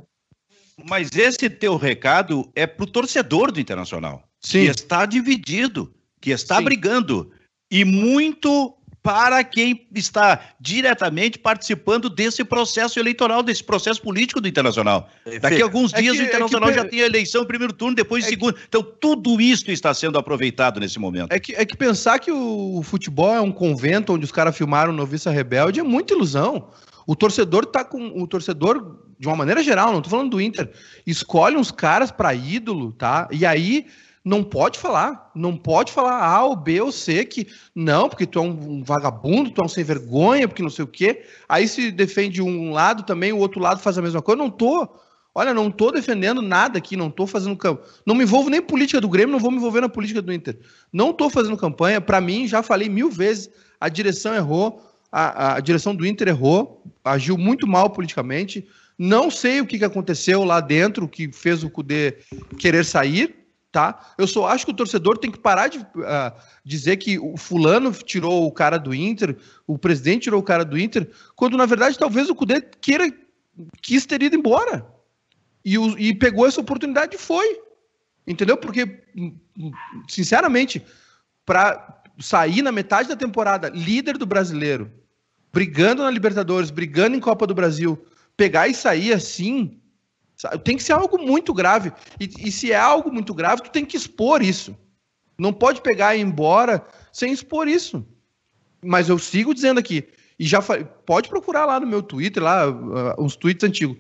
Mas 0.84 1.10
esse 1.16 1.50
teu 1.50 1.78
recado 1.78 2.52
é 2.54 2.68
para 2.68 2.84
o 2.84 2.88
torcedor 2.88 3.54
do 3.54 3.60
Internacional, 3.62 4.28
Sim. 4.41 4.66
que 4.66 4.72
está 4.72 5.06
dividido, 5.06 5.95
que 6.20 6.32
está 6.32 6.58
Sim. 6.58 6.66
brigando. 6.66 7.32
E 7.72 7.86
muito 7.86 8.78
para 9.02 9.41
quem 9.45 9.88
está 9.95 10.41
diretamente 10.60 11.39
participando 11.39 12.10
desse 12.10 12.43
processo 12.43 13.00
eleitoral, 13.00 13.41
desse 13.41 13.64
processo 13.64 14.02
político 14.02 14.41
do 14.41 14.50
Internacional. 14.50 15.10
Daqui 15.39 15.62
a 15.62 15.66
alguns 15.66 15.93
é 15.93 16.02
dias 16.02 16.18
que, 16.18 16.24
o 16.24 16.26
Internacional 16.26 16.70
é 16.70 16.74
que, 16.74 16.80
já 16.80 16.86
tem 16.86 17.02
a 17.02 17.06
eleição 17.06 17.45
primeiro 17.45 17.72
turno, 17.72 17.95
depois 17.95 18.26
é 18.26 18.28
segundo. 18.28 18.56
Que, 18.56 18.66
então, 18.68 18.84
tudo 18.84 19.39
isso 19.39 19.72
está 19.72 19.93
sendo 19.93 20.18
aproveitado 20.18 20.82
nesse 20.82 21.00
momento. 21.00 21.32
É 21.32 21.39
que, 21.39 21.56
é 21.56 21.66
que 21.66 21.78
pensar 21.78 22.20
que 22.20 22.30
o 22.30 22.82
futebol 22.84 23.34
é 23.34 23.39
um 23.39 23.54
convento 23.54 24.14
onde 24.14 24.26
os 24.26 24.32
caras 24.34 24.58
filmaram 24.58 24.91
Noviça 24.91 25.32
Rebelde 25.32 25.80
é 25.80 25.84
muita 25.84 26.14
ilusão. 26.14 26.70
O 27.08 27.16
torcedor 27.16 27.66
tá 27.66 27.84
com. 27.84 28.22
O 28.22 28.28
torcedor, 28.28 28.99
de 29.18 29.28
uma 29.28 29.36
maneira 29.36 29.64
geral, 29.64 29.91
não 29.91 30.01
tô 30.01 30.10
falando 30.10 30.30
do 30.30 30.41
Inter, 30.41 30.70
escolhe 31.08 31.58
uns 31.58 31.72
caras 31.72 32.12
para 32.12 32.36
ídolo, 32.36 32.91
tá? 32.91 33.28
E 33.32 33.45
aí, 33.45 33.88
Não 34.28 34.43
pode 34.43 34.78
falar. 34.78 35.32
Não 35.34 35.55
pode 35.55 35.93
falar 35.93 36.22
A 36.22 36.43
ou 36.43 36.53
B 36.53 36.82
ou 36.82 36.91
C 36.91 37.24
que 37.24 37.47
não, 37.74 38.10
porque 38.10 38.26
tu 38.26 38.39
é 38.39 38.41
um, 38.41 38.84
vagabundo, 38.84 39.51
tu 39.51 39.62
é 39.62 39.66
um 39.66 39.70
sem 39.70 39.86
vergonha, 39.86 40.49
porque 40.49 40.62
não 40.62 40.70
sei 40.70 40.84
o 40.84 40.88
quê. 40.88 41.24
Aí 41.47 41.66
se 41.66 41.91
defende 41.91 42.41
um 42.41 42.72
lado 42.74 43.03
também, 43.03 43.32
o 43.32 43.38
outro 43.38 43.62
lado 43.62 43.80
faz 43.80 43.97
a 43.97 44.01
mesma 44.01 44.22
coisa. 44.22 44.41
Eu 44.41 44.43
não 44.43 44.51
tô. 44.51 44.86
Olha, 45.34 45.53
não 45.53 45.72
tô 45.72 45.91
defendendo 45.91 46.41
nada 46.41 46.78
aqui, 46.78 46.97
não 46.97 47.10
tô 47.10 47.26
fazendo 47.26 47.55
campo. 47.55 47.88
Não 48.05 48.14
me 48.14 48.24
envolvo 48.24 48.49
nem 48.49 48.62
política 48.62 48.99
do 48.99 49.08
Grêmio, 49.08 49.32
não 49.32 49.39
vou 49.39 49.49
me 49.49 49.58
envolver 49.58 49.80
na 49.80 49.88
política 49.88 50.22
do 50.22 50.34
Inter. 50.34 50.60
Não 50.91 51.14
tô 51.14 51.30
fazendo 51.30 51.55
campanha. 51.55 52.01
Para 52.01 52.20
mim, 52.20 52.49
já 52.49 52.62
falei 52.62 52.89
mil 52.89 53.10
vezes, 53.10 53.49
a 53.80 53.88
direção 53.88 54.36
errou, 54.36 54.82
a, 55.10 55.55
a 55.55 55.60
direção 55.62 55.95
do 55.95 56.05
Inter 56.05 56.28
errou, 56.28 56.76
agiu 57.08 57.38
muito 57.38 57.68
mal 57.68 57.89
politicamente. 57.89 58.68
Não 58.97 59.30
sei 59.30 59.62
o 59.62 59.66
que, 59.66 59.84
aconteceu 59.84 60.43
lá 60.43 60.60
dentro, 60.60 61.08
que 61.08 61.32
fez 61.32 61.64
o 61.64 61.70
Cudê 61.70 62.18
querer 62.58 62.84
sair, 62.84 63.36
tá? 63.72 64.14
Eu 64.18 64.26
só 64.28 64.47
acho 64.47 64.66
que 64.66 64.72
o 64.72 64.76
torcedor 64.76 65.18
tem 65.18 65.32
que 65.32 65.39
parar 65.39 65.68
de 65.68 65.80
uh, 65.80 65.86
dizer 66.66 66.97
que 66.97 67.20
o 67.20 67.38
fulano 67.38 67.91
tirou 67.91 68.47
o 68.47 68.51
cara 68.51 68.78
do 68.78 68.93
Inter, 68.93 69.38
o 69.68 69.78
presidente 69.78 70.24
tirou 70.24 70.39
o 70.39 70.43
cara 70.43 70.66
do 70.66 70.78
Inter, 70.78 71.10
quando 71.36 71.58
na 71.58 71.66
verdade 71.66 71.97
talvez 71.97 72.30
o 72.30 72.36
Cudê 72.36 72.62
queira 72.62 73.12
quis 73.82 74.05
ter 74.05 74.22
ido 74.22 74.36
embora 74.36 74.86
e, 75.64 75.78
o, 75.78 75.97
e 75.97 76.14
pegou 76.14 76.47
essa 76.47 76.62
oportunidade 76.62 77.16
e 77.16 77.20
foi. 77.20 77.60
Entendeu? 78.26 78.58
Porque, 78.58 79.03
sinceramente, 80.08 80.86
para 81.45 82.01
sair 82.20 82.62
na 82.62 82.72
metade 82.72 83.10
da 83.10 83.16
temporada 83.16 83.70
líder 83.70 84.18
do 84.18 84.26
brasileiro, 84.26 84.91
brigando 85.58 86.03
na 86.03 86.12
Libertadores, 86.12 86.70
brigando 86.70 87.18
em 87.18 87.20
Copa 87.20 87.47
do 87.47 87.55
Brasil, 87.55 87.97
pegar 88.38 88.68
e 88.68 88.76
sair 88.76 89.12
assim, 89.12 89.82
tem 90.64 90.78
que 90.78 90.84
ser 90.84 90.93
algo 90.93 91.18
muito 91.18 91.51
grave. 91.51 91.91
E, 92.20 92.30
e, 92.47 92.51
se 92.51 92.72
é 92.72 92.78
algo 92.78 93.12
muito 93.12 93.34
grave, 93.34 93.64
tu 93.64 93.72
tem 93.72 93.84
que 93.84 93.97
expor 93.97 94.43
isso. 94.43 94.78
Não 95.36 95.51
pode 95.51 95.82
pegar 95.82 96.16
e 96.16 96.20
ir 96.20 96.22
embora 96.22 96.86
sem 97.12 97.34
expor 97.34 97.68
isso. 97.68 98.05
Mas 98.86 99.10
eu 99.10 99.18
sigo 99.18 99.51
dizendo 99.51 99.80
aqui, 99.80 100.08
e 100.38 100.45
já 100.45 100.62
pode 100.62 101.28
procurar 101.28 101.66
lá 101.66 101.80
no 101.80 101.88
meu 101.88 102.03
Twitter, 102.03 102.43
lá, 102.43 102.70
uh, 102.70 103.16
uns 103.18 103.36
tweets 103.36 103.68
antigos. 103.68 103.97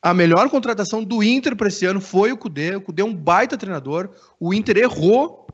A 0.00 0.14
melhor 0.14 0.48
contratação 0.48 1.02
do 1.02 1.20
Inter 1.20 1.56
para 1.56 1.66
esse 1.66 1.84
ano 1.84 2.00
foi 2.00 2.30
o 2.30 2.36
Cudê. 2.36 2.76
O 2.76 2.80
Cudê 2.80 3.02
é 3.02 3.04
um 3.04 3.12
baita 3.12 3.58
treinador. 3.58 4.10
O 4.38 4.54
Inter 4.54 4.76
errou 4.76 5.45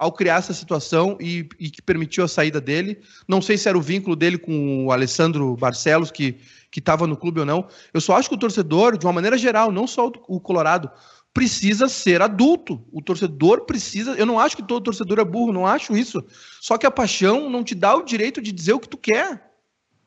ao 0.00 0.10
criar 0.10 0.36
essa 0.36 0.54
situação 0.54 1.18
e, 1.20 1.46
e, 1.58 1.68
que 1.68 1.82
permitiu 1.82 2.24
a 2.24 2.28
saída 2.28 2.58
dele. 2.58 3.02
Não 3.28 3.42
sei 3.42 3.58
se 3.58 3.68
era 3.68 3.76
o 3.76 3.82
vínculo 3.82 4.16
dele 4.16 4.38
com 4.38 4.86
o 4.86 4.90
Alessandro 4.90 5.54
Barcelos, 5.56 6.10
que 6.10 6.38
estava 6.74 7.06
no 7.06 7.18
clube 7.18 7.40
ou 7.40 7.44
não. 7.44 7.68
Eu 7.92 8.00
só 8.00 8.16
acho 8.16 8.26
que 8.26 8.34
o 8.34 8.38
torcedor, 8.38 8.96
de 8.96 9.04
uma 9.04 9.12
maneira 9.12 9.36
geral, 9.36 9.70
não 9.70 9.86
só 9.86 10.10
o 10.26 10.40
Colorado, 10.40 10.90
precisa 11.34 11.86
ser 11.86 12.22
adulto. 12.22 12.82
O 12.90 13.02
torcedor 13.02 13.66
precisa. 13.66 14.12
Eu 14.12 14.24
não 14.24 14.40
acho 14.40 14.56
que 14.56 14.62
todo 14.62 14.84
torcedor 14.84 15.18
é 15.18 15.24
burro, 15.24 15.52
não 15.52 15.66
acho 15.66 15.94
isso. 15.94 16.24
Só 16.62 16.78
que 16.78 16.86
a 16.86 16.90
paixão 16.90 17.50
não 17.50 17.62
te 17.62 17.74
dá 17.74 17.94
o 17.94 18.02
direito 18.02 18.40
de 18.40 18.52
dizer 18.52 18.72
o 18.72 18.80
que 18.80 18.88
tu 18.88 18.96
quer. 18.96 19.52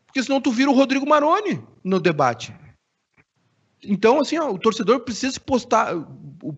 Porque 0.07 0.23
senão 0.23 0.41
tu 0.41 0.51
vira 0.51 0.71
o 0.71 0.75
Rodrigo 0.75 1.07
Maroni 1.07 1.63
no 1.83 1.99
debate. 1.99 2.51
Então, 3.85 4.19
assim, 4.19 4.37
ó, 4.37 4.49
o 4.49 4.57
torcedor 4.57 5.01
precisa 5.01 5.33
se 5.33 5.39
postar, 5.39 5.93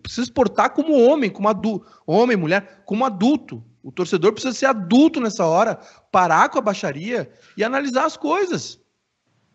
precisa 0.02 0.26
se 0.26 0.32
portar 0.32 0.70
como 0.70 0.98
homem, 0.98 1.30
como 1.30 1.48
adulto, 1.48 1.86
homem, 2.06 2.36
mulher, 2.36 2.82
como 2.84 3.04
adulto. 3.04 3.62
O 3.82 3.92
torcedor 3.92 4.32
precisa 4.32 4.54
ser 4.54 4.66
adulto 4.66 5.20
nessa 5.20 5.44
hora, 5.44 5.78
parar 6.10 6.48
com 6.48 6.58
a 6.58 6.62
baixaria 6.62 7.30
e 7.56 7.62
analisar 7.62 8.04
as 8.04 8.16
coisas. 8.16 8.80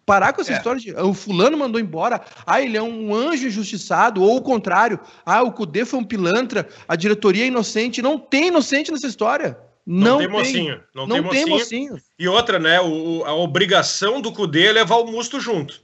Parar 0.05 0.34
com 0.34 0.41
essa 0.41 0.53
é. 0.53 0.57
história 0.57 0.82
de 0.82 0.93
o 0.93 1.13
fulano 1.13 1.57
mandou 1.57 1.80
embora, 1.80 2.22
ah, 2.45 2.61
ele 2.61 2.76
é 2.76 2.82
um 2.82 3.13
anjo 3.13 3.47
injustiçado, 3.47 4.22
ou 4.22 4.38
o 4.38 4.41
contrário, 4.41 4.99
ah, 5.26 5.43
o 5.43 5.51
Cudê 5.51 5.86
foi 5.86 5.99
um 5.99 6.03
pilantra, 6.03 6.67
a 6.88 6.95
diretoria 6.95 7.43
é 7.43 7.47
inocente. 7.47 8.01
Não 8.01 8.17
tem 8.17 8.47
inocente 8.47 8.91
nessa 8.91 9.07
história. 9.07 9.57
Não, 9.86 10.11
não 10.11 10.17
tem, 10.19 10.28
mocinho. 10.28 10.84
Não, 10.93 11.07
não 11.07 11.15
tem, 11.15 11.45
mocinho. 11.45 11.45
tem 11.45 11.89
mocinho. 11.89 11.97
E 12.17 12.28
outra, 12.28 12.59
né? 12.59 12.80
O, 12.82 13.24
a 13.26 13.34
obrigação 13.34 14.22
do 14.22 14.32
Cudê 14.32 14.67
é 14.67 14.72
levar 14.72 14.97
o 14.97 15.07
Musto 15.07 15.39
junto. 15.39 15.82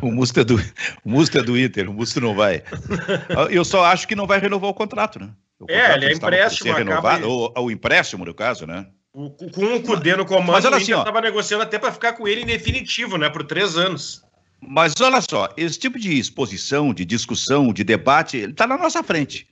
O 0.00 0.10
Musto 0.10 0.40
é 0.40 0.44
do 0.44 0.56
o 1.04 1.10
Musto 1.10 1.38
é 1.38 1.42
do 1.42 1.58
Inter, 1.58 1.90
o 1.90 1.92
Musto 1.92 2.20
não 2.20 2.34
vai. 2.34 2.62
Eu 3.50 3.64
só 3.64 3.84
acho 3.84 4.06
que 4.06 4.14
não 4.14 4.26
vai 4.26 4.38
renovar 4.38 4.70
o 4.70 4.74
contrato, 4.74 5.18
né? 5.18 5.30
O 5.58 5.66
é, 5.68 5.80
contrato 5.80 5.90
é, 5.90 5.96
ele 5.96 6.06
é 6.06 6.12
empréstimo, 6.16 6.74
renovado, 6.74 7.28
ou, 7.28 7.52
ou 7.56 7.70
empréstimo 7.70 8.24
no 8.24 8.34
caso, 8.34 8.66
né? 8.66 8.86
O, 9.12 9.30
com 9.30 9.76
o 9.76 9.82
Cudê 9.82 10.16
no 10.16 10.26
comando, 10.26 10.52
mas, 10.52 10.64
olha 10.64 10.76
o 10.76 10.80
Inter 10.80 10.98
estava 10.98 11.18
assim, 11.18 11.26
negociando 11.26 11.62
até 11.62 11.78
para 11.78 11.92
ficar 11.92 12.14
com 12.14 12.26
ele 12.26 12.42
em 12.42 12.46
definitivo, 12.46 13.16
né? 13.16 13.28
Por 13.28 13.44
três 13.44 13.76
anos. 13.76 14.24
Mas 14.66 14.94
olha 15.00 15.20
só, 15.20 15.52
esse 15.56 15.78
tipo 15.78 15.98
de 15.98 16.18
exposição, 16.18 16.94
de 16.94 17.04
discussão, 17.04 17.72
de 17.72 17.84
debate, 17.84 18.36
ele 18.36 18.52
está 18.52 18.66
na 18.66 18.78
nossa 18.78 19.02
frente. 19.02 19.46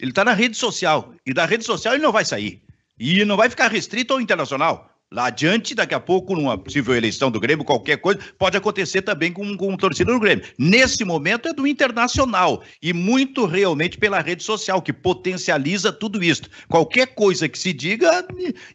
Ele 0.00 0.10
está 0.10 0.24
na 0.24 0.32
rede 0.32 0.56
social. 0.56 1.14
E 1.24 1.32
da 1.32 1.44
rede 1.44 1.64
social 1.64 1.94
ele 1.94 2.02
não 2.02 2.12
vai 2.12 2.24
sair. 2.24 2.62
E 2.98 3.24
não 3.24 3.36
vai 3.36 3.50
ficar 3.50 3.70
restrito 3.70 4.14
ao 4.14 4.20
internacional. 4.20 4.90
Lá 5.14 5.26
adiante, 5.26 5.76
daqui 5.76 5.94
a 5.94 6.00
pouco, 6.00 6.34
numa 6.34 6.58
possível 6.58 6.92
eleição 6.92 7.30
do 7.30 7.38
Grêmio, 7.38 7.64
qualquer 7.64 7.98
coisa, 7.98 8.18
pode 8.36 8.56
acontecer 8.56 9.00
também 9.00 9.32
com, 9.32 9.56
com 9.56 9.72
um 9.72 9.76
torcedor 9.76 10.14
do 10.14 10.20
Grêmio. 10.20 10.44
Nesse 10.58 11.04
momento 11.04 11.46
é 11.46 11.52
do 11.52 11.68
Internacional 11.68 12.64
e 12.82 12.92
muito 12.92 13.46
realmente 13.46 13.96
pela 13.96 14.20
rede 14.20 14.42
social, 14.42 14.82
que 14.82 14.92
potencializa 14.92 15.92
tudo 15.92 16.20
isso. 16.20 16.42
Qualquer 16.68 17.14
coisa 17.14 17.48
que 17.48 17.56
se 17.56 17.72
diga 17.72 18.26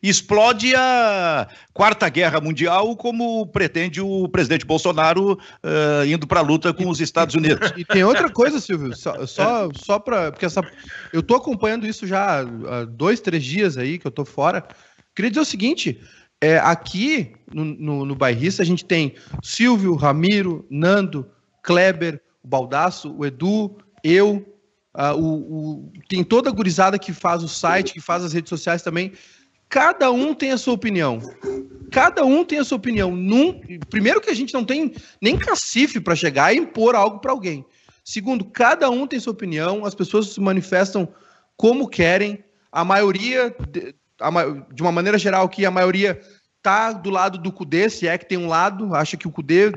explode 0.02 0.74
a 0.78 1.50
Quarta 1.74 2.08
Guerra 2.08 2.40
Mundial, 2.40 2.96
como 2.96 3.46
pretende 3.48 4.00
o 4.00 4.30
presidente 4.30 4.66
Bolsonaro 4.66 5.34
uh, 5.34 6.06
indo 6.08 6.26
para 6.26 6.40
a 6.40 6.44
luta 6.44 6.74
com 6.74 6.88
os 6.88 7.02
Estados 7.02 7.36
Unidos. 7.36 7.74
E 7.76 7.84
tem 7.84 8.06
outra 8.06 8.30
coisa, 8.30 8.62
Silvio, 8.62 8.96
só, 8.96 9.14
só, 9.28 9.70
só 9.76 10.00
para. 10.00 10.32
Porque 10.32 10.46
essa, 10.46 10.62
eu 11.12 11.20
estou 11.20 11.36
acompanhando 11.36 11.86
isso 11.86 12.08
já 12.08 12.40
há 12.40 12.86
dois, 12.86 13.20
três 13.20 13.44
dias 13.44 13.78
aí 13.78 14.00
que 14.00 14.08
eu 14.08 14.10
estou 14.10 14.24
fora. 14.24 14.66
Queria 15.20 15.32
dizer 15.32 15.42
o 15.42 15.46
seguinte: 15.46 16.00
é, 16.42 16.58
aqui 16.58 17.34
no, 17.54 17.66
no, 17.66 18.06
no 18.06 18.16
Bairrista 18.16 18.62
a 18.62 18.66
gente 18.66 18.86
tem 18.86 19.16
Silvio, 19.44 19.96
Ramiro, 19.96 20.66
Nando, 20.70 21.30
Kleber, 21.62 22.22
o 22.44 22.48
Baldaço, 22.48 23.14
o 23.14 23.26
Edu, 23.26 23.78
eu, 24.04 24.46
uh, 24.96 25.16
o, 25.18 25.84
o, 25.84 25.92
tem 26.08 26.24
toda 26.24 26.50
a 26.50 26.54
gurizada 26.54 26.98
que 26.98 27.12
faz 27.12 27.44
o 27.44 27.50
site, 27.50 27.94
que 27.94 28.00
faz 28.00 28.24
as 28.24 28.34
redes 28.34 28.50
sociais 28.50 28.82
também. 28.82 29.12
Cada 29.68 30.12
um 30.12 30.34
tem 30.34 30.52
a 30.52 30.58
sua 30.58 30.74
opinião. 30.74 31.20
Cada 31.92 32.26
um 32.26 32.44
tem 32.44 32.60
a 32.60 32.64
sua 32.64 32.78
opinião. 32.78 33.16
Num, 33.16 33.60
primeiro 33.90 34.22
que 34.22 34.30
a 34.30 34.34
gente 34.34 34.54
não 34.54 34.64
tem 34.64 34.94
nem 35.22 35.38
cacife 35.38 36.00
para 36.00 36.16
chegar 36.16 36.54
e 36.54 36.58
impor 36.58 36.96
algo 36.96 37.20
para 37.20 37.32
alguém. 37.32 37.66
Segundo, 38.04 38.46
cada 38.46 38.90
um 38.90 39.06
tem 39.06 39.20
sua 39.20 39.34
opinião, 39.34 39.86
as 39.86 39.94
pessoas 39.94 40.28
se 40.28 40.40
manifestam 40.40 41.08
como 41.56 41.88
querem. 41.88 42.44
A 42.72 42.84
maioria 42.84 43.56
uma 44.20 44.92
maneira 44.92 45.18
geral, 45.18 45.48
que 45.48 45.66
a 45.66 45.72
maioria 45.72 46.20
tá 46.62 46.92
do 46.92 47.10
lado 47.10 47.38
do 47.38 47.52
Cudê, 47.52 47.90
se 47.90 48.08
é 48.08 48.18
que 48.18 48.28
tem 48.28 48.38
um 48.38 48.48
lado, 48.48 48.94
acha 48.94 49.16
que 49.16 49.28
o 49.28 49.32
Cudê 49.32 49.72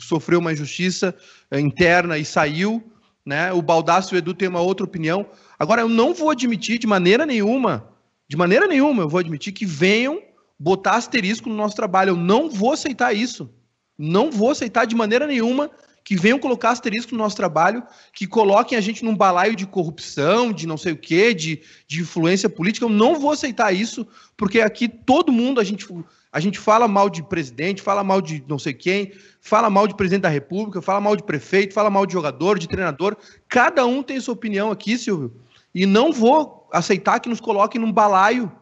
sofreu 0.00 0.40
uma 0.40 0.52
injustiça 0.52 1.14
eh, 1.50 1.60
interna 1.60 2.18
e 2.18 2.24
saiu, 2.24 2.82
né? 3.24 3.52
O 3.52 3.62
Baldaço 3.62 4.14
e 4.14 4.16
o 4.16 4.18
Edu 4.18 4.34
têm 4.34 4.48
uma 4.48 4.60
outra 4.60 4.84
opinião. 4.84 5.26
Agora, 5.58 5.82
eu 5.82 5.88
não 5.88 6.12
vou 6.12 6.30
admitir 6.30 6.78
de 6.78 6.86
maneira 6.86 7.24
nenhuma, 7.24 7.88
de 8.28 8.36
maneira 8.36 8.66
nenhuma, 8.66 9.04
eu 9.04 9.08
vou 9.08 9.20
admitir 9.20 9.52
que 9.52 9.64
venham 9.64 10.20
botar 10.58 10.94
asterisco 10.94 11.48
no 11.48 11.54
nosso 11.54 11.76
trabalho. 11.76 12.10
Eu 12.10 12.16
não 12.16 12.50
vou 12.50 12.72
aceitar 12.72 13.12
isso. 13.14 13.50
Não 13.98 14.30
vou 14.30 14.50
aceitar 14.50 14.84
de 14.84 14.94
maneira 14.94 15.26
nenhuma 15.26 15.70
que 16.06 16.14
venham 16.14 16.38
colocar 16.38 16.70
asterisco 16.70 17.10
no 17.10 17.18
nosso 17.18 17.34
trabalho, 17.34 17.82
que 18.12 18.28
coloquem 18.28 18.78
a 18.78 18.80
gente 18.80 19.04
num 19.04 19.16
balaio 19.16 19.56
de 19.56 19.66
corrupção, 19.66 20.52
de 20.52 20.64
não 20.64 20.76
sei 20.76 20.92
o 20.92 20.96
quê, 20.96 21.34
de, 21.34 21.60
de 21.88 22.00
influência 22.00 22.48
política. 22.48 22.86
Eu 22.86 22.90
não 22.90 23.18
vou 23.18 23.32
aceitar 23.32 23.72
isso, 23.72 24.06
porque 24.36 24.60
aqui 24.60 24.86
todo 24.86 25.32
mundo, 25.32 25.60
a 25.60 25.64
gente, 25.64 25.84
a 26.30 26.38
gente 26.38 26.60
fala 26.60 26.86
mal 26.86 27.10
de 27.10 27.24
presidente, 27.24 27.82
fala 27.82 28.04
mal 28.04 28.22
de 28.22 28.44
não 28.46 28.56
sei 28.56 28.72
quem, 28.72 29.14
fala 29.40 29.68
mal 29.68 29.88
de 29.88 29.96
presidente 29.96 30.22
da 30.22 30.28
república, 30.28 30.80
fala 30.80 31.00
mal 31.00 31.16
de 31.16 31.24
prefeito, 31.24 31.74
fala 31.74 31.90
mal 31.90 32.06
de 32.06 32.12
jogador, 32.12 32.56
de 32.56 32.68
treinador. 32.68 33.16
Cada 33.48 33.84
um 33.84 34.00
tem 34.00 34.20
sua 34.20 34.34
opinião 34.34 34.70
aqui, 34.70 34.96
Silvio. 34.96 35.34
E 35.74 35.86
não 35.86 36.12
vou 36.12 36.68
aceitar 36.72 37.18
que 37.18 37.28
nos 37.28 37.40
coloquem 37.40 37.80
num 37.80 37.90
balaio 37.90 38.52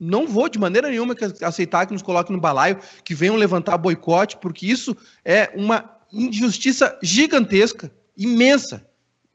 não 0.00 0.28
vou 0.28 0.48
de 0.48 0.60
maneira 0.60 0.88
nenhuma 0.88 1.12
aceitar 1.42 1.84
que 1.84 1.92
nos 1.92 2.02
coloquem 2.02 2.34
no 2.34 2.40
balaio, 2.40 2.78
que 3.04 3.16
venham 3.16 3.34
levantar 3.34 3.76
boicote, 3.76 4.36
porque 4.36 4.64
isso 4.64 4.96
é 5.24 5.50
uma 5.56 5.97
injustiça 6.12 6.98
gigantesca, 7.02 7.90
imensa, 8.16 8.86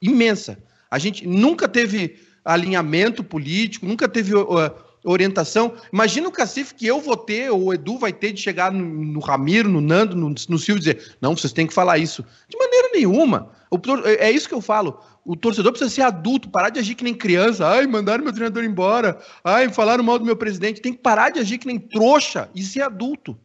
imensa. 0.01 0.57
A 0.89 0.99
gente 0.99 1.27
nunca 1.27 1.67
teve 1.67 2.19
alinhamento 2.43 3.23
político, 3.23 3.85
nunca 3.85 4.07
teve 4.07 4.35
uh, 4.35 4.71
orientação. 5.03 5.73
Imagina 5.91 6.27
o 6.27 6.31
cacife 6.31 6.73
que 6.75 6.87
eu 6.87 6.99
vou 6.99 7.17
ter, 7.17 7.51
ou 7.51 7.65
o 7.65 7.73
Edu 7.73 7.97
vai 7.97 8.13
ter 8.13 8.31
de 8.31 8.41
chegar 8.41 8.71
no, 8.71 8.83
no 8.85 9.19
Ramiro, 9.19 9.69
no 9.69 9.81
Nando, 9.81 10.15
no, 10.15 10.29
no 10.29 10.57
Silvio 10.57 10.77
e 10.77 10.79
dizer: 10.79 11.15
não, 11.21 11.35
vocês 11.35 11.53
têm 11.53 11.67
que 11.67 11.73
falar 11.73 11.97
isso. 11.97 12.25
De 12.47 12.57
maneira 12.57 12.89
nenhuma. 12.93 13.51
O, 13.71 13.79
é, 14.05 14.27
é 14.27 14.31
isso 14.31 14.47
que 14.47 14.53
eu 14.53 14.61
falo. 14.61 14.99
O 15.25 15.35
torcedor 15.35 15.71
precisa 15.71 15.89
ser 15.89 16.01
adulto, 16.01 16.49
parar 16.49 16.69
de 16.69 16.79
agir 16.79 16.95
que 16.95 17.03
nem 17.03 17.13
criança. 17.13 17.67
Ai, 17.67 17.87
mandaram 17.87 18.23
meu 18.23 18.33
treinador 18.33 18.63
embora. 18.63 19.17
Ai, 19.43 19.69
falaram 19.69 20.03
mal 20.03 20.19
do 20.19 20.25
meu 20.25 20.35
presidente. 20.35 20.81
Tem 20.81 20.93
que 20.93 21.01
parar 21.01 21.29
de 21.29 21.39
agir 21.39 21.57
que 21.57 21.67
nem 21.67 21.79
trouxa 21.79 22.49
e 22.53 22.61
ser 22.61 22.81
adulto. 22.81 23.37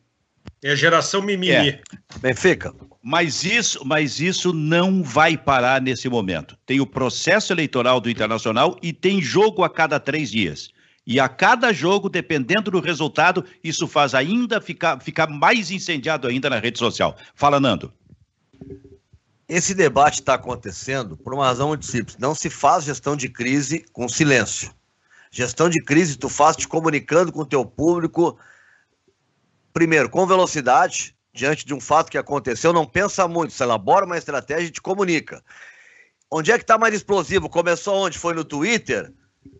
É 0.62 0.74
geração 0.74 1.22
mimimi. 1.22 1.68
É. 1.70 1.80
Benfica. 2.20 2.74
Mas 3.02 3.44
isso, 3.44 3.84
mas 3.84 4.20
isso 4.20 4.52
não 4.52 5.02
vai 5.02 5.36
parar 5.36 5.80
nesse 5.80 6.08
momento. 6.08 6.58
Tem 6.66 6.80
o 6.80 6.86
processo 6.86 7.52
eleitoral 7.52 8.00
do 8.00 8.10
Internacional 8.10 8.76
e 8.82 8.92
tem 8.92 9.22
jogo 9.22 9.62
a 9.62 9.70
cada 9.70 10.00
três 10.00 10.30
dias. 10.30 10.70
E 11.06 11.18
a 11.18 11.26
cada 11.26 11.72
jogo, 11.72 12.10
dependendo 12.10 12.70
do 12.70 12.80
resultado, 12.80 13.44
isso 13.64 13.88
faz 13.88 14.14
ainda 14.14 14.60
ficar, 14.60 15.00
ficar 15.00 15.26
mais 15.26 15.70
incendiado 15.70 16.28
ainda 16.28 16.50
na 16.50 16.58
rede 16.58 16.78
social. 16.78 17.16
Fala, 17.34 17.58
Nando. 17.58 17.90
Esse 19.48 19.74
debate 19.74 20.20
está 20.20 20.34
acontecendo 20.34 21.16
por 21.16 21.32
uma 21.32 21.46
razão 21.46 21.68
muito 21.68 21.86
simples. 21.86 22.18
Não 22.18 22.34
se 22.34 22.50
faz 22.50 22.84
gestão 22.84 23.16
de 23.16 23.30
crise 23.30 23.86
com 23.90 24.06
silêncio. 24.06 24.70
Gestão 25.30 25.70
de 25.70 25.82
crise 25.82 26.18
tu 26.18 26.28
faz 26.28 26.56
te 26.56 26.68
comunicando 26.68 27.32
com 27.32 27.40
o 27.40 27.46
teu 27.46 27.64
público, 27.64 28.38
primeiro, 29.78 30.10
com 30.10 30.26
velocidade, 30.26 31.14
diante 31.32 31.64
de 31.64 31.72
um 31.72 31.78
fato 31.78 32.10
que 32.10 32.18
aconteceu, 32.18 32.72
não 32.72 32.84
pensa 32.84 33.28
muito, 33.28 33.52
se 33.52 33.62
elabora 33.62 34.04
uma 34.04 34.18
estratégia 34.18 34.66
e 34.66 34.72
te 34.72 34.82
comunica. 34.82 35.40
Onde 36.28 36.50
é 36.50 36.58
que 36.58 36.64
está 36.64 36.76
mais 36.76 36.92
explosivo? 36.92 37.48
Começou 37.48 37.94
onde? 37.94 38.18
Foi 38.18 38.34
no 38.34 38.42
Twitter? 38.42 39.12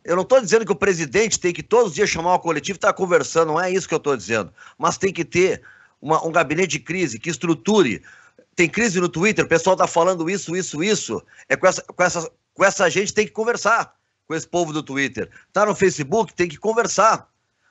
Eu 0.05 0.17
não 0.17 0.25
estou 0.25 0.41
dizendo 0.41 0.67
que 0.67 0.73
o 0.73 0.77
presidente 0.77 1.39
tem 1.39 1.53
que 1.53 1.63
todos 1.63 1.91
os 1.91 1.95
dias 1.95 2.11
chamar 2.11 2.35
o 2.35 2.41
coletivo 2.41 2.75
e 2.75 2.79
estar 2.79 2.89
tá 2.89 2.95
conversando, 2.95 3.53
não 3.53 3.61
é 3.61 3.71
isso 3.71 3.87
que 3.87 3.95
eu 3.95 3.99
estou 3.99 4.17
dizendo. 4.17 4.53
Mas 4.77 4.99
tem 4.99 5.13
que 5.13 5.25
ter 5.25 5.63
uma, 6.03 6.27
um 6.27 6.33
gabinete 6.33 6.71
de 6.71 6.81
crise 6.81 7.21
que 7.21 7.31
estruture 7.31 8.03
tem 8.57 8.69
crise 8.69 8.99
no 8.99 9.09
Twitter, 9.09 9.45
o 9.45 9.49
pessoal 9.49 9.77
tá 9.77 9.87
falando 9.87 10.29
isso, 10.29 10.57
isso, 10.57 10.83
isso. 10.83 11.23
É 11.49 11.55
com 11.55 11.69
essa, 11.69 11.81
com 11.81 12.03
essa, 12.03 12.29
com 12.55 12.65
essa 12.65 12.91
gente 12.91 13.15
tem 13.15 13.25
que 13.25 13.31
conversar 13.33 13.95
com 14.27 14.35
esse 14.35 14.49
povo 14.49 14.73
do 14.73 14.83
Twitter. 14.83 15.31
Tá 15.53 15.65
no 15.65 15.77
Facebook, 15.77 16.35
tem 16.35 16.49
que 16.49 16.57
conversar. 16.57 17.29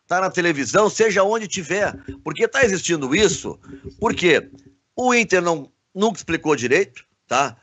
Tá 0.07 0.21
na 0.21 0.29
televisão, 0.29 0.89
seja 0.89 1.23
onde 1.23 1.47
tiver. 1.47 1.93
Porque 2.23 2.47
tá 2.47 2.63
existindo 2.63 3.13
isso, 3.13 3.59
porque 3.99 4.49
o 4.95 5.13
Inter 5.13 5.41
não, 5.41 5.69
nunca 5.93 6.17
explicou 6.17 6.55
direito, 6.55 7.03
tá? 7.27 7.57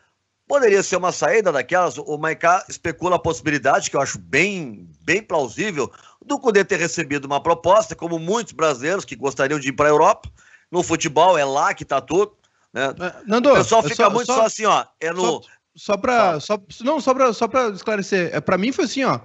Poderia 0.46 0.82
ser 0.82 0.96
uma 0.96 1.10
saída 1.10 1.50
daquelas, 1.50 1.96
o 1.96 2.18
Maiká 2.18 2.66
especula 2.68 3.16
a 3.16 3.18
possibilidade, 3.18 3.90
que 3.90 3.96
eu 3.96 4.00
acho 4.00 4.18
bem, 4.18 4.86
bem 5.00 5.22
plausível, 5.22 5.90
do 6.24 6.38
Cudê 6.38 6.62
ter 6.64 6.78
recebido 6.78 7.24
uma 7.24 7.42
proposta, 7.42 7.96
como 7.96 8.18
muitos 8.18 8.52
brasileiros 8.52 9.06
que 9.06 9.16
gostariam 9.16 9.58
de 9.58 9.68
ir 9.68 9.72
para 9.72 9.86
a 9.86 9.90
Europa. 9.90 10.30
No 10.70 10.82
futebol 10.82 11.38
é 11.38 11.44
lá 11.44 11.72
que 11.72 11.84
tá 11.84 12.00
tudo. 12.00 12.36
Né? 12.72 12.94
É, 13.00 13.14
Nando, 13.26 13.50
o 13.50 13.54
pessoal 13.54 13.82
fica 13.82 14.04
só, 14.04 14.10
muito 14.10 14.26
só, 14.26 14.36
só, 14.36 14.46
assim, 14.46 14.66
ó. 14.66 14.84
É 15.00 15.12
no. 15.12 15.22
Só, 15.22 15.42
só 15.76 15.96
para 15.96 16.40
só, 16.40 16.58
não 16.82 17.00
só 17.00 17.14
para 17.14 17.32
só 17.32 17.48
esclarecer, 17.72 18.30
é 18.32 18.40
para 18.40 18.58
mim 18.58 18.70
foi 18.70 18.84
assim, 18.84 19.04
ó. 19.04 19.20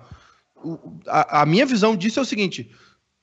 a, 1.07 1.41
a, 1.41 1.45
minha 1.45 1.65
visão 1.65 1.95
disso 1.95 2.19
é 2.19 2.23
o 2.23 2.25
seguinte: 2.25 2.71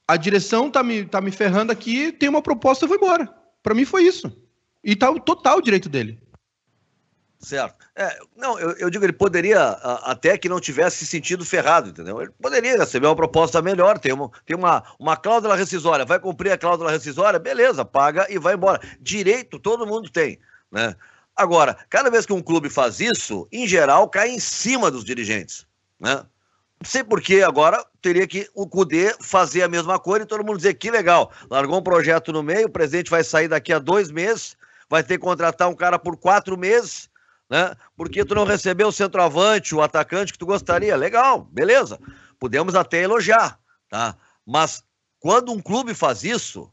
a 0.08 0.16
direção 0.16 0.70
tá 0.70 0.82
me, 0.82 1.04
tá 1.04 1.20
me 1.20 1.30
ferrando 1.30 1.72
aqui, 1.72 2.12
tem 2.12 2.28
uma 2.28 2.42
proposta, 2.42 2.84
eu 2.84 2.88
vou 2.88 2.96
embora. 2.96 3.28
Para 3.62 3.74
mim 3.74 3.84
foi 3.84 4.04
isso. 4.04 4.32
E 4.84 4.94
tá 4.94 5.10
o 5.10 5.18
total 5.18 5.60
direito 5.60 5.88
dele. 5.88 6.20
Certo. 7.38 7.86
É, 7.94 8.18
não, 8.36 8.58
eu, 8.58 8.72
eu, 8.72 8.90
digo, 8.90 9.04
ele 9.04 9.12
poderia, 9.12 9.60
até 9.60 10.38
que 10.38 10.48
não 10.48 10.58
tivesse 10.58 10.98
se 10.98 11.06
sentido 11.06 11.44
ferrado, 11.44 11.90
entendeu? 11.90 12.20
Ele 12.20 12.30
poderia 12.40 12.78
receber 12.78 13.06
uma 13.06 13.16
proposta 13.16 13.60
melhor, 13.60 13.98
tem 13.98 14.12
uma, 14.12 14.30
tem 14.44 14.56
uma, 14.56 14.82
uma 14.98 15.16
cláusula 15.16 15.54
rescisória, 15.54 16.04
vai 16.04 16.18
cumprir 16.18 16.52
a 16.52 16.58
cláusula 16.58 16.90
rescisória, 16.90 17.38
beleza, 17.38 17.84
paga 17.84 18.26
e 18.30 18.38
vai 18.38 18.54
embora. 18.54 18.80
Direito 19.00 19.58
todo 19.58 19.86
mundo 19.86 20.08
tem, 20.08 20.38
né? 20.70 20.94
Agora, 21.34 21.76
cada 21.90 22.10
vez 22.10 22.24
que 22.24 22.32
um 22.32 22.40
clube 22.40 22.70
faz 22.70 22.98
isso, 23.00 23.46
em 23.52 23.66
geral, 23.68 24.08
cai 24.08 24.30
em 24.30 24.40
cima 24.40 24.90
dos 24.90 25.04
dirigentes, 25.04 25.66
né? 26.00 26.24
Não 26.80 26.90
sei 26.90 27.02
por 27.02 27.20
que 27.20 27.42
agora 27.42 27.84
teria 28.02 28.26
que 28.26 28.48
o 28.54 28.66
Cudê 28.66 29.14
fazer 29.20 29.62
a 29.62 29.68
mesma 29.68 29.98
coisa 29.98 30.24
e 30.24 30.28
todo 30.28 30.44
mundo 30.44 30.58
dizer 30.58 30.74
que 30.74 30.90
legal, 30.90 31.32
largou 31.50 31.78
um 31.78 31.82
projeto 31.82 32.32
no 32.32 32.42
meio, 32.42 32.66
o 32.66 32.70
presidente 32.70 33.10
vai 33.10 33.24
sair 33.24 33.48
daqui 33.48 33.72
a 33.72 33.78
dois 33.78 34.10
meses, 34.10 34.56
vai 34.88 35.02
ter 35.02 35.18
que 35.18 35.24
contratar 35.24 35.68
um 35.68 35.74
cara 35.74 35.98
por 35.98 36.16
quatro 36.16 36.56
meses 36.56 37.08
né? 37.48 37.74
Porque 37.96 38.24
tu 38.24 38.34
não 38.34 38.44
recebeu 38.44 38.88
o 38.88 38.92
centroavante, 38.92 39.74
o 39.74 39.82
atacante 39.82 40.32
que 40.32 40.38
tu 40.38 40.46
gostaria. 40.46 40.96
Legal, 40.96 41.44
beleza. 41.50 41.98
Podemos 42.38 42.74
até 42.74 43.02
elogiar, 43.02 43.58
tá? 43.88 44.16
Mas 44.44 44.84
quando 45.20 45.52
um 45.52 45.60
clube 45.60 45.94
faz 45.94 46.24
isso, 46.24 46.70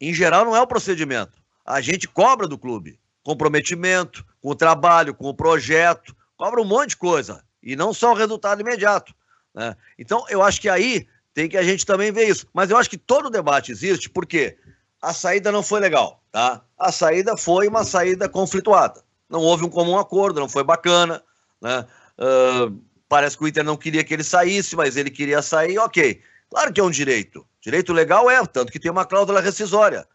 em 0.00 0.12
geral 0.12 0.44
não 0.44 0.56
é 0.56 0.60
o 0.60 0.66
procedimento. 0.66 1.40
A 1.64 1.80
gente 1.80 2.08
cobra 2.08 2.46
do 2.46 2.58
clube 2.58 2.98
comprometimento 3.22 4.24
com 4.40 4.50
o 4.50 4.54
trabalho, 4.54 5.14
com 5.14 5.28
o 5.28 5.34
projeto, 5.34 6.16
cobra 6.36 6.60
um 6.60 6.64
monte 6.64 6.90
de 6.90 6.96
coisa 6.96 7.44
e 7.62 7.76
não 7.76 7.92
só 7.92 8.12
o 8.12 8.16
resultado 8.16 8.60
imediato. 8.60 9.14
Né? 9.54 9.76
Então, 9.98 10.24
eu 10.28 10.42
acho 10.42 10.60
que 10.60 10.68
aí 10.68 11.06
tem 11.34 11.48
que 11.48 11.56
a 11.56 11.62
gente 11.62 11.86
também 11.86 12.12
ver 12.12 12.28
isso. 12.28 12.46
Mas 12.52 12.70
eu 12.70 12.76
acho 12.76 12.90
que 12.90 12.98
todo 12.98 13.30
debate 13.30 13.72
existe 13.72 14.08
porque 14.10 14.56
a 15.00 15.12
saída 15.12 15.50
não 15.50 15.62
foi 15.62 15.80
legal, 15.80 16.22
tá? 16.30 16.62
A 16.78 16.92
saída 16.92 17.36
foi 17.36 17.68
uma 17.68 17.84
saída 17.84 18.28
conflituada 18.28 19.02
não 19.30 19.40
houve 19.40 19.64
um 19.64 19.70
comum 19.70 19.96
acordo, 19.96 20.40
não 20.40 20.48
foi 20.48 20.64
bacana, 20.64 21.22
né? 21.62 21.86
Uh, 22.18 22.82
parece 23.08 23.38
que 23.38 23.44
o 23.44 23.48
Inter 23.48 23.64
não 23.64 23.76
queria 23.76 24.02
que 24.02 24.12
ele 24.12 24.24
saísse, 24.24 24.74
mas 24.74 24.96
ele 24.96 25.10
queria 25.10 25.40
sair, 25.40 25.78
ok. 25.78 26.20
Claro 26.50 26.72
que 26.72 26.80
é 26.80 26.84
um 26.84 26.90
direito. 26.90 27.46
Direito 27.60 27.92
legal 27.92 28.28
é, 28.28 28.44
tanto 28.44 28.72
que 28.72 28.80
tem 28.80 28.90
uma 28.90 29.06
cláusula 29.06 29.40
rescisória. 29.40 30.06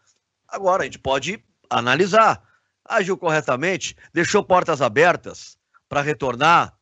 Agora, 0.46 0.82
a 0.82 0.84
gente 0.84 0.98
pode 0.98 1.42
analisar. 1.70 2.42
Agiu 2.84 3.16
corretamente, 3.16 3.96
deixou 4.12 4.44
portas 4.44 4.82
abertas 4.82 5.56
para 5.88 6.02
retornar. 6.02 6.75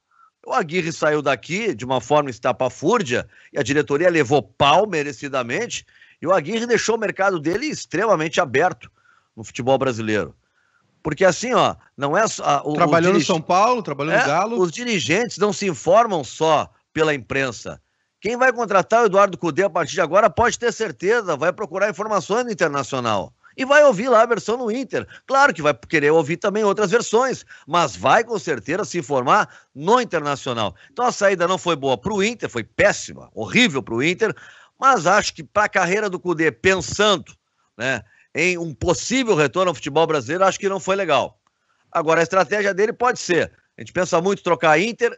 O 0.46 0.52
Aguirre 0.52 0.92
saiu 0.92 1.22
daqui 1.22 1.74
de 1.74 1.84
uma 1.84 2.00
forma 2.00 2.28
estapafúrdia 2.28 3.26
e 3.52 3.58
a 3.58 3.62
diretoria 3.62 4.10
levou 4.10 4.42
pau 4.42 4.86
merecidamente. 4.86 5.86
E 6.20 6.26
o 6.26 6.32
Aguirre 6.32 6.66
deixou 6.66 6.96
o 6.96 6.98
mercado 6.98 7.40
dele 7.40 7.66
extremamente 7.66 8.40
aberto 8.40 8.90
no 9.36 9.42
futebol 9.42 9.78
brasileiro. 9.78 10.34
Porque 11.02 11.24
assim, 11.24 11.52
ó, 11.52 11.76
não 11.96 12.16
é 12.16 12.26
só. 12.26 12.62
O, 12.64 12.74
trabalhou 12.74 13.12
o 13.12 13.14
no 13.14 13.20
São 13.20 13.40
Paulo, 13.40 13.82
trabalhou 13.82 14.14
é, 14.14 14.20
no 14.20 14.26
Galo. 14.26 14.60
Os 14.60 14.72
dirigentes 14.72 15.36
não 15.38 15.52
se 15.52 15.66
informam 15.66 16.24
só 16.24 16.70
pela 16.92 17.14
imprensa. 17.14 17.80
Quem 18.20 18.38
vai 18.38 18.52
contratar 18.52 19.02
o 19.02 19.06
Eduardo 19.06 19.36
Cudê 19.36 19.64
a 19.64 19.70
partir 19.70 19.92
de 19.92 20.00
agora 20.00 20.30
pode 20.30 20.58
ter 20.58 20.72
certeza, 20.72 21.36
vai 21.36 21.52
procurar 21.52 21.90
informações 21.90 22.44
no 22.44 22.50
internacional. 22.50 23.34
E 23.56 23.64
vai 23.64 23.84
ouvir 23.84 24.08
lá 24.08 24.22
a 24.22 24.26
versão 24.26 24.56
no 24.56 24.70
Inter. 24.70 25.06
Claro 25.26 25.54
que 25.54 25.62
vai 25.62 25.74
querer 25.74 26.10
ouvir 26.10 26.36
também 26.36 26.64
outras 26.64 26.90
versões, 26.90 27.44
mas 27.66 27.96
vai 27.96 28.24
com 28.24 28.38
certeza 28.38 28.84
se 28.84 28.98
informar 28.98 29.48
no 29.74 30.00
internacional. 30.00 30.74
Então 30.90 31.06
a 31.06 31.12
saída 31.12 31.46
não 31.46 31.58
foi 31.58 31.76
boa 31.76 31.96
para 31.96 32.12
o 32.12 32.22
Inter, 32.22 32.48
foi 32.48 32.64
péssima, 32.64 33.30
horrível 33.34 33.82
para 33.82 33.94
o 33.94 34.02
Inter, 34.02 34.34
mas 34.78 35.06
acho 35.06 35.34
que 35.34 35.42
para 35.42 35.64
a 35.64 35.68
carreira 35.68 36.10
do 36.10 36.18
Cudê, 36.18 36.50
pensando 36.50 37.32
né, 37.76 38.02
em 38.34 38.58
um 38.58 38.74
possível 38.74 39.34
retorno 39.34 39.70
ao 39.70 39.74
futebol 39.74 40.06
brasileiro, 40.06 40.44
acho 40.44 40.58
que 40.58 40.68
não 40.68 40.80
foi 40.80 40.96
legal. 40.96 41.38
Agora, 41.90 42.20
a 42.20 42.22
estratégia 42.24 42.74
dele 42.74 42.92
pode 42.92 43.20
ser. 43.20 43.52
A 43.78 43.80
gente 43.80 43.92
pensa 43.92 44.20
muito 44.20 44.42
trocar 44.42 44.80
Inter 44.80 45.16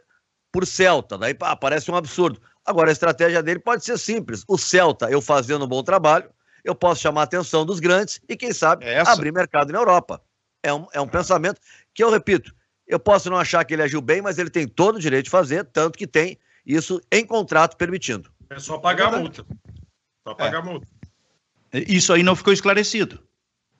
por 0.51 0.65
Celta, 0.65 1.17
daí 1.17 1.33
parece 1.33 1.89
um 1.89 1.95
absurdo. 1.95 2.39
Agora, 2.63 2.89
a 2.89 2.93
estratégia 2.93 3.41
dele 3.41 3.59
pode 3.59 3.83
ser 3.83 3.97
simples. 3.97 4.43
O 4.47 4.57
Celta, 4.57 5.09
eu 5.09 5.21
fazendo 5.21 5.65
um 5.65 5.67
bom 5.67 5.81
trabalho, 5.81 6.29
eu 6.63 6.75
posso 6.75 7.01
chamar 7.01 7.21
a 7.21 7.23
atenção 7.23 7.65
dos 7.65 7.79
grandes 7.79 8.19
e, 8.27 8.35
quem 8.35 8.53
sabe, 8.53 8.85
Essa? 8.85 9.11
abrir 9.11 9.31
mercado 9.31 9.71
na 9.71 9.79
Europa. 9.79 10.21
É 10.63 10.73
um, 10.73 10.87
é 10.93 10.99
um 10.99 11.07
pensamento 11.07 11.59
que 11.93 12.03
eu 12.03 12.09
repito. 12.09 12.53
Eu 12.87 12.99
posso 12.99 13.29
não 13.29 13.37
achar 13.37 13.63
que 13.65 13.73
ele 13.73 13.83
agiu 13.83 14.01
bem, 14.01 14.21
mas 14.21 14.37
ele 14.37 14.49
tem 14.49 14.67
todo 14.67 14.95
o 14.95 14.99
direito 14.99 15.25
de 15.25 15.31
fazer, 15.31 15.65
tanto 15.65 15.97
que 15.97 16.07
tem 16.07 16.37
isso 16.65 17.01
em 17.11 17.25
contrato 17.25 17.75
permitindo. 17.75 18.31
É 18.49 18.59
só 18.59 18.77
pagar 18.77 19.13
a 19.13 19.17
multa. 19.17 19.45
Só 20.25 20.33
pagar 20.33 20.59
a 20.59 20.61
é. 20.61 20.63
multa. 20.63 20.87
Isso 21.73 22.13
aí 22.13 22.23
não 22.23 22.35
ficou 22.35 22.53
esclarecido. 22.53 23.26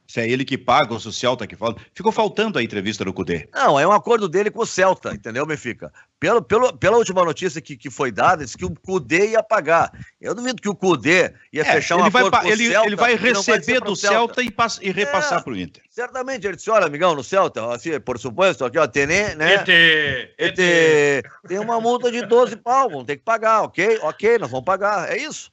Se 0.07 0.21
é 0.21 0.29
ele 0.29 0.45
que 0.45 0.57
paga 0.57 0.93
ou 0.93 0.99
se 0.99 1.07
o 1.09 1.11
Celta 1.11 1.45
que 1.45 1.55
fala. 1.55 1.75
Ficou 1.93 2.13
faltando 2.13 2.57
a 2.57 2.63
entrevista 2.63 3.03
do 3.03 3.11
Cudê. 3.11 3.49
Não, 3.53 3.77
é 3.77 3.85
um 3.85 3.91
acordo 3.91 4.29
dele 4.29 4.49
com 4.49 4.61
o 4.61 4.65
Celta, 4.65 5.13
entendeu, 5.13 5.45
Benfica? 5.45 5.91
Pelo, 6.17 6.41
pelo, 6.41 6.75
pela 6.77 6.97
última 6.97 7.25
notícia 7.25 7.59
que, 7.59 7.75
que 7.75 7.89
foi 7.89 8.09
dada, 8.09 8.43
disse 8.43 8.57
que 8.57 8.65
o 8.65 8.73
Cudê 8.73 9.31
ia 9.31 9.43
pagar. 9.43 9.91
Eu 10.21 10.33
duvido 10.33 10.61
que 10.61 10.69
o 10.69 10.75
Cudê 10.75 11.33
ia 11.51 11.61
é, 11.61 11.65
fechar 11.65 11.97
um 11.97 12.05
acordo 12.05 12.31
vai, 12.31 12.41
com 12.41 12.47
ele, 12.47 12.69
o 12.69 12.71
Celta. 12.71 12.87
Ele 12.87 12.95
vai 12.95 13.15
receber 13.15 13.79
vai 13.79 13.89
do 13.89 13.95
Celta, 13.97 14.41
Celta 14.41 14.41
e, 14.43 14.87
e, 14.87 14.91
repassar 14.91 15.39
é, 15.39 15.43
para 15.43 15.51
o 15.51 15.57
Inter. 15.57 15.83
Certamente, 15.89 16.47
ele 16.47 16.55
disse, 16.55 16.69
olha, 16.69 16.85
amigão, 16.85 17.13
no 17.13 17.23
Celta, 17.23 17.73
assim, 17.73 17.99
por 17.99 18.17
suposto, 18.17 18.63
aqui, 18.63 18.79
ó, 18.79 18.87
tem, 18.87 19.05
né? 19.05 19.35
Ete, 19.55 20.33
ete. 20.37 21.23
Tem 21.47 21.59
uma 21.59 21.81
multa 21.81 22.09
de 22.09 22.25
12 22.25 22.55
pau, 22.55 22.89
vamos 22.89 23.05
ter 23.05 23.17
que 23.17 23.23
pagar, 23.23 23.63
ok? 23.63 23.99
Ok, 24.03 24.37
nós 24.39 24.49
vamos 24.49 24.65
pagar, 24.65 25.11
é 25.11 25.17
isso. 25.17 25.51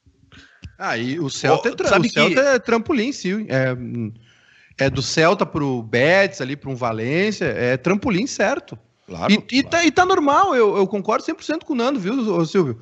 Ah, 0.78 0.96
e 0.96 1.18
o 1.18 1.28
Celta, 1.28 1.68
oh, 1.68 1.72
é, 1.72 1.76
tra 1.76 2.00
o 2.00 2.04
Celta 2.04 2.34
que... 2.34 2.48
é 2.48 2.58
trampolim, 2.58 3.12
sim. 3.12 3.46
É, 3.48 3.74
é 4.78 4.90
do 4.90 5.02
Celta 5.02 5.46
pro 5.46 5.82
Betis, 5.82 6.40
ali 6.40 6.56
para 6.56 6.70
um 6.70 6.74
Valência, 6.74 7.44
é 7.44 7.76
trampolim 7.76 8.26
certo. 8.26 8.78
Claro. 9.06 9.32
E, 9.32 9.58
e, 9.58 9.62
Tá, 9.62 9.84
e 9.84 9.90
tá 9.90 10.04
normal, 10.04 10.54
eu, 10.54 10.76
eu 10.76 10.86
concordo 10.86 11.24
100% 11.24 11.64
com 11.64 11.72
o 11.72 11.76
Nando, 11.76 12.00
viu, 12.00 12.44
Silvio? 12.46 12.78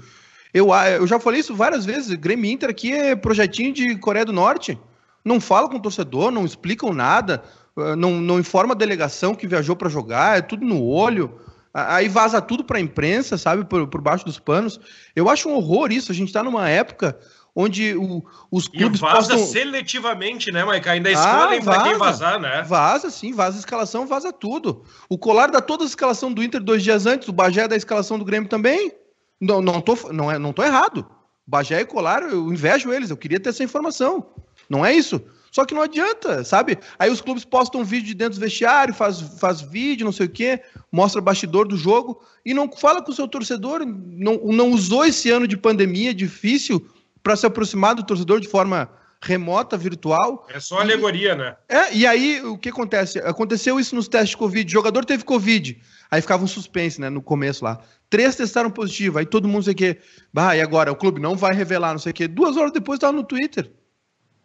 Eu, 0.54 0.68
eu 0.72 1.06
já 1.06 1.18
falei 1.18 1.40
isso 1.40 1.54
várias 1.54 1.84
vezes. 1.84 2.14
Grêmio 2.14 2.50
Inter 2.50 2.68
aqui 2.68 2.92
é 2.92 3.16
projetinho 3.16 3.72
de 3.72 3.96
Coreia 3.96 4.24
do 4.24 4.32
Norte. 4.32 4.78
Não 5.24 5.40
fala 5.40 5.68
com 5.68 5.76
o 5.76 5.82
torcedor, 5.82 6.30
não 6.30 6.44
explicam 6.44 6.92
nada, 6.92 7.42
ah, 7.76 7.96
não, 7.96 8.20
não 8.20 8.38
informa 8.38 8.74
a 8.74 8.76
delegação 8.76 9.34
que 9.34 9.46
viajou 9.46 9.76
para 9.76 9.88
jogar, 9.88 10.38
é 10.38 10.42
tudo 10.42 10.64
no 10.64 10.84
olho. 10.84 11.38
Aí 11.72 12.06
vaza 12.06 12.40
tudo 12.42 12.64
para 12.64 12.76
a 12.76 12.80
imprensa, 12.80 13.38
sabe, 13.38 13.64
por, 13.64 13.86
por 13.86 14.02
baixo 14.02 14.26
dos 14.26 14.38
panos. 14.38 14.78
Eu 15.16 15.30
acho 15.30 15.48
um 15.48 15.54
horror 15.54 15.90
isso. 15.90 16.12
A 16.12 16.14
gente 16.14 16.28
está 16.28 16.42
numa 16.42 16.68
época 16.68 17.18
onde 17.54 17.94
o, 17.94 18.24
os 18.50 18.66
clubes 18.66 18.98
e 18.98 19.02
vaza 19.02 19.14
postam... 19.14 19.38
seletivamente, 19.38 20.50
né, 20.50 20.64
Maica? 20.64 20.92
Ainda 20.92 21.10
escolhem 21.10 21.58
ah, 21.60 21.62
para 21.62 21.82
quem 21.82 21.98
vazar, 21.98 22.40
né? 22.40 22.62
Vaza, 22.62 23.10
sim, 23.10 23.32
vaza 23.32 23.58
a 23.58 23.60
escalação, 23.60 24.06
vaza 24.06 24.32
tudo. 24.32 24.84
O 25.08 25.18
Colar 25.18 25.50
dá 25.50 25.60
toda 25.60 25.84
a 25.84 25.86
escalação 25.86 26.32
do 26.32 26.42
Inter 26.42 26.62
dois 26.62 26.82
dias 26.82 27.06
antes, 27.06 27.28
o 27.28 27.32
Bagé 27.32 27.68
dá 27.68 27.74
a 27.74 27.78
escalação 27.78 28.18
do 28.18 28.24
Grêmio 28.24 28.48
também. 28.48 28.92
Não, 29.40 29.60
não, 29.60 29.80
tô, 29.80 29.96
não, 30.12 30.30
é, 30.30 30.38
não 30.38 30.52
tô 30.52 30.62
errado. 30.62 31.06
Bagé 31.46 31.80
e 31.80 31.84
Colar, 31.84 32.22
eu 32.22 32.52
invejo 32.52 32.92
eles, 32.92 33.10
eu 33.10 33.16
queria 33.16 33.40
ter 33.40 33.50
essa 33.50 33.64
informação. 33.64 34.26
Não 34.68 34.86
é 34.86 34.94
isso? 34.94 35.20
Só 35.50 35.66
que 35.66 35.74
não 35.74 35.82
adianta, 35.82 36.42
sabe? 36.44 36.78
Aí 36.98 37.10
os 37.10 37.20
clubes 37.20 37.44
postam 37.44 37.84
vídeo 37.84 38.06
de 38.06 38.14
dentro 38.14 38.38
do 38.38 38.40
vestiário, 38.40 38.94
faz, 38.94 39.20
faz 39.38 39.60
vídeo, 39.60 40.06
não 40.06 40.12
sei 40.12 40.24
o 40.24 40.30
quê, 40.30 40.62
mostra 40.90 41.20
bastidor 41.20 41.68
do 41.68 41.76
jogo 41.76 42.22
e 42.42 42.54
não 42.54 42.72
fala 42.72 43.02
com 43.02 43.10
o 43.10 43.14
seu 43.14 43.28
torcedor. 43.28 43.84
Não, 43.84 44.40
não 44.44 44.70
usou 44.70 45.04
esse 45.04 45.30
ano 45.30 45.46
de 45.46 45.58
pandemia 45.58 46.14
difícil 46.14 46.88
para 47.22 47.36
se 47.36 47.46
aproximar 47.46 47.94
do 47.94 48.02
torcedor 48.02 48.40
de 48.40 48.48
forma 48.48 48.90
remota, 49.20 49.76
virtual. 49.76 50.46
É 50.48 50.58
só 50.58 50.80
alegoria, 50.80 51.32
e, 51.32 51.36
né? 51.36 51.56
É, 51.68 51.94
e 51.94 52.06
aí 52.06 52.42
o 52.42 52.58
que 52.58 52.70
acontece? 52.70 53.18
Aconteceu 53.20 53.78
isso 53.78 53.94
nos 53.94 54.08
testes 54.08 54.30
de 54.30 54.36
Covid. 54.36 54.68
O 54.68 54.72
jogador 54.72 55.04
teve 55.04 55.24
Covid. 55.24 55.80
Aí 56.10 56.20
ficava 56.20 56.42
um 56.42 56.48
suspense, 56.48 57.00
né? 57.00 57.08
No 57.08 57.22
começo 57.22 57.64
lá. 57.64 57.80
Três 58.10 58.34
testaram 58.34 58.70
positivo. 58.70 59.18
Aí 59.18 59.26
todo 59.26 59.48
mundo 59.48 59.64
sei 59.64 59.72
o 59.72 59.76
quê. 59.76 59.98
Bah, 60.32 60.56
e 60.56 60.60
agora? 60.60 60.90
O 60.90 60.96
clube 60.96 61.20
não 61.20 61.36
vai 61.36 61.54
revelar, 61.54 61.92
não 61.92 62.00
sei 62.00 62.10
o 62.10 62.14
quê. 62.14 62.26
Duas 62.26 62.56
horas 62.56 62.72
depois 62.72 62.96
estava 62.96 63.12
no 63.12 63.22
Twitter 63.22 63.70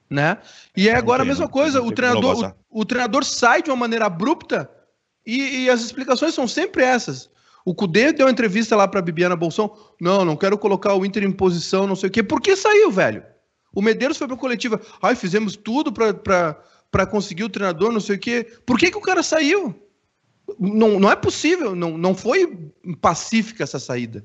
né? 0.09 0.37
E 0.75 0.87
é 0.89 0.95
agora 0.95 1.23
a 1.23 1.25
mesma 1.25 1.47
coisa, 1.47 1.81
o 1.81 1.91
treinador, 1.91 2.53
o, 2.69 2.81
o, 2.81 2.85
treinador 2.85 3.23
sai 3.23 3.61
de 3.61 3.69
uma 3.69 3.75
maneira 3.75 4.05
abrupta 4.05 4.69
e, 5.25 5.63
e 5.63 5.69
as 5.69 5.81
explicações 5.81 6.33
são 6.33 6.47
sempre 6.47 6.83
essas. 6.83 7.29
O 7.67 7.75
Cudê 7.75 8.13
deu 8.13 8.25
uma 8.25 8.31
entrevista 8.31 8.77
lá 8.77 8.87
para 8.87 9.01
Bibiana 9.01 9.35
Bolsão, 9.35 9.75
não, 9.99 10.23
não 10.23 10.37
quero 10.37 10.57
colocar 10.57 10.93
o 10.93 11.05
Inter 11.05 11.25
em 11.25 11.31
posição, 11.33 11.85
não 11.85 11.97
sei 11.97 12.07
o 12.07 12.11
quê. 12.13 12.23
Por 12.23 12.39
que 12.39 12.55
saiu, 12.55 12.89
velho? 12.89 13.21
O 13.75 13.81
Medeiros 13.81 14.17
foi 14.17 14.25
para 14.25 14.37
coletiva, 14.37 14.79
ai, 15.01 15.17
fizemos 15.17 15.57
tudo 15.57 15.91
para 15.91 17.05
conseguir 17.11 17.43
o 17.43 17.49
treinador, 17.49 17.91
não 17.91 17.99
sei 17.99 18.15
o 18.15 18.19
quê. 18.19 18.47
Por 18.65 18.79
que, 18.79 18.89
que 18.89 18.97
o 18.97 19.01
cara 19.01 19.21
saiu? 19.21 19.75
Não, 20.57 20.97
não 20.97 21.11
é 21.11 21.15
possível, 21.17 21.75
não, 21.75 21.97
não 21.97 22.15
foi 22.15 22.71
pacífica 23.01 23.65
essa 23.65 23.79
saída. 23.79 24.23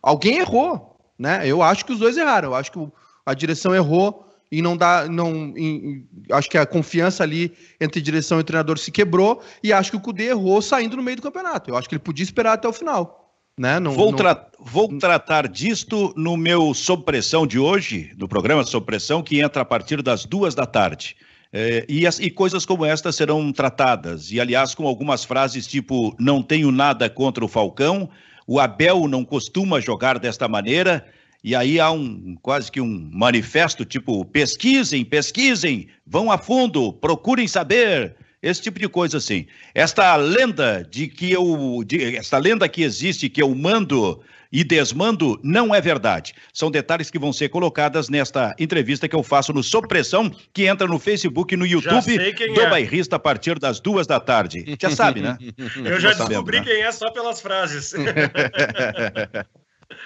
Alguém 0.00 0.38
errou, 0.38 0.96
né? 1.18 1.42
Eu 1.44 1.62
acho 1.62 1.84
que 1.84 1.92
os 1.92 1.98
dois 1.98 2.16
erraram, 2.16 2.50
eu 2.50 2.54
acho 2.54 2.70
que 2.70 2.78
a 3.26 3.34
direção 3.34 3.74
errou 3.74 4.24
e 4.58 4.62
não 4.62 4.76
dá. 4.76 5.08
Não, 5.08 5.52
em, 5.56 6.06
acho 6.30 6.48
que 6.48 6.56
a 6.56 6.64
confiança 6.64 7.22
ali 7.22 7.52
entre 7.80 8.00
direção 8.00 8.38
e 8.38 8.44
treinador 8.44 8.78
se 8.78 8.90
quebrou 8.90 9.42
e 9.62 9.72
acho 9.72 9.90
que 9.90 9.96
o 9.96 10.00
Cudê 10.00 10.28
errou 10.28 10.62
saindo 10.62 10.96
no 10.96 11.02
meio 11.02 11.16
do 11.16 11.22
campeonato. 11.22 11.70
Eu 11.70 11.76
acho 11.76 11.88
que 11.88 11.94
ele 11.94 12.02
podia 12.02 12.24
esperar 12.24 12.52
até 12.52 12.68
o 12.68 12.72
final. 12.72 13.20
Né? 13.58 13.78
Não, 13.78 13.92
vou, 13.92 14.12
tra 14.12 14.48
vou 14.58 14.98
tratar 14.98 15.46
disto 15.46 16.12
no 16.16 16.36
meu 16.36 16.74
Sob 16.74 17.04
Pressão 17.04 17.46
de 17.46 17.58
hoje, 17.58 18.12
no 18.18 18.26
programa 18.26 18.64
Sob 18.64 18.84
Pressão, 18.84 19.22
que 19.22 19.40
entra 19.40 19.62
a 19.62 19.64
partir 19.64 20.02
das 20.02 20.24
duas 20.24 20.54
da 20.54 20.66
tarde. 20.66 21.16
É, 21.52 21.86
e, 21.88 22.04
as, 22.04 22.18
e, 22.18 22.30
coisas 22.30 22.66
como 22.66 22.84
esta 22.84 23.12
serão 23.12 23.52
tratadas. 23.52 24.32
E, 24.32 24.40
aliás, 24.40 24.74
com 24.74 24.88
algumas 24.88 25.24
frases 25.24 25.68
tipo: 25.68 26.14
não 26.18 26.42
tenho 26.42 26.72
nada 26.72 27.08
contra 27.08 27.44
o 27.44 27.48
Falcão, 27.48 28.10
o 28.44 28.58
Abel 28.58 29.06
não 29.06 29.24
costuma 29.24 29.80
jogar 29.80 30.18
desta 30.18 30.48
maneira. 30.48 31.06
E 31.44 31.54
aí 31.54 31.78
há 31.78 31.90
um 31.90 32.38
quase 32.40 32.72
que 32.72 32.80
um 32.80 33.10
manifesto 33.12 33.84
tipo 33.84 34.24
pesquisem, 34.24 35.04
pesquisem, 35.04 35.88
vão 36.06 36.32
a 36.32 36.38
fundo, 36.38 36.90
procurem 36.90 37.46
saber, 37.46 38.16
esse 38.42 38.62
tipo 38.62 38.78
de 38.78 38.88
coisa 38.88 39.18
assim. 39.18 39.46
Esta 39.74 40.16
lenda 40.16 40.86
de 40.90 41.06
que 41.06 41.30
eu, 41.30 41.84
de, 41.86 42.16
esta 42.16 42.38
lenda 42.38 42.66
que 42.66 42.82
existe 42.82 43.28
que 43.28 43.42
eu 43.42 43.54
mando 43.54 44.22
e 44.50 44.64
desmando 44.64 45.38
não 45.42 45.74
é 45.74 45.80
verdade. 45.82 46.32
São 46.52 46.70
detalhes 46.70 47.10
que 47.10 47.18
vão 47.18 47.32
ser 47.32 47.50
colocadas 47.50 48.08
nesta 48.08 48.54
entrevista 48.58 49.06
que 49.06 49.16
eu 49.16 49.22
faço 49.22 49.52
no 49.52 49.62
Sopressão, 49.62 50.30
que 50.52 50.66
entra 50.66 50.86
no 50.86 50.98
Facebook 50.98 51.52
e 51.52 51.56
no 51.56 51.66
YouTube 51.66 52.16
do 52.54 52.60
é. 52.60 52.70
Bairrista 52.70 53.16
a 53.16 53.18
partir 53.18 53.58
das 53.58 53.80
duas 53.80 54.06
da 54.06 54.20
tarde. 54.20 54.64
Já 54.80 54.90
sabe, 54.90 55.20
né? 55.20 55.36
Eu 55.84 56.00
já 56.00 56.10
descobri 56.10 56.34
sabendo, 56.34 56.52
né? 56.52 56.62
quem 56.64 56.82
é 56.82 56.92
só 56.92 57.10
pelas 57.10 57.40
frases. 57.40 57.92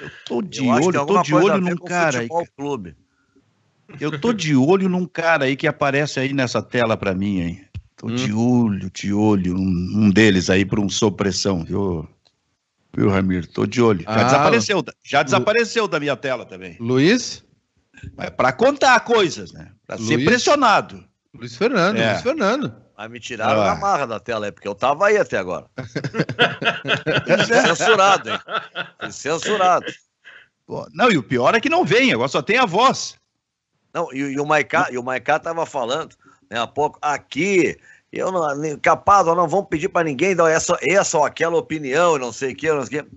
Eu 0.01 0.11
tô 0.25 0.43
de 0.43 0.67
eu 0.67 0.73
olho, 0.73 1.07
tô 1.07 1.23
de 1.23 1.35
olho 1.35 1.61
num 1.61 1.77
cara 1.77 2.21
aí. 2.21 2.29
Clube. 2.57 2.97
Eu 4.01 4.21
tô 4.21 4.33
de 4.33 4.55
olho 4.55 4.89
num 4.89 5.07
cara 5.07 5.47
aí 5.47 5.57
que 5.57 5.67
aparece 5.67 6.21
aí 6.21 6.33
nessa 6.33 6.63
tela 6.63 6.97
para 6.97 7.15
mim, 7.15 7.41
hein? 7.41 7.65
Tô 7.97 8.07
hum. 8.07 8.15
de 8.15 8.33
olho, 8.33 8.91
de 8.91 9.13
olho, 9.13 9.57
um, 9.57 9.91
um 9.95 10.11
deles 10.11 10.51
aí 10.51 10.65
por 10.65 10.79
um 10.79 10.89
sopressão, 10.89 11.65
viu? 11.65 12.09
Viu, 12.97 13.09
Ramiro? 13.09 13.47
Tô 13.47 13.67
de 13.67 13.83
olho. 13.83 14.03
Já 14.03 14.11
ah, 14.11 14.25
desapareceu, 14.25 14.85
já 15.05 15.23
desapareceu 15.23 15.89
da 15.89 15.99
minha 15.99 16.17
tela 16.17 16.45
também. 16.45 16.77
Luiz? 16.81 17.45
É 18.19 18.31
para 18.31 18.53
contar 18.53 19.01
coisas, 19.01 19.53
né? 19.53 19.73
Para 19.87 19.99
ser 19.99 20.25
pressionado. 20.25 21.05
Luiz 21.35 21.57
Fernando, 21.57 21.99
é. 21.99 22.13
Luiz 22.13 22.23
Fernando. 22.23 22.75
Mas 22.99 23.11
me 23.11 23.21
tiraram 23.21 23.63
ah. 23.63 23.67
na 23.67 23.75
marra 23.77 24.09
da 24.09 24.19
tela, 24.19 24.49
é 24.49 24.51
porque 24.51 24.67
eu 24.67 24.75
tava 24.75 25.07
aí 25.07 25.17
até 25.17 25.39
agora. 25.39 25.67
censurado, 27.47 28.29
hein? 28.29 28.41
censurado. 29.13 29.87
Não, 30.93 31.09
e 31.09 31.17
o 31.17 31.23
pior 31.23 31.55
é 31.55 31.61
que 31.61 31.69
não 31.69 31.85
vem, 31.85 32.13
agora 32.13 32.29
só 32.29 32.43
tem 32.43 32.59
a 32.59 32.67
voz. 32.67 33.17
Não, 33.95 34.13
e, 34.13 34.19
e 34.19 34.41
o 34.41 34.45
Maiká, 34.45 34.89
e 34.91 34.99
o 34.99 35.05
Maiká 35.05 35.39
tava 35.39 35.65
falando, 35.65 36.17
né, 36.51 36.59
há 36.59 36.67
pouco, 36.67 36.99
aqui, 37.01 37.79
eu 38.13 38.33
não, 38.33 38.77
capaz, 38.81 39.25
não 39.29 39.47
vamos 39.47 39.69
pedir 39.69 39.91
para 39.91 40.03
ninguém 40.03 40.35
dar 40.35 40.51
essa, 40.51 40.77
essa 40.83 41.19
ou 41.19 41.25
aquela 41.25 41.57
opinião, 41.57 42.19
não 42.19 42.33
sei 42.33 42.53
o 42.53 42.57
que, 42.57 42.73
não 42.73 42.85
sei 42.85 42.99
o 42.99 43.05
que. 43.05 43.17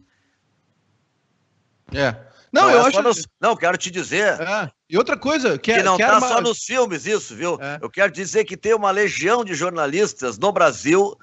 É. 1.98 2.16
Não, 2.54 2.64
não 2.64 2.70
eu 2.70 2.82
é 2.82 2.88
acho. 2.88 3.02
No... 3.02 3.12
Não, 3.40 3.56
quero 3.56 3.78
te 3.78 3.90
dizer. 3.90 4.40
É. 4.40 4.72
E 4.92 4.98
outra 4.98 5.16
coisa, 5.16 5.58
que, 5.58 5.74
que 5.74 5.82
não 5.84 5.96
está 5.96 6.18
uma... 6.18 6.28
só 6.28 6.42
nos 6.42 6.66
filmes 6.66 7.06
isso, 7.06 7.34
viu? 7.34 7.58
É. 7.62 7.80
Eu 7.82 7.90
quero 7.90 8.12
dizer 8.12 8.44
que 8.44 8.58
tem 8.58 8.74
uma 8.74 8.92
legião 8.92 9.46
de 9.46 9.54
jornalistas 9.54 10.38
no 10.38 10.52
Brasil 10.52 11.18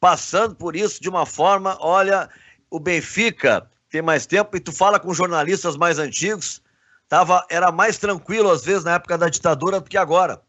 passando 0.00 0.56
por 0.56 0.74
isso 0.74 1.00
de 1.00 1.08
uma 1.08 1.24
forma, 1.24 1.78
olha, 1.80 2.28
o 2.68 2.80
Benfica 2.80 3.70
tem 3.88 4.02
mais 4.02 4.26
tempo 4.26 4.56
e 4.56 4.60
tu 4.60 4.72
fala 4.72 4.98
com 4.98 5.14
jornalistas 5.14 5.76
mais 5.76 6.00
antigos, 6.00 6.60
tava 7.08 7.46
era 7.48 7.70
mais 7.70 7.98
tranquilo 7.98 8.50
às 8.50 8.64
vezes 8.64 8.82
na 8.82 8.94
época 8.94 9.16
da 9.16 9.28
ditadura 9.28 9.80
do 9.80 9.88
que 9.88 9.96
agora. 9.96 10.42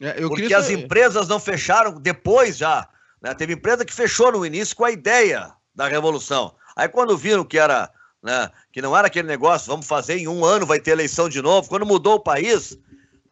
É, 0.00 0.14
porque 0.26 0.54
as 0.54 0.70
empresas 0.70 1.28
não 1.28 1.38
fecharam 1.38 2.00
depois 2.00 2.56
já. 2.56 2.88
Né? 3.20 3.34
Teve 3.34 3.52
empresa 3.52 3.84
que 3.84 3.92
fechou 3.92 4.32
no 4.32 4.46
início 4.46 4.74
com 4.74 4.86
a 4.86 4.90
ideia 4.90 5.52
da 5.74 5.86
revolução. 5.86 6.54
Aí 6.74 6.88
quando 6.88 7.14
viram 7.14 7.44
que 7.44 7.58
era 7.58 7.90
né? 8.26 8.50
Que 8.72 8.82
não 8.82 8.96
era 8.96 9.06
aquele 9.06 9.28
negócio, 9.28 9.68
vamos 9.68 9.86
fazer 9.86 10.18
em 10.18 10.26
um 10.26 10.44
ano, 10.44 10.66
vai 10.66 10.80
ter 10.80 10.90
eleição 10.90 11.28
de 11.28 11.40
novo. 11.40 11.68
Quando 11.68 11.86
mudou 11.86 12.14
o 12.14 12.20
país, 12.20 12.76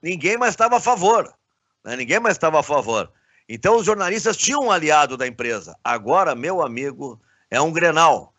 ninguém 0.01 0.39
mais 0.39 0.53
estava 0.53 0.77
a 0.77 0.81
favor. 0.81 1.35
Né? 1.85 1.97
Ninguém 1.97 2.21
mais 2.21 2.37
estava 2.37 2.61
a 2.61 2.63
favor. 2.63 3.11
Então 3.49 3.77
os 3.77 3.85
jornalistas 3.85 4.37
tinham 4.37 4.67
um 4.67 4.71
aliado 4.71 5.17
da 5.17 5.27
empresa. 5.27 5.77
Agora, 5.83 6.37
meu 6.37 6.63
amigo, 6.63 7.21
é 7.51 7.61
um 7.61 7.73
grenal. 7.73 8.33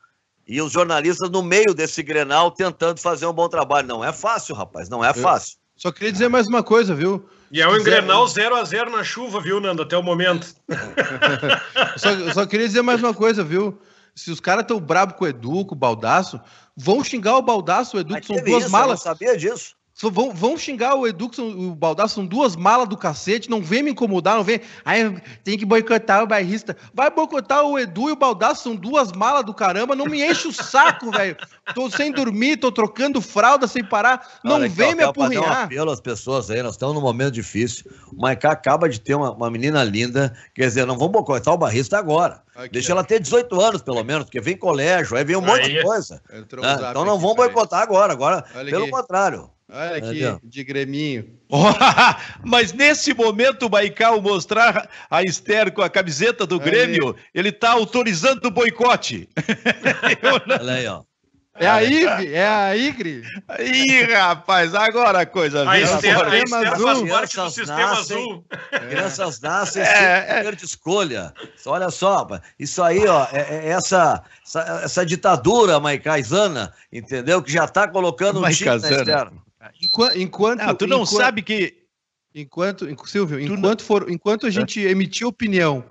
E 0.47 0.61
os 0.61 0.71
jornalistas 0.71 1.29
no 1.29 1.43
meio 1.43 1.73
desse 1.73 2.01
grenal 2.01 2.51
tentando 2.51 3.01
fazer 3.01 3.25
um 3.25 3.33
bom 3.33 3.49
trabalho. 3.49 3.87
Não 3.87 4.01
é 4.01 4.13
fácil, 4.13 4.55
rapaz, 4.55 4.87
não 4.87 5.03
é 5.03 5.13
fácil. 5.13 5.57
Eu 5.75 5.81
só 5.81 5.91
queria 5.91 6.11
dizer 6.13 6.29
mais 6.29 6.47
uma 6.47 6.63
coisa, 6.63 6.95
viu? 6.95 7.27
E 7.51 7.61
é 7.61 7.67
um 7.67 7.83
Grenal 7.83 8.25
0 8.25 8.55
a 8.55 8.63
0 8.63 8.91
na 8.91 9.03
chuva, 9.03 9.41
viu, 9.41 9.59
Nando, 9.59 9.81
até 9.81 9.97
o 9.97 10.01
momento. 10.01 10.55
só, 11.97 12.33
só 12.33 12.45
queria 12.45 12.67
dizer 12.67 12.81
mais 12.81 13.03
uma 13.03 13.13
coisa, 13.13 13.43
viu? 13.43 13.77
Se 14.15 14.31
os 14.31 14.39
caras 14.39 14.63
estão 14.63 14.79
brabo 14.79 15.13
com 15.15 15.25
o 15.25 15.27
Edu, 15.27 15.65
com 15.65 15.75
o 15.75 15.77
Baldaço, 15.77 16.39
vão 16.75 17.03
xingar 17.03 17.37
o 17.37 17.41
Baldaço, 17.41 17.97
o 17.97 17.99
Edu, 17.99 18.15
que 18.19 18.25
são 18.25 18.43
duas 18.43 18.63
isso, 18.63 18.71
malas. 18.71 19.05
Eu 19.05 19.09
não 19.09 19.17
sabia 19.17 19.37
disso. 19.37 19.75
Vão, 20.01 20.33
vão 20.33 20.57
xingar 20.57 20.95
o 20.95 21.07
Edu, 21.07 21.31
o 21.39 21.73
Baldaço, 21.73 22.15
são 22.15 22.25
duas 22.25 22.53
malas 22.57 22.87
do 22.89 22.97
cacete, 22.97 23.49
não 23.49 23.61
vem 23.61 23.81
me 23.81 23.91
incomodar, 23.91 24.35
não 24.35 24.43
vem. 24.43 24.59
Aí 24.83 25.21
tem 25.41 25.57
que 25.57 25.65
boicotar 25.65 26.21
o 26.21 26.27
bairrista. 26.27 26.75
Vai 26.93 27.09
boicotar 27.09 27.63
o 27.63 27.79
Edu 27.79 28.09
e 28.09 28.11
o 28.11 28.15
Baldaço, 28.15 28.63
são 28.63 28.75
duas 28.75 29.13
malas 29.13 29.45
do 29.45 29.53
caramba, 29.53 29.95
não 29.95 30.05
me 30.05 30.21
enche 30.21 30.49
o 30.49 30.51
saco, 30.53 31.09
velho. 31.15 31.37
Tô 31.73 31.89
sem 31.89 32.11
dormir, 32.11 32.57
tô 32.57 32.73
trocando 32.73 33.21
fralda 33.21 33.67
sem 33.67 33.85
parar, 33.85 34.39
não 34.43 34.55
Olha, 34.55 34.67
vem 34.67 34.95
me 34.95 35.03
apurrinhar. 35.03 35.61
Um 35.61 35.63
apelo 35.63 35.91
às 35.91 36.01
pessoas 36.01 36.51
aí, 36.51 36.61
nós 36.61 36.73
estamos 36.73 36.93
num 36.93 37.01
momento 37.01 37.31
difícil. 37.31 37.89
O 38.11 38.21
Maicá 38.21 38.51
acaba 38.51 38.89
de 38.89 38.99
ter 38.99 39.15
uma, 39.15 39.31
uma 39.31 39.49
menina 39.49 39.81
linda, 39.81 40.35
quer 40.53 40.67
dizer, 40.67 40.85
não 40.85 40.97
vamos 40.97 41.13
boicotar 41.13 41.53
o 41.53 41.57
barrista 41.57 41.97
agora. 41.97 42.43
Aqui, 42.53 42.69
Deixa 42.69 42.91
ela 42.91 43.03
ter 43.03 43.21
18 43.21 43.61
anos, 43.61 43.81
pelo 43.81 44.03
menos, 44.03 44.25
porque 44.25 44.41
vem 44.41 44.57
colégio, 44.57 45.15
aí 45.15 45.23
vem 45.23 45.37
um 45.37 45.39
aí, 45.39 45.45
monte 45.45 45.69
de 45.69 45.81
coisa. 45.81 46.21
Né? 46.29 46.45
Então 46.89 47.05
não 47.05 47.17
vamos 47.17 47.37
boicotar 47.37 47.81
agora, 47.81 48.11
agora, 48.11 48.43
Olha 48.53 48.69
pelo 48.69 48.83
aqui. 48.83 48.91
contrário. 48.91 49.54
Olha 49.75 49.97
aqui, 49.97 50.21
de 50.41 50.63
greminho. 50.63 51.37
mas 52.45 52.71
nesse 52.71 53.13
momento 53.13 53.65
o 53.65 53.69
Baikal 53.69 54.21
mostrar 54.21 54.89
a 55.09 55.21
Esther 55.21 55.69
com 55.73 55.81
a 55.81 55.89
camiseta 55.89 56.45
do 56.45 56.57
Grêmio, 56.57 57.13
ele 57.33 57.49
está 57.49 57.71
autorizando 57.71 58.45
o 58.45 58.51
boicote. 58.51 59.27
Olha 60.61 60.73
aí, 60.73 60.87
ó. 60.87 61.03
É 61.57 61.67
a 61.67 61.83
IG, 61.83 62.33
é 62.33 62.47
a 62.47 62.75
IG. 62.75 63.23
Ih, 63.59 64.03
rapaz, 64.13 64.75
agora 64.75 65.21
a 65.21 65.25
coisa 65.25 65.69
a 65.69 65.79
Esther, 65.79 66.25
a 66.25 66.37
Esther 66.37 66.77
faz 66.77 67.09
parte 67.09 67.37
do 67.37 67.49
sistema 67.49 67.79
nascem, 67.79 68.17
azul. 68.17 68.45
Crianças 68.89 69.39
nascem 69.39 69.81
é, 69.81 70.25
sem 70.25 70.37
poder 70.37 70.55
de 70.55 70.65
escolha. 70.65 71.33
Olha 71.65 71.89
só, 71.89 72.27
isso 72.59 72.83
aí, 72.83 73.07
ó, 73.07 73.25
é, 73.31 73.67
é 73.67 73.67
essa, 73.69 74.21
essa, 74.45 74.81
essa, 74.83 75.05
ditadura 75.05 75.79
maicaizana, 75.79 76.73
entendeu? 76.91 77.41
Que 77.41 77.53
já 77.53 77.63
está 77.63 77.87
colocando 77.87 78.43
um 78.43 78.49
time 78.49 78.69
na 78.69 78.75
Esther. 78.75 79.31
Enquanto, 79.81 80.17
enquanto, 80.17 80.59
não, 80.59 80.75
tu 80.75 80.87
não 80.87 81.03
enquanto, 81.03 81.17
sabe 81.17 81.41
que. 81.41 81.85
Enquanto, 82.33 83.07
Silvio, 83.07 83.39
enquanto, 83.39 83.81
for, 83.83 84.09
enquanto 84.09 84.45
a 84.45 84.49
gente 84.49 84.81
emitir 84.81 85.25
opinião, 85.25 85.85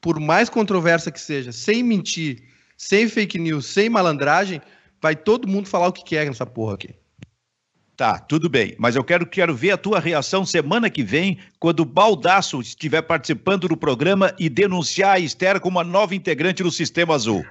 por 0.00 0.18
mais 0.18 0.48
controversa 0.48 1.12
que 1.12 1.20
seja, 1.20 1.52
sem 1.52 1.82
mentir, 1.82 2.42
sem 2.76 3.08
fake 3.08 3.38
news, 3.38 3.66
sem 3.66 3.88
malandragem, 3.88 4.60
vai 5.00 5.14
todo 5.14 5.46
mundo 5.46 5.68
falar 5.68 5.88
o 5.88 5.92
que 5.92 6.04
quer 6.04 6.26
nessa 6.26 6.44
porra 6.44 6.74
aqui. 6.74 6.94
Tá, 7.96 8.18
tudo 8.18 8.50
bem, 8.50 8.74
mas 8.78 8.94
eu 8.94 9.02
quero, 9.02 9.24
quero 9.24 9.54
ver 9.54 9.70
a 9.70 9.78
tua 9.78 9.98
reação 9.98 10.44
semana 10.44 10.90
que 10.90 11.02
vem, 11.02 11.38
quando 11.58 11.80
o 11.80 11.86
Baldaço 11.86 12.60
estiver 12.60 13.00
participando 13.00 13.68
do 13.68 13.76
programa 13.76 14.34
e 14.38 14.50
denunciar 14.50 15.14
a 15.14 15.18
Esther 15.18 15.58
como 15.60 15.78
uma 15.78 15.84
nova 15.84 16.14
integrante 16.14 16.62
do 16.62 16.70
Sistema 16.70 17.14
Azul. 17.14 17.42